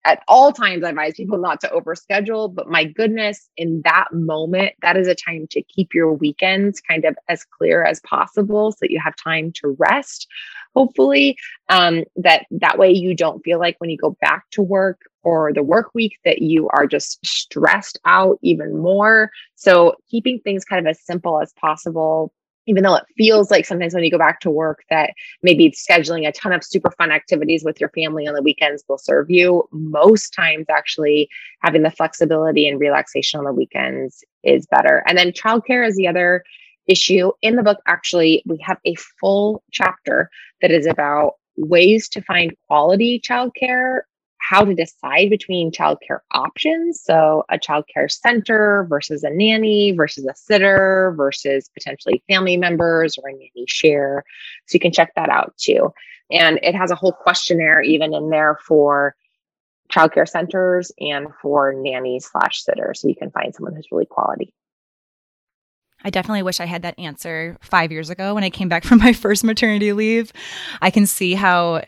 at 0.05 0.21
all 0.27 0.51
times 0.51 0.83
I 0.83 0.89
advise 0.89 1.13
people 1.13 1.37
not 1.37 1.61
to 1.61 1.67
overschedule, 1.69 2.53
but 2.53 2.69
my 2.69 2.83
goodness, 2.83 3.49
in 3.55 3.81
that 3.85 4.07
moment, 4.11 4.73
that 4.81 4.97
is 4.97 5.07
a 5.07 5.15
time 5.15 5.47
to 5.51 5.61
keep 5.61 5.93
your 5.93 6.13
weekends 6.13 6.81
kind 6.81 7.05
of 7.05 7.15
as 7.29 7.45
clear 7.45 7.83
as 7.83 8.01
possible 8.01 8.71
so 8.71 8.77
that 8.81 8.91
you 8.91 8.99
have 8.99 9.15
time 9.15 9.51
to 9.61 9.75
rest. 9.79 10.27
Hopefully, 10.75 11.37
um, 11.69 12.03
that 12.17 12.45
that 12.51 12.77
way 12.77 12.91
you 12.91 13.15
don't 13.15 13.43
feel 13.43 13.59
like 13.59 13.75
when 13.79 13.89
you 13.89 13.97
go 13.97 14.17
back 14.19 14.49
to 14.51 14.61
work 14.61 15.01
or 15.23 15.53
the 15.53 15.63
work 15.63 15.91
week 15.93 16.17
that 16.25 16.41
you 16.41 16.67
are 16.69 16.85
just 16.85 17.25
stressed 17.25 17.99
out 18.05 18.37
even 18.41 18.77
more. 18.77 19.31
So 19.55 19.95
keeping 20.09 20.39
things 20.39 20.65
kind 20.65 20.85
of 20.85 20.89
as 20.89 21.01
simple 21.05 21.41
as 21.41 21.53
possible 21.53 22.33
even 22.65 22.84
though 22.84 22.95
it 22.95 23.04
feels 23.17 23.52
like 23.52 23.65
sometimes 23.65 23.93
when 23.93 24.04
you 24.04 24.12
go 24.12 24.17
back 24.17 24.39
to 24.41 24.49
work 24.49 24.84
that 24.89 25.12
maybe 25.41 25.71
scheduling 25.71 26.28
a 26.28 26.32
ton 26.32 26.54
of 26.54 26.63
super 26.63 26.91
fun 26.91 27.12
activities 27.12 27.63
with 27.63 27.80
your 27.80 27.89
family 27.89 28.28
on 28.28 28.34
the 28.34 28.41
weekends 28.41 28.84
will 28.88 28.97
serve 28.97 29.30
you. 29.30 29.67
Most 29.71 30.34
times 30.34 30.65
actually 30.69 31.30
having 31.62 31.84
the 31.84 31.91
flexibility 31.91 32.68
and 32.68 32.80
relaxation 32.80 33.39
on 33.39 33.45
the 33.45 33.53
weekends 33.53 34.24
is 34.43 34.66
better. 34.68 35.03
And 35.07 35.18
then 35.18 35.32
childcare 35.32 35.88
is 35.88 35.95
the 35.95 36.07
other 36.07 36.43
issue. 36.88 37.32
In 37.41 37.55
the 37.55 37.64
book 37.64 37.80
actually 37.88 38.43
we 38.45 38.57
have 38.61 38.78
a 38.86 38.95
full 39.20 39.64
chapter 39.72 40.30
that 40.61 40.72
is 40.72 40.86
about 40.86 41.34
ways 41.57 42.09
to 42.09 42.22
find 42.22 42.53
quality 42.68 43.20
childcare 43.20 44.01
how 44.49 44.65
to 44.65 44.73
decide 44.73 45.29
between 45.29 45.71
childcare 45.71 46.19
options. 46.31 47.01
So, 47.03 47.43
a 47.49 47.57
childcare 47.57 48.11
center 48.11 48.85
versus 48.89 49.23
a 49.23 49.29
nanny 49.29 49.91
versus 49.91 50.25
a 50.25 50.35
sitter 50.35 51.13
versus 51.17 51.69
potentially 51.73 52.23
family 52.27 52.57
members 52.57 53.17
or 53.17 53.29
a 53.29 53.31
nanny 53.31 53.65
share. 53.67 54.23
So, 54.67 54.75
you 54.75 54.79
can 54.79 54.91
check 54.91 55.13
that 55.15 55.29
out 55.29 55.55
too. 55.57 55.93
And 56.29 56.59
it 56.61 56.75
has 56.75 56.91
a 56.91 56.95
whole 56.95 57.13
questionnaire 57.13 57.81
even 57.81 58.13
in 58.13 58.29
there 58.29 58.57
for 58.67 59.15
childcare 59.91 60.27
centers 60.27 60.91
and 60.99 61.27
for 61.41 61.73
nannies 61.73 62.29
slash 62.31 62.63
sitters. 62.63 63.01
So, 63.01 63.07
you 63.07 63.15
can 63.15 63.31
find 63.31 63.55
someone 63.55 63.75
who's 63.75 63.87
really 63.91 64.05
quality. 64.05 64.53
I 66.05 66.09
definitely 66.09 66.43
wish 66.43 66.59
I 66.59 66.65
had 66.65 66.81
that 66.81 66.99
answer 66.99 67.57
five 67.61 67.93
years 67.93 68.09
ago 68.09 68.33
when 68.35 68.43
I 68.43 68.49
came 68.49 68.67
back 68.67 68.83
from 68.85 68.99
my 68.99 69.13
first 69.13 69.43
maternity 69.43 69.93
leave. 69.93 70.33
I 70.81 70.91
can 70.91 71.05
see 71.07 71.33
how 71.33 71.83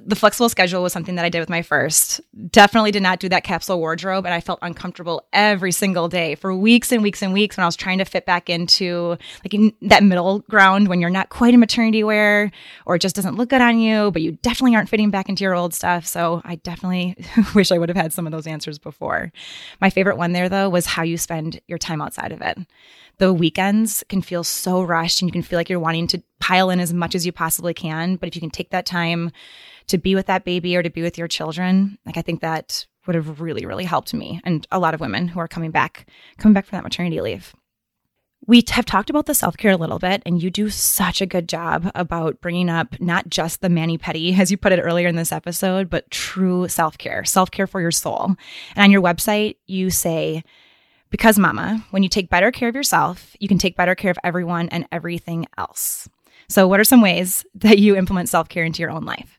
the 0.00 0.14
flexible 0.14 0.48
schedule 0.48 0.82
was 0.82 0.92
something 0.92 1.16
that 1.16 1.24
I 1.24 1.28
did 1.28 1.40
with 1.40 1.48
my 1.48 1.62
first. 1.62 2.20
Definitely 2.50 2.92
did 2.92 3.02
not 3.02 3.18
do 3.18 3.28
that 3.28 3.42
capsule 3.42 3.78
wardrobe, 3.78 4.24
and 4.24 4.32
I 4.32 4.40
felt 4.40 4.60
uncomfortable 4.62 5.26
every 5.32 5.72
single 5.72 6.08
day 6.08 6.36
for 6.36 6.54
weeks 6.54 6.92
and 6.92 7.02
weeks 7.02 7.22
and 7.22 7.32
weeks 7.32 7.56
when 7.56 7.64
I 7.64 7.66
was 7.66 7.76
trying 7.76 7.98
to 7.98 8.04
fit 8.04 8.24
back 8.24 8.48
into 8.48 9.16
like 9.44 9.52
in 9.52 9.72
that 9.82 10.04
middle 10.04 10.40
ground 10.50 10.88
when 10.88 11.00
you're 11.00 11.10
not 11.10 11.28
quite 11.28 11.54
in 11.54 11.60
maternity 11.60 12.04
wear 12.04 12.52
or 12.86 12.94
it 12.94 13.02
just 13.02 13.16
doesn't 13.16 13.34
look 13.34 13.48
good 13.48 13.60
on 13.60 13.80
you, 13.80 14.12
but 14.12 14.22
you 14.22 14.32
definitely 14.42 14.76
aren't 14.76 14.88
fitting 14.88 15.10
back 15.10 15.28
into 15.28 15.42
your 15.42 15.54
old 15.54 15.74
stuff. 15.74 16.06
So 16.06 16.40
I 16.44 16.56
definitely 16.56 17.16
wish 17.54 17.72
I 17.72 17.78
would 17.78 17.88
have 17.88 17.96
had 17.96 18.12
some 18.12 18.26
of 18.26 18.32
those 18.32 18.46
answers 18.46 18.78
before. 18.78 19.32
My 19.80 19.90
favorite 19.90 20.16
one 20.16 20.32
there 20.32 20.48
though 20.48 20.68
was 20.68 20.86
how 20.86 21.02
you 21.02 21.18
spend 21.18 21.60
your 21.66 21.78
time 21.78 22.00
outside 22.00 22.30
of 22.30 22.40
it 22.42 22.58
the 23.20 23.34
weekends 23.34 24.02
can 24.08 24.22
feel 24.22 24.42
so 24.42 24.82
rushed 24.82 25.20
and 25.20 25.28
you 25.28 25.32
can 25.32 25.42
feel 25.42 25.58
like 25.58 25.68
you're 25.68 25.78
wanting 25.78 26.06
to 26.06 26.22
pile 26.40 26.70
in 26.70 26.80
as 26.80 26.94
much 26.94 27.14
as 27.14 27.26
you 27.26 27.32
possibly 27.32 27.74
can. 27.74 28.16
But 28.16 28.28
if 28.28 28.34
you 28.34 28.40
can 28.40 28.48
take 28.48 28.70
that 28.70 28.86
time 28.86 29.30
to 29.88 29.98
be 29.98 30.14
with 30.14 30.24
that 30.26 30.44
baby 30.44 30.74
or 30.74 30.82
to 30.82 30.88
be 30.88 31.02
with 31.02 31.18
your 31.18 31.28
children, 31.28 31.98
like 32.06 32.16
I 32.16 32.22
think 32.22 32.40
that 32.40 32.86
would 33.06 33.14
have 33.14 33.42
really, 33.42 33.66
really 33.66 33.84
helped 33.84 34.14
me 34.14 34.40
and 34.42 34.66
a 34.72 34.78
lot 34.78 34.94
of 34.94 35.00
women 35.00 35.28
who 35.28 35.38
are 35.38 35.48
coming 35.48 35.70
back, 35.70 36.08
coming 36.38 36.54
back 36.54 36.64
from 36.64 36.78
that 36.78 36.82
maternity 36.82 37.20
leave. 37.20 37.54
We 38.46 38.64
have 38.70 38.86
talked 38.86 39.10
about 39.10 39.26
the 39.26 39.34
self 39.34 39.54
care 39.58 39.72
a 39.72 39.76
little 39.76 39.98
bit, 39.98 40.22
and 40.24 40.42
you 40.42 40.50
do 40.50 40.70
such 40.70 41.20
a 41.20 41.26
good 41.26 41.46
job 41.46 41.90
about 41.94 42.40
bringing 42.40 42.70
up 42.70 42.98
not 42.98 43.28
just 43.28 43.60
the 43.60 43.68
mani 43.68 43.98
pedi, 43.98 44.36
as 44.36 44.50
you 44.50 44.56
put 44.56 44.72
it 44.72 44.80
earlier 44.80 45.08
in 45.08 45.14
this 45.16 45.30
episode, 45.30 45.90
but 45.90 46.10
true 46.10 46.66
self 46.68 46.96
care, 46.96 47.22
self 47.26 47.50
care 47.50 47.66
for 47.66 47.82
your 47.82 47.90
soul. 47.90 48.34
And 48.74 48.84
on 48.84 48.90
your 48.90 49.02
website, 49.02 49.56
you 49.66 49.90
say, 49.90 50.42
because, 51.10 51.38
mama, 51.38 51.84
when 51.90 52.02
you 52.02 52.08
take 52.08 52.30
better 52.30 52.50
care 52.50 52.68
of 52.68 52.74
yourself, 52.74 53.36
you 53.40 53.48
can 53.48 53.58
take 53.58 53.76
better 53.76 53.94
care 53.94 54.10
of 54.10 54.18
everyone 54.24 54.68
and 54.68 54.86
everything 54.92 55.46
else. 55.58 56.08
So, 56.48 56.66
what 56.66 56.80
are 56.80 56.84
some 56.84 57.02
ways 57.02 57.44
that 57.56 57.78
you 57.78 57.96
implement 57.96 58.28
self 58.28 58.48
care 58.48 58.64
into 58.64 58.80
your 58.80 58.90
own 58.90 59.04
life? 59.04 59.38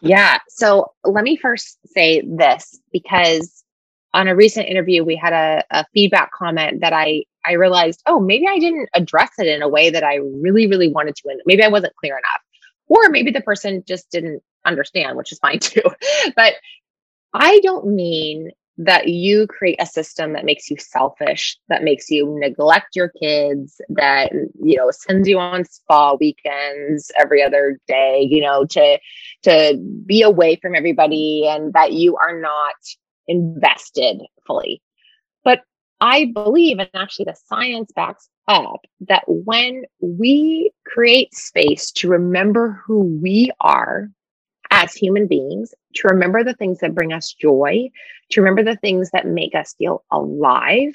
Yeah. 0.00 0.38
So, 0.48 0.92
let 1.04 1.24
me 1.24 1.36
first 1.36 1.78
say 1.86 2.22
this 2.26 2.78
because 2.92 3.64
on 4.12 4.28
a 4.28 4.34
recent 4.34 4.68
interview, 4.68 5.04
we 5.04 5.16
had 5.16 5.32
a, 5.32 5.64
a 5.70 5.84
feedback 5.94 6.32
comment 6.32 6.80
that 6.80 6.92
I 6.92 7.24
I 7.46 7.52
realized, 7.52 8.02
oh, 8.06 8.20
maybe 8.20 8.46
I 8.46 8.58
didn't 8.58 8.88
address 8.94 9.30
it 9.38 9.46
in 9.46 9.62
a 9.62 9.68
way 9.68 9.90
that 9.90 10.04
I 10.04 10.16
really, 10.16 10.66
really 10.66 10.88
wanted 10.88 11.16
to. 11.16 11.28
And 11.28 11.40
maybe 11.46 11.62
I 11.62 11.68
wasn't 11.68 11.96
clear 11.96 12.14
enough. 12.14 12.42
Or 12.88 13.08
maybe 13.08 13.30
the 13.30 13.40
person 13.40 13.82
just 13.86 14.10
didn't 14.10 14.42
understand, 14.66 15.16
which 15.16 15.32
is 15.32 15.38
fine 15.38 15.58
too. 15.60 15.82
but 16.36 16.54
I 17.32 17.60
don't 17.60 17.86
mean 17.86 18.50
that 18.82 19.08
you 19.08 19.46
create 19.46 19.76
a 19.78 19.84
system 19.84 20.32
that 20.32 20.46
makes 20.46 20.70
you 20.70 20.76
selfish, 20.78 21.58
that 21.68 21.84
makes 21.84 22.10
you 22.10 22.38
neglect 22.40 22.96
your 22.96 23.10
kids, 23.20 23.78
that 23.90 24.32
you 24.32 24.76
know 24.76 24.90
sends 24.90 25.28
you 25.28 25.38
on 25.38 25.64
spa 25.66 26.14
weekends 26.18 27.12
every 27.18 27.42
other 27.42 27.78
day, 27.86 28.26
you 28.28 28.40
know, 28.40 28.64
to 28.64 28.98
to 29.42 29.76
be 30.06 30.22
away 30.22 30.56
from 30.56 30.74
everybody 30.74 31.46
and 31.46 31.74
that 31.74 31.92
you 31.92 32.16
are 32.16 32.40
not 32.40 32.74
invested 33.28 34.22
fully. 34.46 34.82
But 35.44 35.60
I 36.00 36.30
believe, 36.32 36.78
and 36.78 36.88
actually 36.94 37.26
the 37.26 37.36
science 37.48 37.92
backs 37.94 38.30
up, 38.48 38.86
that 39.08 39.24
when 39.26 39.84
we 40.00 40.72
create 40.86 41.34
space 41.34 41.90
to 41.92 42.08
remember 42.08 42.82
who 42.86 43.00
we 43.22 43.50
are 43.60 44.08
as 44.70 44.94
human 44.94 45.26
beings 45.26 45.74
to 45.94 46.08
remember 46.08 46.44
the 46.44 46.54
things 46.54 46.78
that 46.80 46.94
bring 46.94 47.12
us 47.12 47.32
joy, 47.32 47.90
to 48.30 48.40
remember 48.40 48.62
the 48.62 48.78
things 48.78 49.10
that 49.12 49.26
make 49.26 49.54
us 49.54 49.74
feel 49.78 50.04
alive, 50.10 50.94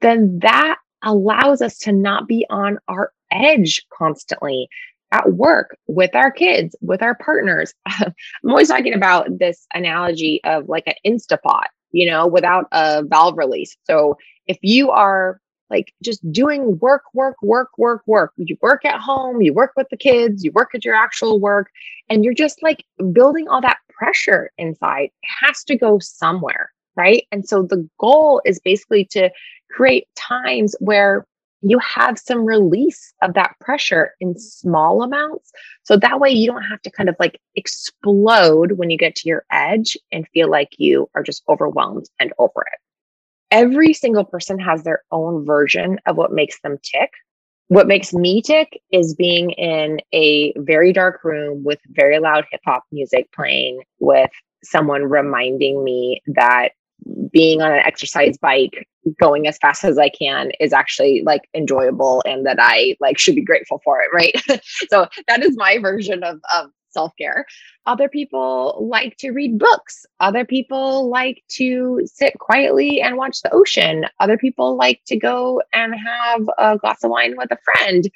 then 0.00 0.38
that 0.40 0.78
allows 1.02 1.62
us 1.62 1.78
to 1.78 1.92
not 1.92 2.26
be 2.26 2.46
on 2.50 2.78
our 2.88 3.12
edge 3.30 3.84
constantly 3.96 4.68
at 5.12 5.32
work 5.34 5.76
with 5.86 6.14
our 6.14 6.30
kids, 6.30 6.74
with 6.80 7.02
our 7.02 7.14
partners. 7.14 7.72
I'm 7.86 8.14
always 8.46 8.68
talking 8.68 8.94
about 8.94 9.38
this 9.38 9.66
analogy 9.74 10.40
of 10.44 10.68
like 10.68 10.84
an 10.86 10.94
Instapot, 11.06 11.66
you 11.92 12.10
know, 12.10 12.26
without 12.26 12.66
a 12.72 13.02
valve 13.04 13.38
release. 13.38 13.76
So 13.84 14.18
if 14.46 14.58
you 14.62 14.90
are 14.90 15.40
like 15.70 15.92
just 16.02 16.30
doing 16.32 16.78
work, 16.78 17.02
work, 17.12 17.36
work, 17.42 17.70
work, 17.76 18.02
work. 18.06 18.32
You 18.36 18.56
work 18.62 18.84
at 18.84 19.00
home, 19.00 19.42
you 19.42 19.52
work 19.52 19.72
with 19.76 19.88
the 19.90 19.96
kids, 19.96 20.42
you 20.42 20.50
work 20.52 20.74
at 20.74 20.84
your 20.84 20.94
actual 20.94 21.40
work, 21.40 21.70
and 22.08 22.24
you're 22.24 22.34
just 22.34 22.62
like 22.62 22.84
building 23.12 23.48
all 23.48 23.60
that 23.60 23.78
pressure 23.98 24.50
inside. 24.58 25.10
Has 25.42 25.64
to 25.64 25.76
go 25.76 25.98
somewhere, 25.98 26.70
right? 26.96 27.26
And 27.32 27.48
so 27.48 27.62
the 27.62 27.88
goal 27.98 28.40
is 28.44 28.60
basically 28.60 29.04
to 29.06 29.30
create 29.70 30.06
times 30.16 30.74
where 30.80 31.26
you 31.62 31.78
have 31.80 32.18
some 32.18 32.44
release 32.44 33.12
of 33.22 33.34
that 33.34 33.56
pressure 33.60 34.14
in 34.20 34.38
small 34.38 35.02
amounts. 35.02 35.50
So 35.82 35.96
that 35.96 36.20
way 36.20 36.30
you 36.30 36.46
don't 36.50 36.62
have 36.62 36.80
to 36.82 36.90
kind 36.90 37.08
of 37.08 37.16
like 37.18 37.40
explode 37.56 38.72
when 38.72 38.90
you 38.90 38.96
get 38.96 39.16
to 39.16 39.28
your 39.28 39.44
edge 39.50 39.96
and 40.12 40.28
feel 40.28 40.48
like 40.48 40.68
you 40.78 41.10
are 41.16 41.22
just 41.22 41.42
overwhelmed 41.48 42.08
and 42.20 42.32
over 42.38 42.64
it 42.72 42.78
every 43.50 43.92
single 43.92 44.24
person 44.24 44.58
has 44.58 44.82
their 44.82 45.02
own 45.10 45.44
version 45.44 45.98
of 46.06 46.16
what 46.16 46.32
makes 46.32 46.60
them 46.60 46.78
tick. 46.82 47.10
What 47.68 47.86
makes 47.86 48.12
me 48.12 48.42
tick 48.42 48.80
is 48.92 49.14
being 49.14 49.50
in 49.50 50.00
a 50.14 50.52
very 50.56 50.92
dark 50.92 51.22
room 51.22 51.62
with 51.64 51.78
very 51.90 52.18
loud 52.18 52.46
hip 52.50 52.60
hop 52.64 52.84
music 52.92 53.30
playing, 53.32 53.82
with 54.00 54.30
someone 54.64 55.04
reminding 55.04 55.84
me 55.84 56.22
that 56.28 56.70
being 57.30 57.62
on 57.62 57.72
an 57.72 57.78
exercise 57.78 58.36
bike 58.38 58.86
going 59.20 59.46
as 59.46 59.58
fast 59.58 59.84
as 59.84 59.98
I 59.98 60.08
can 60.08 60.50
is 60.60 60.72
actually 60.72 61.22
like 61.24 61.42
enjoyable 61.54 62.22
and 62.26 62.44
that 62.46 62.58
I 62.60 62.96
like 63.00 63.18
should 63.18 63.34
be 63.34 63.44
grateful 63.44 63.80
for 63.84 64.00
it, 64.00 64.08
right? 64.12 64.60
so 64.90 65.06
that 65.28 65.42
is 65.42 65.56
my 65.56 65.78
version 65.78 66.22
of 66.24 66.40
of 66.54 66.70
self 66.90 67.12
care. 67.16 67.46
Other 67.86 68.08
people 68.08 68.88
like 68.90 69.16
to 69.18 69.30
read 69.30 69.58
books. 69.58 70.06
Other 70.20 70.44
people 70.44 71.08
like 71.08 71.42
to 71.50 72.00
sit 72.06 72.38
quietly 72.38 73.00
and 73.00 73.16
watch 73.16 73.42
the 73.42 73.52
ocean. 73.52 74.06
Other 74.20 74.38
people 74.38 74.76
like 74.76 75.00
to 75.06 75.16
go 75.16 75.62
and 75.72 75.94
have 75.94 76.48
a 76.58 76.78
glass 76.78 77.04
of 77.04 77.10
wine 77.10 77.34
with 77.36 77.50
a 77.50 77.58
friend. 77.64 78.08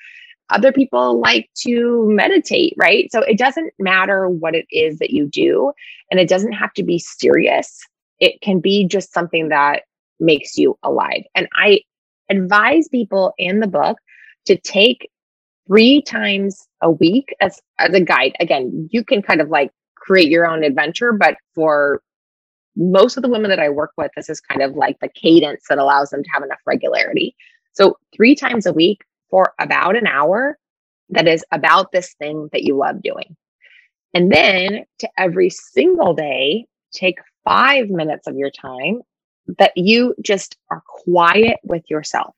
Other 0.51 0.73
people 0.73 1.21
like 1.21 1.49
to 1.63 2.05
meditate, 2.11 2.75
right? 2.77 3.11
So 3.11 3.21
it 3.21 3.39
doesn't 3.39 3.73
matter 3.79 4.29
what 4.29 4.55
it 4.55 4.67
is 4.71 4.99
that 4.99 5.11
you 5.11 5.27
do, 5.27 5.73
and 6.11 6.21
it 6.21 6.29
doesn't 6.29 6.53
have 6.53 6.75
to 6.75 6.83
be 6.83 6.99
serious. 6.99 7.81
It 8.21 8.41
can 8.43 8.61
be 8.61 8.87
just 8.87 9.13
something 9.15 9.49
that 9.49 9.85
makes 10.21 10.59
you 10.59 10.79
alive. 10.83 11.23
And 11.35 11.49
I 11.55 11.81
advise 12.29 12.89
people 12.89 13.33
in 13.39 13.61
the 13.61 13.67
book 13.67 13.99
to 14.47 14.57
take 14.57 15.09
three 15.73 16.03
times 16.03 16.69
a 16.83 16.91
week 16.91 17.35
as, 17.41 17.59
as 17.79 17.95
a 17.95 18.01
guide. 18.01 18.37
Again, 18.41 18.91
you 18.93 19.03
can 19.03 19.23
kind 19.23 19.41
of 19.41 19.49
like 19.49 19.71
create 19.97 20.29
your 20.29 20.47
own 20.47 20.63
adventure, 20.65 21.15
but 21.15 21.37
for 21.55 22.03
most 22.77 23.17
of 23.17 23.23
the 23.23 23.29
women 23.31 23.49
that 23.49 23.59
I 23.59 23.71
work 23.71 23.93
with, 23.97 24.11
this 24.15 24.29
is 24.29 24.39
kind 24.39 24.61
of 24.61 24.77
like 24.77 24.99
the 25.01 25.09
cadence 25.09 25.65
that 25.71 25.79
allows 25.79 26.11
them 26.11 26.23
to 26.23 26.31
have 26.31 26.43
enough 26.43 26.59
regularity. 26.67 27.35
So, 27.73 27.97
three 28.15 28.35
times 28.35 28.67
a 28.67 28.73
week 28.75 29.03
for 29.31 29.55
about 29.59 29.97
an 29.97 30.07
hour 30.07 30.59
that 31.09 31.27
is 31.27 31.43
about 31.53 31.91
this 31.91 32.13
thing 32.19 32.51
that 32.53 32.65
you 32.65 32.77
love 32.77 33.03
doing. 33.03 33.35
And 34.13 34.31
then 34.31 34.85
to 34.99 35.09
every 35.17 35.49
single 35.49 36.13
day, 36.13 36.67
take 36.93 37.17
five 37.45 37.89
minutes 37.89 38.27
of 38.27 38.37
your 38.37 38.51
time 38.51 39.01
that 39.59 39.73
you 39.75 40.15
just 40.21 40.59
are 40.71 40.83
quiet 40.87 41.57
with 41.65 41.83
yourself 41.89 42.35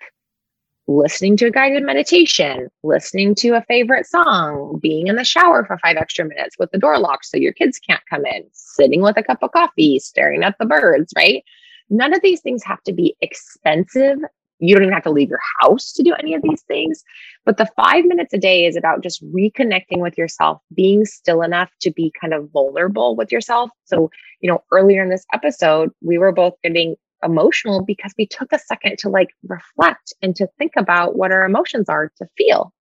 listening 0.86 1.36
to 1.38 1.46
a 1.46 1.50
guided 1.50 1.82
meditation, 1.82 2.68
listening 2.82 3.34
to 3.36 3.50
a 3.50 3.62
favorite 3.62 4.06
song, 4.06 4.78
being 4.82 5.06
in 5.06 5.16
the 5.16 5.24
shower 5.24 5.64
for 5.64 5.78
five 5.78 5.96
extra 5.96 6.24
minutes 6.24 6.56
with 6.58 6.70
the 6.70 6.78
door 6.78 6.98
locked 6.98 7.26
so 7.26 7.36
your 7.36 7.52
kids 7.52 7.78
can't 7.78 8.02
come 8.08 8.26
in, 8.26 8.44
sitting 8.52 9.00
with 9.00 9.16
a 9.16 9.22
cup 9.22 9.42
of 9.42 9.52
coffee, 9.52 9.98
staring 9.98 10.42
at 10.42 10.56
the 10.58 10.66
birds, 10.66 11.12
right? 11.16 11.42
None 11.90 12.14
of 12.14 12.22
these 12.22 12.40
things 12.40 12.62
have 12.64 12.82
to 12.82 12.92
be 12.92 13.16
expensive 13.20 14.18
you 14.64 14.74
don't 14.74 14.84
even 14.84 14.94
have 14.94 15.02
to 15.04 15.10
leave 15.10 15.28
your 15.28 15.40
house 15.60 15.92
to 15.92 16.02
do 16.02 16.14
any 16.14 16.34
of 16.34 16.42
these 16.42 16.62
things. 16.62 17.02
But 17.44 17.56
the 17.56 17.68
five 17.76 18.04
minutes 18.04 18.32
a 18.32 18.38
day 18.38 18.66
is 18.66 18.76
about 18.76 19.02
just 19.02 19.24
reconnecting 19.32 19.98
with 19.98 20.16
yourself, 20.16 20.60
being 20.74 21.04
still 21.04 21.42
enough 21.42 21.70
to 21.80 21.90
be 21.90 22.12
kind 22.20 22.32
of 22.32 22.50
vulnerable 22.50 23.16
with 23.16 23.32
yourself. 23.32 23.70
So, 23.84 24.10
you 24.40 24.50
know, 24.50 24.62
earlier 24.72 25.02
in 25.02 25.10
this 25.10 25.26
episode, 25.32 25.90
we 26.02 26.18
were 26.18 26.32
both 26.32 26.54
getting 26.62 26.96
emotional 27.24 27.84
because 27.84 28.12
we 28.18 28.26
took 28.26 28.52
a 28.52 28.58
second 28.58 28.98
to 28.98 29.08
like 29.08 29.30
reflect 29.48 30.12
and 30.22 30.36
to 30.36 30.48
think 30.58 30.72
about 30.76 31.16
what 31.16 31.32
our 31.32 31.44
emotions 31.44 31.88
are 31.88 32.10
to 32.18 32.26
feel. 32.36 32.72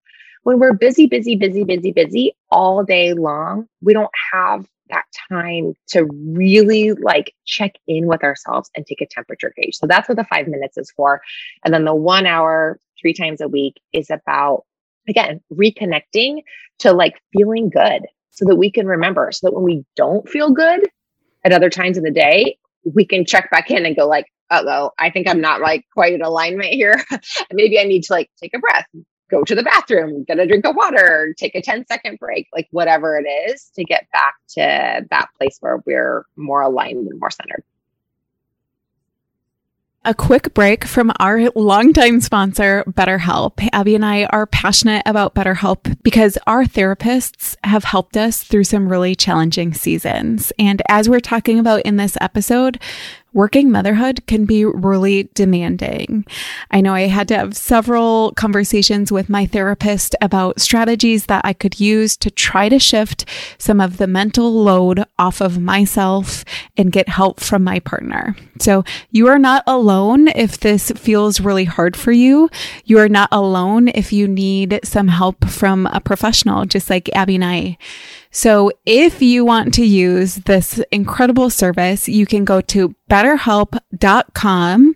When 0.43 0.59
we're 0.59 0.73
busy, 0.73 1.07
busy, 1.07 1.35
busy, 1.35 1.63
busy, 1.63 1.91
busy 1.91 2.35
all 2.51 2.83
day 2.83 3.13
long, 3.13 3.67
we 3.81 3.93
don't 3.93 4.11
have 4.33 4.67
that 4.89 5.05
time 5.29 5.73
to 5.87 6.05
really 6.05 6.91
like 6.91 7.33
check 7.45 7.73
in 7.87 8.07
with 8.07 8.23
ourselves 8.23 8.69
and 8.75 8.85
take 8.85 9.01
a 9.01 9.07
temperature 9.07 9.53
gauge. 9.55 9.75
So 9.75 9.87
that's 9.87 10.09
what 10.09 10.17
the 10.17 10.25
five 10.25 10.47
minutes 10.47 10.77
is 10.77 10.91
for. 10.91 11.21
And 11.63 11.73
then 11.73 11.85
the 11.85 11.95
one 11.95 12.25
hour, 12.25 12.79
three 13.01 13.13
times 13.13 13.41
a 13.41 13.47
week 13.47 13.79
is 13.93 14.09
about, 14.09 14.65
again, 15.07 15.41
reconnecting 15.51 16.41
to 16.79 16.91
like 16.91 17.21
feeling 17.31 17.69
good 17.69 18.03
so 18.31 18.45
that 18.45 18.55
we 18.55 18.71
can 18.71 18.85
remember, 18.85 19.31
so 19.31 19.47
that 19.47 19.53
when 19.53 19.63
we 19.63 19.85
don't 19.95 20.27
feel 20.27 20.51
good 20.51 20.89
at 21.45 21.53
other 21.53 21.69
times 21.69 21.97
in 21.97 22.03
the 22.03 22.11
day, 22.11 22.57
we 22.83 23.05
can 23.05 23.25
check 23.25 23.49
back 23.51 23.71
in 23.71 23.85
and 23.85 23.95
go 23.95 24.07
like, 24.07 24.27
oh, 24.51 24.91
I 24.99 25.09
think 25.09 25.27
I'm 25.27 25.41
not 25.41 25.61
like 25.61 25.85
quite 25.93 26.13
in 26.13 26.21
alignment 26.21 26.69
here. 26.69 27.03
Maybe 27.51 27.79
I 27.79 27.83
need 27.83 28.03
to 28.03 28.13
like 28.13 28.29
take 28.41 28.53
a 28.53 28.59
breath, 28.59 28.85
go 29.29 29.43
to 29.43 29.55
the 29.55 29.63
bathroom, 29.63 30.23
get 30.25 30.39
a 30.39 30.45
drink 30.45 30.65
of 30.65 30.75
water, 30.75 31.33
take 31.37 31.55
a 31.55 31.61
10 31.61 31.85
second 31.87 32.19
break, 32.19 32.47
like 32.53 32.67
whatever 32.71 33.17
it 33.17 33.27
is 33.27 33.71
to 33.75 33.83
get 33.83 34.07
back 34.11 34.35
to 34.49 35.05
that 35.09 35.29
place 35.37 35.57
where 35.59 35.81
we're 35.85 36.25
more 36.35 36.61
aligned 36.61 37.07
and 37.07 37.19
more 37.19 37.31
centered. 37.31 37.63
A 40.05 40.13
quick 40.13 40.53
break 40.53 40.83
from 40.83 41.13
our 41.21 41.49
longtime 41.51 42.19
sponsor, 42.19 42.83
BetterHelp. 42.89 43.65
Abby 43.71 43.95
and 43.95 44.03
I 44.03 44.25
are 44.25 44.45
passionate 44.45 45.01
about 45.05 45.33
BetterHelp 45.33 45.97
because 46.03 46.37
our 46.45 46.65
therapists 46.65 47.55
have 47.63 47.85
helped 47.85 48.17
us 48.17 48.43
through 48.43 48.65
some 48.65 48.89
really 48.89 49.15
challenging 49.15 49.73
seasons. 49.73 50.51
And 50.59 50.81
as 50.89 51.07
we're 51.07 51.21
talking 51.21 51.57
about 51.57 51.83
in 51.83 51.95
this 51.95 52.17
episode, 52.19 52.81
working 53.33 53.71
motherhood 53.71 54.25
can 54.27 54.45
be 54.45 54.63
really 54.63 55.29
demanding. 55.33 56.25
I 56.71 56.81
know 56.81 56.93
I 56.93 57.07
had 57.07 57.27
to 57.29 57.37
have 57.37 57.57
several 57.57 58.31
conversations 58.33 59.11
with 59.11 59.29
my 59.29 59.45
therapist 59.45 60.15
about 60.21 60.61
strategies 60.61 61.25
that 61.25 61.43
I 61.43 61.53
could 61.53 61.79
use 61.79 62.15
to 62.17 62.31
try 62.31 62.69
to 62.69 62.79
shift 62.79 63.25
some 63.57 63.81
of 63.81 63.97
the 63.97 64.07
mental 64.07 64.51
load 64.51 65.03
off 65.17 65.41
of 65.41 65.59
myself 65.59 66.45
and 66.77 66.91
get 66.91 67.09
help 67.09 67.39
from 67.39 67.63
my 67.63 67.79
partner. 67.79 68.35
So 68.59 68.83
you 69.11 69.27
are 69.27 69.39
not 69.39 69.63
alone 69.67 70.27
if 70.29 70.59
this 70.59 70.91
feels 70.91 71.39
really 71.39 71.65
hard 71.65 71.97
for 71.97 72.11
you. 72.11 72.49
You 72.85 72.99
are 72.99 73.09
not 73.09 73.29
alone 73.31 73.89
if 73.89 74.13
you 74.13 74.27
need 74.27 74.79
some 74.83 75.07
help 75.07 75.45
from 75.45 75.87
a 75.87 75.99
professional, 75.99 76.65
just 76.65 76.89
like 76.89 77.09
Abby 77.15 77.35
and 77.35 77.45
I. 77.45 77.77
So 78.35 78.71
if 78.85 79.21
you 79.21 79.45
want 79.45 79.75
to 79.75 79.85
use 79.85 80.35
this 80.35 80.81
incredible 80.91 81.51
service, 81.51 82.09
you 82.09 82.25
can 82.25 82.45
go 82.45 82.61
to 82.61 82.95
betterhelp.com 83.09 84.95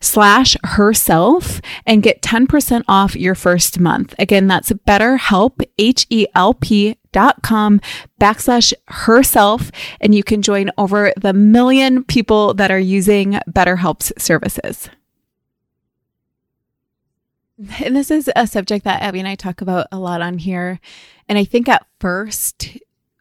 slash 0.00 0.56
herself 0.64 1.60
and 1.86 2.02
get 2.02 2.22
10% 2.22 2.82
off 2.88 3.14
your 3.14 3.34
first 3.34 3.78
month. 3.78 4.14
Again, 4.18 4.46
that's 4.46 4.72
betterhelp, 4.72 5.62
H-E-L-P 5.78 6.96
dot 7.12 7.42
com 7.42 7.80
backslash 8.20 8.72
herself. 8.88 9.70
And 10.00 10.14
you 10.14 10.24
can 10.24 10.42
join 10.42 10.70
over 10.78 11.12
the 11.20 11.32
million 11.32 12.04
people 12.04 12.54
that 12.54 12.70
are 12.70 12.78
using 12.78 13.38
BetterHelp's 13.48 14.12
services. 14.22 14.88
And 17.84 17.94
this 17.94 18.10
is 18.10 18.30
a 18.34 18.46
subject 18.46 18.84
that 18.84 19.02
Abby 19.02 19.20
and 19.20 19.28
I 19.28 19.34
talk 19.34 19.60
about 19.60 19.86
a 19.92 19.98
lot 19.98 20.20
on 20.20 20.38
here. 20.38 20.80
And 21.28 21.38
I 21.38 21.44
think 21.44 21.68
at 21.68 21.86
first, 22.00 22.76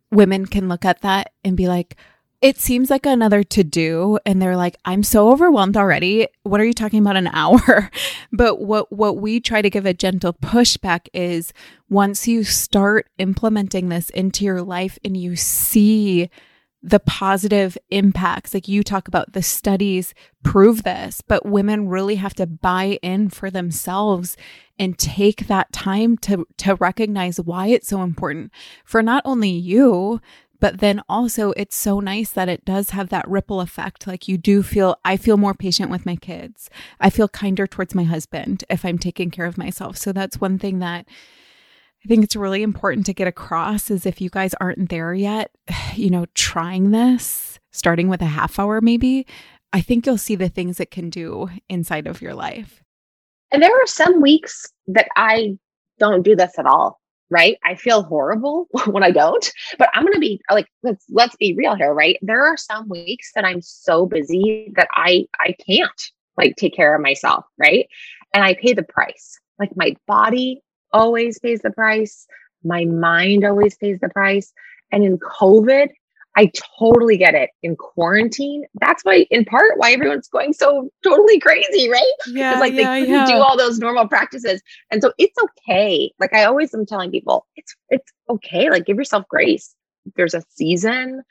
women 0.09 0.45
can 0.45 0.67
look 0.67 0.83
at 0.85 1.01
that 1.01 1.31
and 1.43 1.55
be 1.55 1.67
like, 1.67 1.95
it 2.41 2.59
seems 2.59 2.89
like 2.89 3.05
another 3.05 3.43
to 3.43 3.63
do 3.63 4.17
and 4.25 4.41
they're 4.41 4.57
like 4.57 4.75
i'm 4.85 5.03
so 5.03 5.29
overwhelmed 5.29 5.77
already 5.77 6.27
what 6.43 6.59
are 6.59 6.65
you 6.65 6.73
talking 6.73 6.99
about 6.99 7.15
an 7.15 7.27
hour 7.33 7.89
but 8.31 8.61
what 8.61 8.91
what 8.91 9.17
we 9.17 9.39
try 9.39 9.61
to 9.61 9.69
give 9.69 9.85
a 9.85 9.93
gentle 9.93 10.33
pushback 10.33 11.07
is 11.13 11.53
once 11.89 12.27
you 12.27 12.43
start 12.43 13.07
implementing 13.17 13.89
this 13.89 14.09
into 14.11 14.45
your 14.45 14.61
life 14.61 14.97
and 15.03 15.15
you 15.17 15.35
see 15.35 16.29
the 16.83 16.99
positive 16.99 17.77
impacts. 17.89 18.53
Like 18.53 18.67
you 18.67 18.83
talk 18.83 19.07
about 19.07 19.33
the 19.33 19.43
studies 19.43 20.13
prove 20.43 20.83
this, 20.83 21.21
but 21.21 21.45
women 21.45 21.87
really 21.87 22.15
have 22.15 22.33
to 22.35 22.47
buy 22.47 22.97
in 23.01 23.29
for 23.29 23.51
themselves 23.51 24.35
and 24.79 24.97
take 24.97 25.47
that 25.47 25.71
time 25.71 26.17
to 26.17 26.47
to 26.57 26.75
recognize 26.75 27.39
why 27.39 27.67
it's 27.67 27.87
so 27.87 28.01
important 28.01 28.51
for 28.83 29.03
not 29.03 29.21
only 29.25 29.49
you, 29.49 30.19
but 30.61 30.77
then 30.77 31.01
also 31.09 31.51
it's 31.57 31.75
so 31.75 31.99
nice 31.99 32.29
that 32.29 32.47
it 32.47 32.63
does 32.63 32.91
have 32.91 33.09
that 33.09 33.27
ripple 33.27 33.59
effect. 33.59 34.07
Like 34.07 34.27
you 34.27 34.37
do 34.37 34.63
feel 34.63 34.95
I 35.03 35.17
feel 35.17 35.35
more 35.35 35.55
patient 35.55 35.91
with 35.91 36.05
my 36.05 36.15
kids. 36.15 36.69
I 37.01 37.09
feel 37.09 37.27
kinder 37.27 37.67
towards 37.67 37.95
my 37.95 38.03
husband 38.03 38.63
if 38.69 38.85
I'm 38.85 38.99
taking 38.99 39.31
care 39.31 39.47
of 39.47 39.57
myself. 39.57 39.97
So 39.97 40.13
that's 40.13 40.39
one 40.39 40.59
thing 40.59 40.79
that 40.79 41.07
I 42.05 42.07
think 42.07 42.23
it's 42.23 42.35
really 42.35 42.63
important 42.63 43.05
to 43.07 43.13
get 43.13 43.27
across 43.27 43.91
is 43.91 44.05
if 44.05 44.21
you 44.21 44.29
guys 44.29 44.53
aren't 44.61 44.89
there 44.89 45.13
yet, 45.13 45.51
you 45.95 46.11
know, 46.11 46.27
trying 46.35 46.91
this, 46.91 47.59
starting 47.71 48.07
with 48.07 48.21
a 48.21 48.25
half 48.25 48.59
hour 48.59 48.81
maybe, 48.81 49.25
I 49.73 49.81
think 49.81 50.05
you'll 50.05 50.19
see 50.19 50.35
the 50.35 50.49
things 50.49 50.79
it 50.79 50.91
can 50.91 51.09
do 51.09 51.49
inside 51.69 52.05
of 52.05 52.21
your 52.21 52.35
life. 52.35 52.83
And 53.51 53.63
there 53.63 53.73
are 53.73 53.87
some 53.87 54.21
weeks 54.21 54.71
that 54.87 55.07
I 55.17 55.57
don't 55.97 56.23
do 56.23 56.35
this 56.35 56.57
at 56.59 56.67
all, 56.67 57.00
right? 57.31 57.57
I 57.63 57.75
feel 57.75 58.03
horrible 58.03 58.67
when 58.85 59.01
I 59.01 59.09
don't, 59.09 59.51
but 59.79 59.89
I'm 59.93 60.03
going 60.03 60.13
to 60.13 60.19
be 60.19 60.39
like 60.51 60.67
let's 60.83 61.05
let's 61.09 61.35
be 61.37 61.55
real 61.55 61.73
here, 61.73 61.93
right? 61.93 62.17
There 62.21 62.45
are 62.45 62.57
some 62.57 62.87
weeks 62.87 63.31
that 63.33 63.45
I'm 63.45 63.61
so 63.61 64.05
busy 64.05 64.71
that 64.75 64.89
I 64.93 65.25
I 65.39 65.55
can't 65.65 66.01
like 66.37 66.55
take 66.57 66.75
care 66.75 66.93
of 66.93 67.01
myself, 67.01 67.45
right? 67.57 67.87
And 68.33 68.43
I 68.43 68.53
pay 68.53 68.73
the 68.73 68.83
price. 68.83 69.39
Like 69.57 69.75
my 69.75 69.95
body 70.07 70.61
always 70.93 71.39
pays 71.39 71.61
the 71.61 71.71
price. 71.71 72.27
My 72.63 72.85
mind 72.85 73.43
always 73.45 73.75
pays 73.77 73.99
the 73.99 74.09
price. 74.09 74.53
And 74.91 75.03
in 75.03 75.17
COVID, 75.17 75.89
I 76.37 76.51
totally 76.79 77.17
get 77.17 77.35
it. 77.35 77.49
In 77.61 77.75
quarantine, 77.75 78.65
that's 78.79 79.03
why, 79.03 79.25
in 79.31 79.43
part, 79.43 79.77
why 79.77 79.91
everyone's 79.91 80.29
going 80.29 80.53
so 80.53 80.89
totally 81.03 81.39
crazy, 81.39 81.89
right? 81.89 82.03
Yeah, 82.27 82.59
like 82.59 82.73
yeah, 82.73 82.93
they 82.93 83.01
couldn't 83.01 83.27
yeah. 83.27 83.35
do 83.35 83.41
all 83.41 83.57
those 83.57 83.79
normal 83.79 84.07
practices, 84.07 84.61
and 84.91 85.01
so 85.01 85.11
it's 85.17 85.37
okay. 85.43 86.11
Like 86.19 86.33
I 86.33 86.45
always 86.45 86.73
am 86.73 86.85
telling 86.85 87.11
people, 87.11 87.47
it's 87.55 87.75
it's 87.89 88.11
okay. 88.29 88.69
Like 88.69 88.85
give 88.85 88.97
yourself 88.97 89.25
grace. 89.27 89.75
There's 90.15 90.33
a 90.33 90.43
season. 90.49 91.23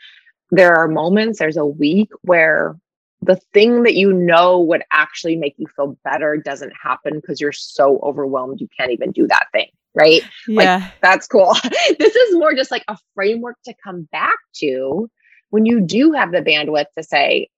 There 0.51 0.75
are 0.75 0.89
moments. 0.89 1.39
There's 1.39 1.57
a 1.57 1.67
week 1.67 2.11
where 2.23 2.77
the 3.23 3.37
thing 3.53 3.83
that 3.85 3.95
you 3.95 4.13
know 4.13 4.61
would 4.61 4.83
actually 4.91 5.37
make 5.37 5.55
you 5.57 5.67
feel 5.77 5.99
better 6.05 6.37
doesn't 6.37 6.73
happen 6.81 7.17
because 7.17 7.41
you're 7.41 7.53
so 7.53 7.99
overwhelmed 8.03 8.61
you 8.61 8.69
can't 8.77 8.93
even 8.93 9.13
do 9.13 9.27
that 9.27 9.47
thing 9.53 9.69
right 9.95 10.23
Yeah. 10.47 10.77
like 10.79 10.93
that's 11.03 11.27
cool 11.27 11.55
this 11.99 12.15
is 12.17 12.35
more 12.37 12.55
just 12.55 12.71
like 12.71 12.85
a 12.89 12.97
framework 13.15 13.57
to 13.65 13.75
come 13.83 14.09
back 14.13 14.37
to 14.57 15.11
when 15.51 15.67
you 15.67 15.81
do 15.81 16.13
have 16.13 16.33
the 16.33 16.41
bandwidth 16.43 16.87
to 16.97 17.03
say 17.03 17.49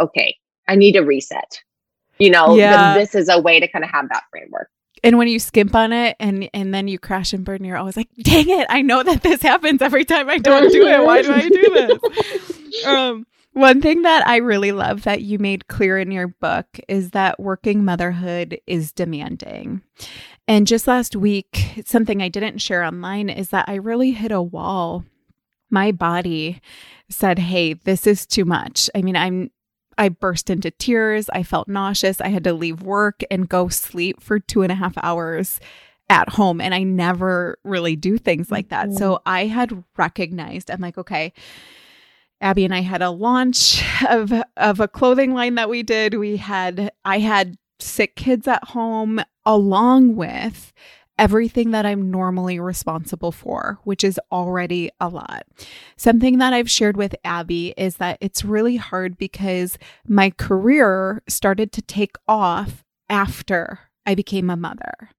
okay 0.00 0.36
i 0.68 0.74
need 0.74 0.96
a 0.96 1.04
reset 1.04 1.60
you 2.18 2.30
know 2.30 2.56
Yeah. 2.56 2.94
this 2.94 3.14
is 3.14 3.28
a 3.28 3.40
way 3.40 3.60
to 3.60 3.68
kind 3.68 3.84
of 3.84 3.90
have 3.90 4.08
that 4.08 4.22
framework 4.30 4.68
and 5.04 5.18
when 5.18 5.28
you 5.28 5.38
skimp 5.38 5.74
on 5.74 5.92
it 5.92 6.16
and 6.18 6.48
and 6.54 6.72
then 6.74 6.88
you 6.88 6.98
crash 6.98 7.32
and 7.34 7.44
burn, 7.44 7.62
you're 7.64 7.76
always 7.76 7.98
like, 7.98 8.08
dang 8.22 8.48
it, 8.48 8.66
I 8.70 8.80
know 8.82 9.02
that 9.02 9.22
this 9.22 9.42
happens 9.50 9.82
every 9.82 10.04
time 10.06 10.28
I 10.28 10.38
don't 10.38 10.72
do 10.72 10.86
it. 10.86 11.04
Why 11.04 11.20
do 11.22 11.32
I 11.32 11.48
do 11.48 11.70
this? 11.70 12.84
um 12.86 13.26
one 13.52 13.80
thing 13.80 14.02
that 14.02 14.26
I 14.26 14.36
really 14.36 14.72
love 14.72 15.04
that 15.04 15.22
you 15.22 15.38
made 15.38 15.68
clear 15.68 15.98
in 15.98 16.10
your 16.10 16.28
book 16.28 16.66
is 16.88 17.10
that 17.12 17.38
working 17.38 17.84
motherhood 17.84 18.58
is 18.66 18.90
demanding. 18.92 19.82
And 20.48 20.66
just 20.66 20.86
last 20.86 21.16
week, 21.16 21.82
something 21.84 22.22
I 22.22 22.28
didn't 22.28 22.58
share 22.58 22.84
online 22.84 23.28
is 23.28 23.50
that 23.50 23.64
I 23.68 23.74
really 23.74 24.12
hit 24.12 24.30
a 24.30 24.42
wall. 24.42 25.04
My 25.70 25.90
body 25.90 26.60
said, 27.08 27.38
Hey, 27.38 27.74
this 27.74 28.06
is 28.06 28.26
too 28.26 28.44
much. 28.44 28.88
I 28.94 29.02
mean, 29.02 29.16
I'm 29.16 29.50
I 29.98 30.10
burst 30.10 30.50
into 30.50 30.70
tears. 30.70 31.30
I 31.30 31.42
felt 31.42 31.68
nauseous. 31.68 32.20
I 32.20 32.28
had 32.28 32.44
to 32.44 32.52
leave 32.52 32.82
work 32.82 33.22
and 33.30 33.48
go 33.48 33.68
sleep 33.68 34.22
for 34.22 34.38
two 34.38 34.62
and 34.62 34.70
a 34.70 34.74
half 34.74 34.94
hours 35.02 35.58
at 36.08 36.28
home. 36.28 36.60
And 36.60 36.74
I 36.74 36.82
never 36.82 37.58
really 37.64 37.96
do 37.96 38.18
things 38.18 38.50
like 38.50 38.68
that. 38.68 38.92
So 38.92 39.14
mm-hmm. 39.14 39.22
I 39.28 39.46
had 39.46 39.84
recognized, 39.96 40.70
I'm 40.70 40.80
like, 40.80 40.98
okay, 40.98 41.32
Abby 42.40 42.64
and 42.64 42.74
I 42.74 42.82
had 42.82 43.02
a 43.02 43.10
launch 43.10 43.82
of 44.08 44.32
of 44.56 44.80
a 44.80 44.88
clothing 44.88 45.32
line 45.32 45.54
that 45.54 45.70
we 45.70 45.82
did. 45.82 46.14
We 46.14 46.36
had 46.36 46.92
I 47.04 47.18
had 47.18 47.56
sick 47.78 48.16
kids 48.16 48.46
at 48.46 48.62
home 48.64 49.22
along 49.46 50.16
with 50.16 50.72
everything 51.18 51.70
that 51.70 51.86
I'm 51.86 52.10
normally 52.10 52.60
responsible 52.60 53.32
for, 53.32 53.78
which 53.84 54.04
is 54.04 54.20
already 54.30 54.90
a 55.00 55.08
lot. 55.08 55.46
Something 55.96 56.38
that 56.38 56.52
I've 56.52 56.70
shared 56.70 56.96
with 56.96 57.14
Abby 57.24 57.72
is 57.78 57.96
that 57.96 58.18
it's 58.20 58.44
really 58.44 58.76
hard 58.76 59.16
because 59.16 59.78
my 60.06 60.30
career 60.30 61.22
started 61.26 61.72
to 61.72 61.82
take 61.82 62.16
off 62.28 62.84
after 63.08 63.78
I 64.04 64.14
became 64.14 64.50
a 64.50 64.56
mother. 64.56 65.10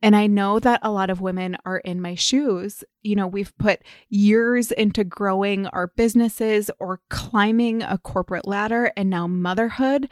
And 0.00 0.16
I 0.16 0.26
know 0.26 0.58
that 0.58 0.80
a 0.82 0.90
lot 0.90 1.10
of 1.10 1.20
women 1.20 1.56
are 1.64 1.78
in 1.78 2.00
my 2.00 2.16
shoes. 2.16 2.82
You 3.02 3.14
know, 3.14 3.28
we've 3.28 3.56
put 3.56 3.82
years 4.08 4.72
into 4.72 5.04
growing 5.04 5.66
our 5.68 5.88
businesses 5.96 6.70
or 6.80 7.00
climbing 7.08 7.82
a 7.82 7.98
corporate 7.98 8.48
ladder, 8.48 8.90
and 8.96 9.10
now 9.10 9.28
motherhood 9.28 10.08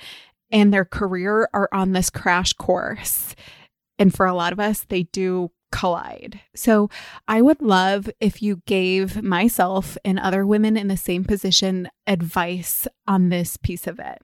and 0.53 0.73
their 0.73 0.85
career 0.85 1.49
are 1.53 1.69
on 1.73 1.93
this 1.93 2.11
crash 2.11 2.53
course. 2.53 3.35
And 4.01 4.13
for 4.13 4.27
a 4.27 4.35
lot 4.35 4.53
of 4.53 4.59
us, 4.59 4.85
they 4.89 5.05
do 5.05 5.51
collide. 5.71 6.41
So 6.55 6.91
I 7.29 7.43
would 7.43 7.63
love 7.63 8.11
if 8.19 8.43
you 8.43 8.63
gave 8.67 9.23
myself 9.23 9.97
and 10.05 10.19
other 10.19 10.45
women 10.47 10.77
in 10.77 10.89
the 10.89 10.97
same 10.97 11.25
position 11.25 11.89
advice 12.07 12.89
on 13.07 13.29
this 13.29 13.57
piece 13.57 13.87
of 13.87 14.01
it. 14.01 14.23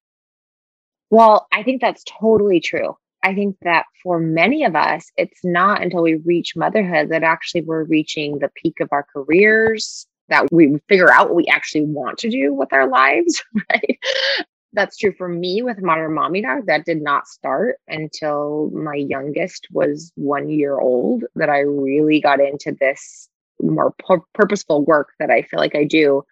Well, 1.10 1.46
I 1.52 1.62
think 1.62 1.80
that's 1.80 2.02
totally 2.04 2.58
true. 2.58 2.96
I 3.22 3.34
think 3.34 3.56
that 3.62 3.84
for 4.02 4.18
many 4.18 4.64
of 4.64 4.74
us, 4.74 5.10
it's 5.16 5.40
not 5.44 5.82
until 5.82 6.02
we 6.02 6.14
reach 6.16 6.56
motherhood 6.56 7.10
that 7.10 7.22
actually 7.22 7.62
we're 7.62 7.84
reaching 7.84 8.38
the 8.38 8.50
peak 8.56 8.80
of 8.80 8.88
our 8.92 9.06
careers, 9.12 10.06
that 10.28 10.46
we 10.50 10.78
figure 10.88 11.12
out 11.12 11.28
what 11.28 11.36
we 11.36 11.46
actually 11.46 11.84
want 11.84 12.18
to 12.18 12.30
do 12.30 12.52
with 12.52 12.72
our 12.72 12.88
lives, 12.88 13.42
right? 13.70 13.98
That's 14.76 14.98
true 14.98 15.14
for 15.16 15.26
me 15.26 15.62
with 15.62 15.80
Modern 15.80 16.14
Mommy 16.14 16.42
Doc. 16.42 16.66
That 16.66 16.84
did 16.84 17.00
not 17.02 17.26
start 17.26 17.76
until 17.88 18.70
my 18.74 18.94
youngest 18.94 19.66
was 19.72 20.12
one 20.16 20.50
year 20.50 20.78
old, 20.78 21.24
that 21.34 21.48
I 21.48 21.60
really 21.60 22.20
got 22.20 22.40
into 22.40 22.76
this 22.78 23.30
more 23.58 23.94
pu- 24.06 24.26
purposeful 24.34 24.84
work 24.84 25.14
that 25.18 25.30
I 25.30 25.42
feel 25.42 25.60
like 25.60 25.74
I 25.74 25.84
do 25.84 26.22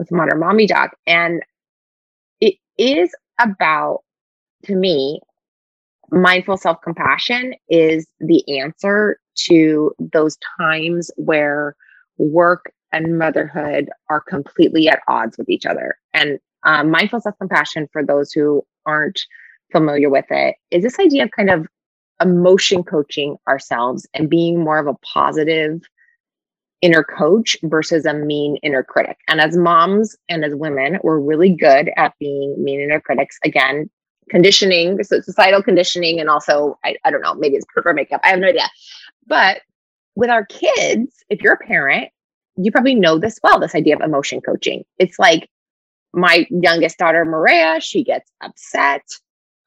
with 0.00 0.10
Modern 0.10 0.40
Mommy 0.40 0.66
Doc. 0.66 0.96
And 1.06 1.44
it 2.40 2.56
is 2.76 3.14
about, 3.38 4.00
to 4.64 4.74
me, 4.74 5.20
mindful 6.10 6.56
self 6.56 6.78
compassion 6.82 7.54
is 7.68 8.08
the 8.18 8.42
answer 8.58 9.20
to 9.46 9.92
those 10.12 10.36
times 10.58 11.12
where 11.14 11.76
work 12.18 12.72
and 12.92 13.16
motherhood 13.16 13.90
are 14.10 14.22
completely 14.22 14.88
at 14.88 15.02
odds 15.06 15.38
with 15.38 15.48
each 15.48 15.66
other. 15.66 15.96
And 16.12 16.40
um, 16.66 16.90
mindful 16.90 17.20
self 17.20 17.36
compassion, 17.38 17.88
for 17.92 18.04
those 18.04 18.32
who 18.32 18.62
aren't 18.84 19.20
familiar 19.72 20.10
with 20.10 20.26
it, 20.30 20.56
is 20.70 20.82
this 20.82 20.98
idea 20.98 21.24
of 21.24 21.30
kind 21.30 21.50
of 21.50 21.66
emotion 22.20 22.82
coaching 22.82 23.36
ourselves 23.48 24.06
and 24.14 24.28
being 24.28 24.62
more 24.62 24.78
of 24.78 24.86
a 24.86 24.94
positive 25.14 25.80
inner 26.82 27.04
coach 27.04 27.56
versus 27.64 28.04
a 28.04 28.12
mean 28.12 28.56
inner 28.62 28.82
critic. 28.82 29.16
And 29.28 29.40
as 29.40 29.56
moms 29.56 30.16
and 30.28 30.44
as 30.44 30.54
women, 30.54 30.98
we're 31.02 31.18
really 31.18 31.50
good 31.50 31.90
at 31.96 32.14
being 32.18 32.62
mean 32.62 32.80
inner 32.80 33.00
critics. 33.00 33.38
Again, 33.44 33.88
conditioning, 34.28 35.02
so 35.02 35.20
societal 35.20 35.62
conditioning, 35.62 36.20
and 36.20 36.28
also 36.28 36.78
I, 36.84 36.96
I 37.04 37.10
don't 37.10 37.22
know, 37.22 37.34
maybe 37.34 37.56
it's 37.56 37.66
prefer 37.72 37.94
makeup. 37.94 38.20
I 38.24 38.28
have 38.28 38.40
no 38.40 38.48
idea. 38.48 38.68
But 39.26 39.62
with 40.16 40.30
our 40.30 40.46
kids, 40.46 41.24
if 41.30 41.42
you're 41.42 41.54
a 41.54 41.66
parent, 41.66 42.10
you 42.56 42.72
probably 42.72 42.94
know 42.94 43.18
this 43.18 43.38
well, 43.42 43.60
this 43.60 43.74
idea 43.74 43.94
of 43.94 44.00
emotion 44.00 44.40
coaching. 44.40 44.84
It's 44.98 45.18
like 45.18 45.48
my 46.16 46.46
youngest 46.50 46.98
daughter, 46.98 47.24
Maria, 47.24 47.80
she 47.80 48.02
gets 48.02 48.30
upset. 48.42 49.02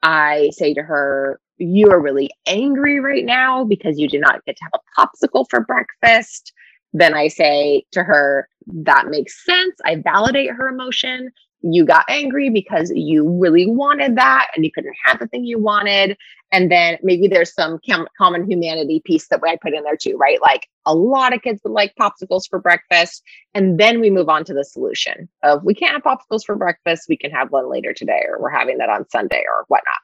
I 0.03 0.49
say 0.53 0.73
to 0.73 0.81
her, 0.81 1.39
You 1.57 1.91
are 1.91 2.01
really 2.01 2.31
angry 2.47 2.99
right 2.99 3.25
now 3.25 3.63
because 3.63 3.99
you 3.99 4.09
did 4.09 4.21
not 4.21 4.43
get 4.45 4.57
to 4.57 4.63
have 4.63 4.81
a 4.81 5.01
popsicle 5.27 5.45
for 5.49 5.61
breakfast. 5.61 6.51
Then 6.91 7.13
I 7.13 7.27
say 7.27 7.85
to 7.93 8.03
her, 8.03 8.49
That 8.67 9.07
makes 9.07 9.45
sense. 9.45 9.75
I 9.85 9.97
validate 9.97 10.51
her 10.51 10.67
emotion 10.67 11.31
you 11.61 11.85
got 11.85 12.05
angry 12.07 12.49
because 12.49 12.91
you 12.95 13.27
really 13.27 13.65
wanted 13.67 14.15
that 14.15 14.47
and 14.55 14.63
you 14.63 14.71
couldn't 14.71 14.95
have 15.03 15.19
the 15.19 15.27
thing 15.27 15.43
you 15.43 15.59
wanted. 15.59 16.17
And 16.51 16.71
then 16.71 16.97
maybe 17.03 17.27
there's 17.27 17.53
some 17.53 17.79
com- 17.87 18.07
common 18.17 18.49
humanity 18.49 19.01
piece 19.05 19.27
that 19.27 19.41
I 19.45 19.57
put 19.57 19.73
in 19.73 19.83
there 19.83 19.97
too, 19.97 20.17
right? 20.17 20.41
Like 20.41 20.67
a 20.85 20.95
lot 20.95 21.33
of 21.33 21.41
kids 21.41 21.61
would 21.63 21.73
like 21.73 21.93
popsicles 21.99 22.43
for 22.49 22.59
breakfast. 22.59 23.23
And 23.53 23.79
then 23.79 23.99
we 23.99 24.09
move 24.09 24.29
on 24.29 24.45
to 24.45 24.53
the 24.53 24.63
solution 24.63 25.29
of 25.43 25.63
we 25.63 25.73
can't 25.75 25.93
have 25.93 26.03
popsicles 26.03 26.45
for 26.45 26.55
breakfast. 26.55 27.05
We 27.09 27.17
can 27.17 27.31
have 27.31 27.51
one 27.51 27.69
later 27.69 27.93
today, 27.93 28.23
or 28.27 28.41
we're 28.41 28.49
having 28.49 28.77
that 28.77 28.89
on 28.89 29.09
Sunday 29.09 29.43
or 29.47 29.65
whatnot. 29.67 29.97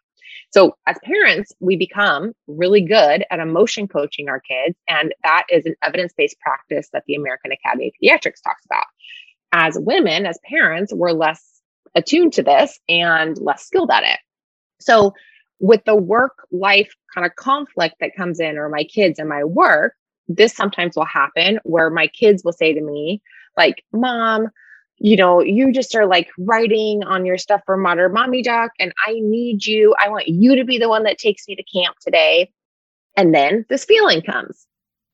So, 0.52 0.78
as 0.88 0.98
parents, 1.04 1.52
we 1.60 1.76
become 1.76 2.34
really 2.48 2.82
good 2.82 3.26
at 3.30 3.40
emotion 3.40 3.88
coaching 3.88 4.30
our 4.30 4.40
kids. 4.40 4.78
And 4.88 5.14
that 5.24 5.46
is 5.50 5.66
an 5.66 5.76
evidence 5.84 6.14
based 6.16 6.40
practice 6.40 6.90
that 6.94 7.04
the 7.08 7.16
American 7.16 7.52
Academy 7.52 7.88
of 7.88 7.94
Pediatrics 8.02 8.42
talks 8.44 8.64
about 8.66 8.86
as 9.56 9.80
women, 9.80 10.26
as 10.26 10.38
parents, 10.44 10.94
we're 10.94 11.14
less 11.14 11.62
attuned 11.96 12.34
to 12.34 12.44
this 12.44 12.78
and 12.90 13.38
less 13.38 13.66
skilled 13.66 13.90
at 13.90 14.04
it. 14.04 14.20
So, 14.82 15.14
with 15.62 15.86
the 15.86 15.96
work 15.96 16.46
life 16.52 16.94
kind 17.14 17.26
of 17.26 17.34
conflict 17.38 17.96
that 18.02 18.18
comes 18.18 18.42
in, 18.42 18.58
or 18.58 18.68
my 18.68 18.84
kids 18.84 19.18
and 19.18 19.30
my 19.30 19.46
work, 19.46 19.94
this 20.28 20.54
sometimes 20.54 20.98
will 20.98 21.06
happen 21.06 21.60
where 21.64 21.90
my 21.90 22.08
kids 22.08 22.44
will 22.44 22.52
say 22.52 22.74
to 22.74 22.82
me, 22.82 23.22
like, 23.56 23.86
Mom, 23.94 24.50
you 24.98 25.16
know, 25.16 25.42
you 25.42 25.72
just 25.72 25.96
are 25.96 26.06
like 26.06 26.28
writing 26.38 27.06
on 27.06 27.26
your 27.26 27.38
stuff 27.38 27.62
for 27.66 27.78
Modern 27.78 28.12
Mommy 28.12 28.42
Doc, 28.42 28.72
and 28.78 28.92
I 29.08 29.14
need 29.22 29.66
you. 29.66 29.96
I 29.98 30.10
want 30.10 30.28
you 30.28 30.58
to 30.58 30.66
be 30.66 30.78
the 30.78 30.90
one 30.90 31.04
that 31.04 31.18
takes 31.18 31.48
me 31.48 31.56
to 31.56 31.64
camp 31.64 31.96
today. 32.02 32.52
And 33.16 33.34
then 33.34 33.66
this 33.70 33.86
feeling 33.86 34.22
comes 34.22 34.68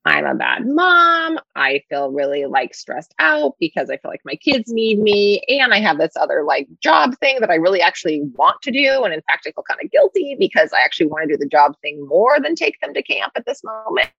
I'm 0.03 0.25
a 0.25 0.33
bad 0.33 0.65
mom. 0.65 1.37
I 1.55 1.83
feel 1.87 2.11
really 2.11 2.45
like 2.45 2.73
stressed 2.73 3.13
out 3.19 3.55
because 3.59 3.89
I 3.89 3.97
feel 3.97 4.09
like 4.09 4.21
my 4.25 4.35
kids 4.35 4.71
need 4.71 4.99
me. 4.99 5.43
And 5.47 5.73
I 5.73 5.79
have 5.79 5.99
this 5.99 6.13
other 6.19 6.43
like 6.43 6.67
job 6.81 7.15
thing 7.19 7.39
that 7.39 7.51
I 7.51 7.55
really 7.55 7.81
actually 7.81 8.21
want 8.33 8.61
to 8.63 8.71
do. 8.71 9.03
And 9.03 9.13
in 9.13 9.21
fact, 9.21 9.45
I 9.45 9.51
feel 9.51 9.63
kind 9.69 9.79
of 9.83 9.91
guilty 9.91 10.35
because 10.39 10.71
I 10.73 10.81
actually 10.83 11.05
want 11.07 11.27
to 11.27 11.35
do 11.35 11.37
the 11.37 11.47
job 11.47 11.75
thing 11.81 12.03
more 12.07 12.39
than 12.39 12.55
take 12.55 12.79
them 12.79 12.95
to 12.95 13.03
camp 13.03 13.33
at 13.35 13.45
this 13.45 13.63
moment. 13.63 14.09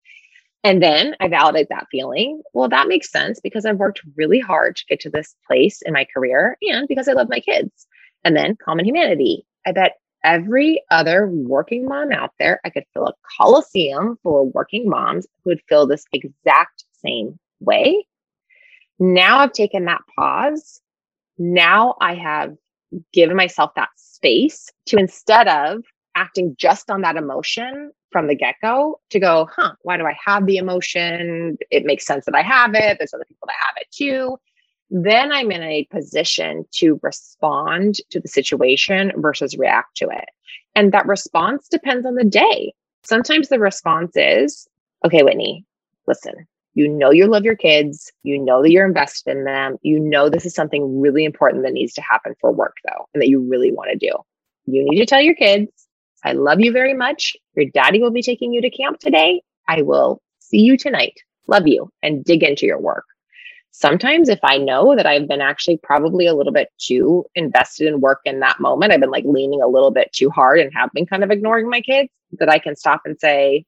And 0.64 0.80
then 0.80 1.16
I 1.18 1.26
validate 1.26 1.68
that 1.70 1.88
feeling. 1.90 2.42
Well, 2.54 2.68
that 2.68 2.86
makes 2.86 3.10
sense 3.10 3.40
because 3.40 3.66
I've 3.66 3.78
worked 3.78 4.02
really 4.16 4.38
hard 4.38 4.76
to 4.76 4.84
get 4.88 5.00
to 5.00 5.10
this 5.10 5.34
place 5.48 5.82
in 5.82 5.92
my 5.92 6.06
career 6.14 6.56
and 6.62 6.86
because 6.86 7.08
I 7.08 7.12
love 7.12 7.28
my 7.28 7.40
kids. 7.40 7.86
And 8.24 8.36
then 8.36 8.56
common 8.64 8.84
humanity. 8.84 9.44
I 9.66 9.72
bet 9.72 9.96
every 10.24 10.82
other 10.90 11.28
working 11.28 11.86
mom 11.86 12.12
out 12.12 12.32
there, 12.38 12.60
I 12.64 12.70
could 12.70 12.84
fill 12.92 13.06
a 13.06 13.14
coliseum 13.38 14.18
full 14.22 14.48
of 14.48 14.54
working 14.54 14.88
moms 14.88 15.26
who 15.42 15.50
would 15.50 15.62
feel 15.68 15.86
this 15.86 16.04
exact 16.12 16.84
same 17.04 17.38
way. 17.60 18.06
Now 18.98 19.38
I've 19.38 19.52
taken 19.52 19.84
that 19.86 20.02
pause. 20.16 20.80
Now 21.38 21.96
I 22.00 22.14
have 22.14 22.54
given 23.12 23.36
myself 23.36 23.72
that 23.74 23.88
space 23.96 24.70
to 24.86 24.96
instead 24.96 25.48
of 25.48 25.82
acting 26.14 26.54
just 26.58 26.90
on 26.90 27.00
that 27.00 27.16
emotion 27.16 27.90
from 28.10 28.26
the 28.26 28.34
get 28.34 28.56
go, 28.60 29.00
to 29.10 29.18
go, 29.18 29.48
huh, 29.56 29.72
why 29.82 29.96
do 29.96 30.04
I 30.04 30.14
have 30.24 30.46
the 30.46 30.58
emotion? 30.58 31.56
It 31.70 31.86
makes 31.86 32.06
sense 32.06 32.26
that 32.26 32.34
I 32.34 32.42
have 32.42 32.74
it. 32.74 32.98
There's 32.98 33.14
other 33.14 33.24
people 33.26 33.46
that 33.46 33.56
have 33.66 33.76
it 33.80 33.90
too 33.90 34.38
then 34.90 35.32
I'm 35.32 35.50
in 35.50 35.62
a 35.62 35.84
position 35.90 36.64
to 36.72 37.00
respond 37.02 37.96
to 38.10 38.20
the 38.20 38.28
situation 38.28 39.12
versus 39.16 39.56
react 39.56 39.96
to 39.98 40.08
it. 40.08 40.26
And 40.74 40.92
that 40.92 41.06
response 41.06 41.68
depends 41.68 42.06
on 42.06 42.14
the 42.14 42.24
day. 42.24 42.72
Sometimes 43.04 43.48
the 43.48 43.58
response 43.58 44.12
is, 44.14 44.66
okay, 45.04 45.22
Whitney, 45.22 45.64
listen, 46.06 46.46
you 46.74 46.88
know 46.88 47.10
you 47.10 47.26
love 47.26 47.44
your 47.44 47.56
kids, 47.56 48.12
you 48.22 48.38
know 48.38 48.62
that 48.62 48.70
you're 48.70 48.86
invested 48.86 49.36
in 49.36 49.44
them, 49.44 49.76
you 49.82 49.98
know 49.98 50.28
this 50.28 50.46
is 50.46 50.54
something 50.54 51.00
really 51.00 51.24
important 51.24 51.64
that 51.64 51.72
needs 51.72 51.92
to 51.94 52.02
happen 52.02 52.34
for 52.40 52.52
work, 52.52 52.76
though, 52.84 53.06
and 53.12 53.20
that 53.20 53.28
you 53.28 53.40
really 53.40 53.72
want 53.72 53.90
to 53.90 53.98
do. 53.98 54.12
You 54.66 54.84
need 54.84 54.98
to 55.00 55.06
tell 55.06 55.20
your 55.20 55.34
kids, 55.34 55.70
I 56.24 56.32
love 56.32 56.60
you 56.60 56.72
very 56.72 56.94
much. 56.94 57.36
Your 57.54 57.66
daddy 57.74 58.00
will 58.00 58.12
be 58.12 58.22
taking 58.22 58.52
you 58.52 58.62
to 58.62 58.70
camp 58.70 59.00
today. 59.00 59.42
I 59.68 59.82
will 59.82 60.22
see 60.38 60.60
you 60.60 60.76
tonight. 60.76 61.14
Love 61.48 61.66
you 61.66 61.90
and 62.02 62.24
dig 62.24 62.42
into 62.42 62.66
your 62.66 62.80
work. 62.80 63.04
Sometimes, 63.74 64.28
if 64.28 64.38
I 64.42 64.58
know 64.58 64.94
that 64.94 65.06
I've 65.06 65.26
been 65.26 65.40
actually 65.40 65.78
probably 65.78 66.26
a 66.26 66.34
little 66.34 66.52
bit 66.52 66.68
too 66.78 67.24
invested 67.34 67.88
in 67.88 68.00
work 68.00 68.20
in 68.26 68.40
that 68.40 68.60
moment, 68.60 68.92
I've 68.92 69.00
been 69.00 69.10
like 69.10 69.24
leaning 69.26 69.62
a 69.62 69.66
little 69.66 69.90
bit 69.90 70.12
too 70.12 70.28
hard 70.30 70.60
and 70.60 70.72
have 70.74 70.90
been 70.92 71.06
kind 71.06 71.24
of 71.24 71.30
ignoring 71.30 71.70
my 71.70 71.80
kids, 71.80 72.10
that 72.38 72.50
I 72.50 72.58
can 72.58 72.76
stop 72.76 73.02
and 73.06 73.18
say, 73.18 73.64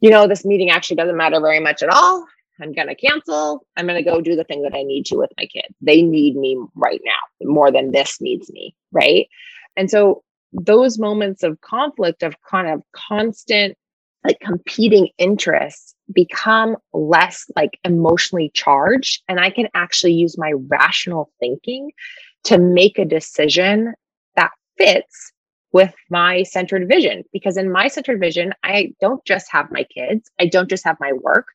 you 0.00 0.10
know, 0.10 0.26
this 0.26 0.44
meeting 0.44 0.70
actually 0.70 0.96
doesn't 0.96 1.16
matter 1.16 1.40
very 1.40 1.60
much 1.60 1.82
at 1.82 1.90
all. 1.90 2.26
I'm 2.60 2.72
going 2.72 2.88
to 2.88 2.94
cancel. 2.94 3.64
I'm 3.76 3.86
going 3.86 4.02
to 4.02 4.10
go 4.10 4.20
do 4.20 4.36
the 4.36 4.44
thing 4.44 4.62
that 4.62 4.74
I 4.74 4.82
need 4.82 5.06
to 5.06 5.16
with 5.16 5.30
my 5.38 5.46
kids. 5.46 5.74
They 5.80 6.02
need 6.02 6.36
me 6.36 6.58
right 6.74 7.00
now 7.04 7.48
more 7.48 7.70
than 7.70 7.92
this 7.92 8.20
needs 8.20 8.50
me. 8.50 8.74
Right. 8.92 9.28
And 9.76 9.90
so 9.90 10.22
those 10.52 10.98
moments 10.98 11.42
of 11.42 11.60
conflict, 11.60 12.22
of 12.22 12.34
kind 12.42 12.68
of 12.68 12.82
constant 12.92 13.76
like 14.24 14.38
competing 14.40 15.08
interests 15.18 15.94
become 16.12 16.76
less 16.92 17.44
like 17.56 17.78
emotionally 17.84 18.50
charged 18.54 19.22
and 19.28 19.40
i 19.40 19.50
can 19.50 19.68
actually 19.74 20.12
use 20.12 20.38
my 20.38 20.52
rational 20.68 21.30
thinking 21.40 21.90
to 22.44 22.58
make 22.58 22.98
a 22.98 23.04
decision 23.04 23.92
that 24.36 24.50
fits 24.78 25.32
with 25.72 25.94
my 26.10 26.42
centered 26.42 26.88
vision 26.88 27.22
because 27.32 27.56
in 27.56 27.70
my 27.70 27.88
centered 27.88 28.20
vision 28.20 28.52
i 28.64 28.92
don't 29.00 29.24
just 29.24 29.46
have 29.50 29.70
my 29.70 29.84
kids 29.84 30.30
i 30.40 30.46
don't 30.46 30.68
just 30.70 30.84
have 30.84 30.96
my 31.00 31.12
work 31.12 31.46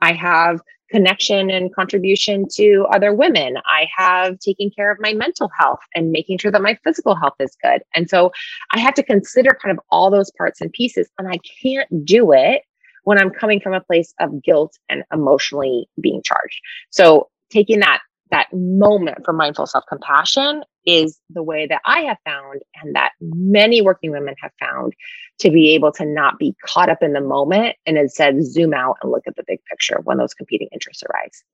i 0.00 0.12
have 0.12 0.60
connection 0.90 1.50
and 1.50 1.74
contribution 1.74 2.46
to 2.48 2.86
other 2.92 3.12
women. 3.12 3.56
I 3.66 3.88
have 3.96 4.38
taken 4.38 4.70
care 4.70 4.92
of 4.92 4.98
my 5.00 5.12
mental 5.12 5.50
health 5.58 5.80
and 5.94 6.12
making 6.12 6.38
sure 6.38 6.52
that 6.52 6.62
my 6.62 6.78
physical 6.84 7.16
health 7.16 7.34
is 7.40 7.56
good. 7.60 7.82
And 7.94 8.08
so 8.08 8.30
I 8.70 8.78
have 8.78 8.94
to 8.94 9.02
consider 9.02 9.58
kind 9.60 9.76
of 9.76 9.82
all 9.90 10.08
those 10.10 10.30
parts 10.38 10.60
and 10.60 10.72
pieces. 10.72 11.08
And 11.18 11.26
I 11.28 11.38
can't 11.60 12.04
do 12.04 12.32
it 12.32 12.62
when 13.04 13.18
I'm 13.18 13.30
coming 13.30 13.60
from 13.60 13.74
a 13.74 13.80
place 13.80 14.12
of 14.20 14.42
guilt 14.42 14.76
and 14.88 15.04
emotionally 15.12 15.88
being 16.00 16.22
charged. 16.24 16.60
So 16.90 17.28
taking 17.50 17.80
that 17.80 18.00
that 18.30 18.48
moment 18.52 19.18
for 19.24 19.32
mindful 19.32 19.66
self-compassion 19.66 20.64
is 20.86 21.20
the 21.30 21.42
way 21.42 21.66
that 21.66 21.80
I 21.84 22.00
have 22.00 22.16
found 22.24 22.62
and 22.82 22.94
that 22.96 23.12
many 23.20 23.80
working 23.80 24.10
women 24.10 24.34
have 24.40 24.50
found 24.58 24.94
to 25.40 25.50
be 25.50 25.74
able 25.74 25.92
to 25.92 26.04
not 26.04 26.38
be 26.38 26.54
caught 26.64 26.88
up 26.88 27.02
in 27.02 27.12
the 27.12 27.20
moment 27.20 27.76
and 27.86 27.96
instead 27.96 28.42
zoom 28.42 28.74
out 28.74 28.96
and 29.02 29.12
look 29.12 29.22
at 29.26 29.36
the 29.36 29.44
big 29.46 29.60
picture 29.70 30.00
when 30.04 30.18
those 30.18 30.34
competing 30.34 30.68
interests 30.72 31.02
arise. 31.04 31.44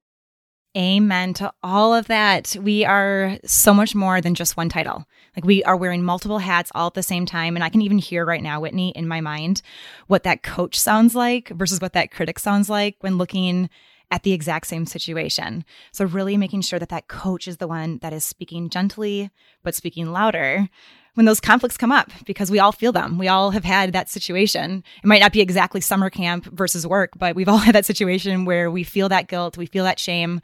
Amen 0.76 1.34
to 1.34 1.52
all 1.64 1.92
of 1.92 2.06
that. 2.06 2.56
We 2.60 2.84
are 2.84 3.38
so 3.44 3.74
much 3.74 3.96
more 3.96 4.20
than 4.20 4.36
just 4.36 4.56
one 4.56 4.68
title. 4.68 5.04
Like 5.34 5.44
we 5.44 5.64
are 5.64 5.76
wearing 5.76 6.04
multiple 6.04 6.38
hats 6.38 6.70
all 6.76 6.86
at 6.86 6.94
the 6.94 7.02
same 7.02 7.26
time. 7.26 7.56
And 7.56 7.64
I 7.64 7.70
can 7.70 7.82
even 7.82 7.98
hear 7.98 8.24
right 8.24 8.42
now, 8.42 8.60
Whitney, 8.60 8.90
in 8.90 9.08
my 9.08 9.20
mind, 9.20 9.62
what 10.06 10.22
that 10.22 10.44
coach 10.44 10.78
sounds 10.78 11.16
like 11.16 11.48
versus 11.48 11.80
what 11.80 11.92
that 11.94 12.12
critic 12.12 12.38
sounds 12.38 12.70
like 12.70 12.96
when 13.00 13.18
looking 13.18 13.68
at 14.12 14.22
the 14.22 14.32
exact 14.32 14.68
same 14.68 14.86
situation. 14.86 15.64
So, 15.90 16.04
really 16.04 16.36
making 16.36 16.62
sure 16.62 16.78
that 16.78 16.88
that 16.90 17.08
coach 17.08 17.48
is 17.48 17.56
the 17.56 17.68
one 17.68 17.98
that 17.98 18.12
is 18.12 18.24
speaking 18.24 18.68
gently, 18.68 19.30
but 19.62 19.74
speaking 19.74 20.12
louder 20.12 20.68
when 21.14 21.26
those 21.26 21.40
conflicts 21.40 21.76
come 21.76 21.92
up 21.92 22.10
because 22.24 22.50
we 22.50 22.58
all 22.58 22.72
feel 22.72 22.92
them. 22.92 23.18
We 23.18 23.28
all 23.28 23.50
have 23.50 23.64
had 23.64 23.92
that 23.92 24.08
situation. 24.08 24.84
It 25.02 25.06
might 25.06 25.20
not 25.20 25.32
be 25.32 25.40
exactly 25.40 25.80
summer 25.80 26.10
camp 26.10 26.46
versus 26.46 26.86
work, 26.86 27.10
but 27.16 27.34
we've 27.34 27.48
all 27.50 27.58
had 27.58 27.74
that 27.74 27.86
situation 27.86 28.44
where 28.44 28.70
we 28.70 28.84
feel 28.84 29.08
that 29.08 29.28
guilt, 29.28 29.56
we 29.56 29.66
feel 29.66 29.84
that 29.84 29.98
shame, 29.98 30.40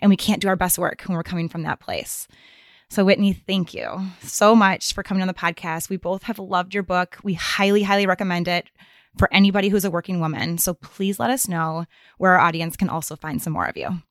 and 0.00 0.10
we 0.10 0.16
can't 0.16 0.42
do 0.42 0.48
our 0.48 0.56
best 0.56 0.78
work 0.78 1.02
when 1.02 1.16
we're 1.16 1.22
coming 1.22 1.48
from 1.48 1.62
that 1.62 1.80
place. 1.80 2.28
So, 2.90 3.04
Whitney, 3.04 3.32
thank 3.32 3.74
you 3.74 4.06
so 4.20 4.54
much 4.54 4.92
for 4.92 5.02
coming 5.02 5.22
on 5.22 5.28
the 5.28 5.34
podcast. 5.34 5.88
We 5.88 5.96
both 5.96 6.24
have 6.24 6.38
loved 6.38 6.74
your 6.74 6.82
book. 6.82 7.18
We 7.24 7.34
highly, 7.34 7.82
highly 7.82 8.06
recommend 8.06 8.46
it 8.46 8.70
for 9.18 9.32
anybody 9.32 9.68
who's 9.68 9.84
a 9.84 9.90
working 9.90 10.20
woman. 10.20 10.58
So 10.58 10.74
please 10.74 11.18
let 11.18 11.30
us 11.30 11.48
know 11.48 11.86
where 12.18 12.32
our 12.32 12.40
audience 12.40 12.76
can 12.76 12.88
also 12.88 13.16
find 13.16 13.40
some 13.40 13.52
more 13.52 13.66
of 13.66 13.76
you. 13.76 14.02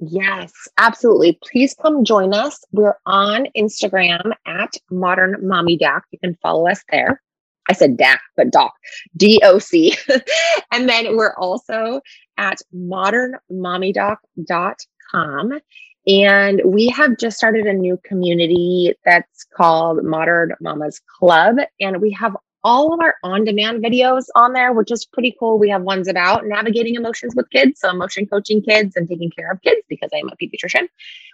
Yes, 0.00 0.52
absolutely. 0.78 1.38
Please 1.42 1.74
come 1.80 2.04
join 2.04 2.32
us. 2.32 2.64
We're 2.72 2.96
on 3.04 3.48
Instagram 3.56 4.32
at 4.46 4.72
Modern 4.90 5.36
Mommy 5.46 5.76
Doc. 5.76 6.04
You 6.10 6.18
can 6.18 6.38
follow 6.42 6.66
us 6.68 6.82
there. 6.90 7.20
I 7.68 7.74
said 7.74 7.98
DAC, 7.98 8.18
but 8.36 8.50
doc, 8.50 8.72
D 9.16 9.40
O 9.44 9.58
C. 9.58 9.94
and 10.72 10.88
then 10.88 11.16
we're 11.16 11.34
also 11.34 12.00
at 12.38 12.60
modernmommydoc.com. 12.74 15.60
And 16.06 16.62
we 16.64 16.88
have 16.88 17.18
just 17.18 17.36
started 17.36 17.66
a 17.66 17.74
new 17.74 18.00
community 18.04 18.94
that's 19.04 19.44
called 19.54 20.02
Modern 20.02 20.54
Mamas 20.60 20.98
Club. 21.18 21.58
And 21.78 22.00
we 22.00 22.10
have 22.12 22.34
all 22.62 22.92
of 22.92 23.00
our 23.00 23.16
on 23.22 23.44
demand 23.44 23.82
videos 23.82 24.24
on 24.34 24.52
there, 24.52 24.72
which 24.72 24.90
is 24.90 25.04
pretty 25.04 25.34
cool. 25.38 25.58
We 25.58 25.70
have 25.70 25.82
ones 25.82 26.08
about 26.08 26.46
navigating 26.46 26.94
emotions 26.94 27.34
with 27.34 27.48
kids, 27.50 27.80
so 27.80 27.90
emotion 27.90 28.26
coaching 28.26 28.62
kids 28.62 28.96
and 28.96 29.08
taking 29.08 29.30
care 29.30 29.50
of 29.50 29.62
kids 29.62 29.80
because 29.88 30.10
I'm 30.14 30.28
a 30.28 30.36
pediatrician. 30.36 30.88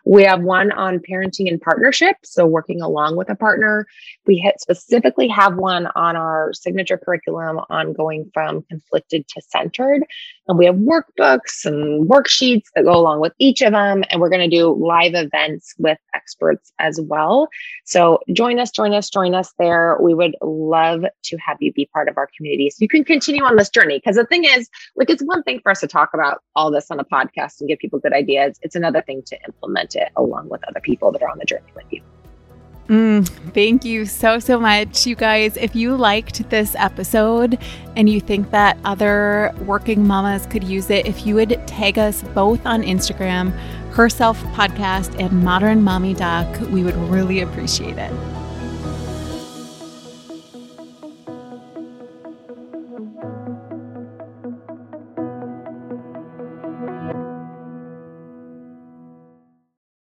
We 0.05 0.23
have 0.23 0.43
one 0.43 0.71
on 0.71 1.01
parenting 1.01 1.49
and 1.49 1.61
partnership, 1.61 2.17
so 2.23 2.47
working 2.47 2.81
along 2.81 3.17
with 3.17 3.29
a 3.29 3.35
partner. 3.35 3.87
We 4.25 4.53
specifically 4.59 5.27
have 5.29 5.57
one 5.57 5.89
on 5.97 6.15
our 6.15 6.53
signature 6.53 6.97
curriculum 6.97 7.61
on 7.71 7.93
going 7.93 8.31
from 8.33 8.63
conflicted 8.63 9.27
to 9.29 9.43
centered. 9.43 10.05
And 10.47 10.59
we 10.59 10.67
have 10.67 10.77
workbooks 10.77 11.65
and 11.65 12.09
worksheets 12.09 12.67
that 12.77 12.85
go 12.85 12.93
along 12.93 13.21
with 13.21 13.33
each 13.41 13.63
of 13.63 13.73
them. 13.73 14.05
And 14.11 14.21
we're 14.21 14.31
going 14.31 14.49
to 14.49 14.57
do 14.57 14.73
live 14.73 15.15
events 15.15 15.75
with 15.79 15.99
experts 16.15 16.73
as 16.79 17.01
well. 17.01 17.49
So 17.85 18.21
join 18.33 18.61
us, 18.61 18.71
join 18.71 18.95
us, 18.95 19.11
join 19.11 19.35
us 19.35 19.55
there. 19.59 19.99
We 20.01 20.15
would 20.15 20.37
love 20.41 21.05
to 21.25 21.37
have 21.39 21.57
you 21.61 21.73
be 21.73 21.87
part 21.93 22.09
of 22.09 22.17
our 22.17 22.29
community 22.37 22.71
so 22.71 22.77
you 22.81 22.89
can 22.89 23.05
continue 23.05 23.43
on 23.43 23.57
this 23.57 23.71
journey. 23.71 23.99
Because 23.99 24.17
the 24.17 24.27
thing 24.27 24.45
is, 24.45 24.69
like, 24.97 25.11
it's 25.11 25.23
one 25.23 25.43
thing 25.43 25.61
for 25.61 25.71
us 25.71 25.81
to 25.81 25.87
talk 25.87 26.11
about 26.15 26.43
all 26.55 26.71
this 26.71 26.91
on 26.91 27.01
a 27.01 27.05
podcast 27.05 27.61
and 27.61 27.69
give 27.69 27.79
people 27.79 27.99
good 27.99 28.13
ideas, 28.13 28.59
it's 28.63 28.77
another 28.77 29.03
thing 29.03 29.23
to 29.27 29.39
implement 29.47 29.97
it 29.97 30.11
along 30.17 30.49
with 30.49 30.63
other 30.69 30.81
people 30.81 31.13
that 31.13 31.23
are 31.23 31.31
on 31.31 31.39
the 31.39 31.45
journey 31.45 31.73
with 31.75 31.87
you. 31.91 32.03
Mm, 32.89 33.29
thank 33.53 33.85
you 33.85 34.07
so, 34.07 34.39
so 34.39 34.61
much, 34.61 35.07
you 35.07 35.17
guys. 35.17 35.57
If 35.57 35.75
you 35.75 35.97
liked 35.97 36.49
this 36.51 36.77
episode 36.77 37.59
and 37.97 38.09
you 38.09 38.21
think 38.21 38.53
that 38.53 38.79
other 38.85 39.53
working 39.65 40.07
mamas 40.07 40.47
could 40.47 40.63
use 40.63 40.89
it, 40.89 41.05
if 41.05 41.27
you 41.27 41.35
would 41.35 41.61
tag 41.67 41.99
us 41.99 42.23
both 42.35 42.65
on 42.65 42.83
Instagram, 42.83 43.51
Herself 43.91 44.41
Podcast 44.55 45.19
and 45.19 45.43
Modern 45.43 45.83
Mommy 45.83 46.15
Doc, 46.15 46.47
we 46.71 46.85
would 46.85 46.97
really 47.09 47.41
appreciate 47.41 47.99
it. 47.99 48.13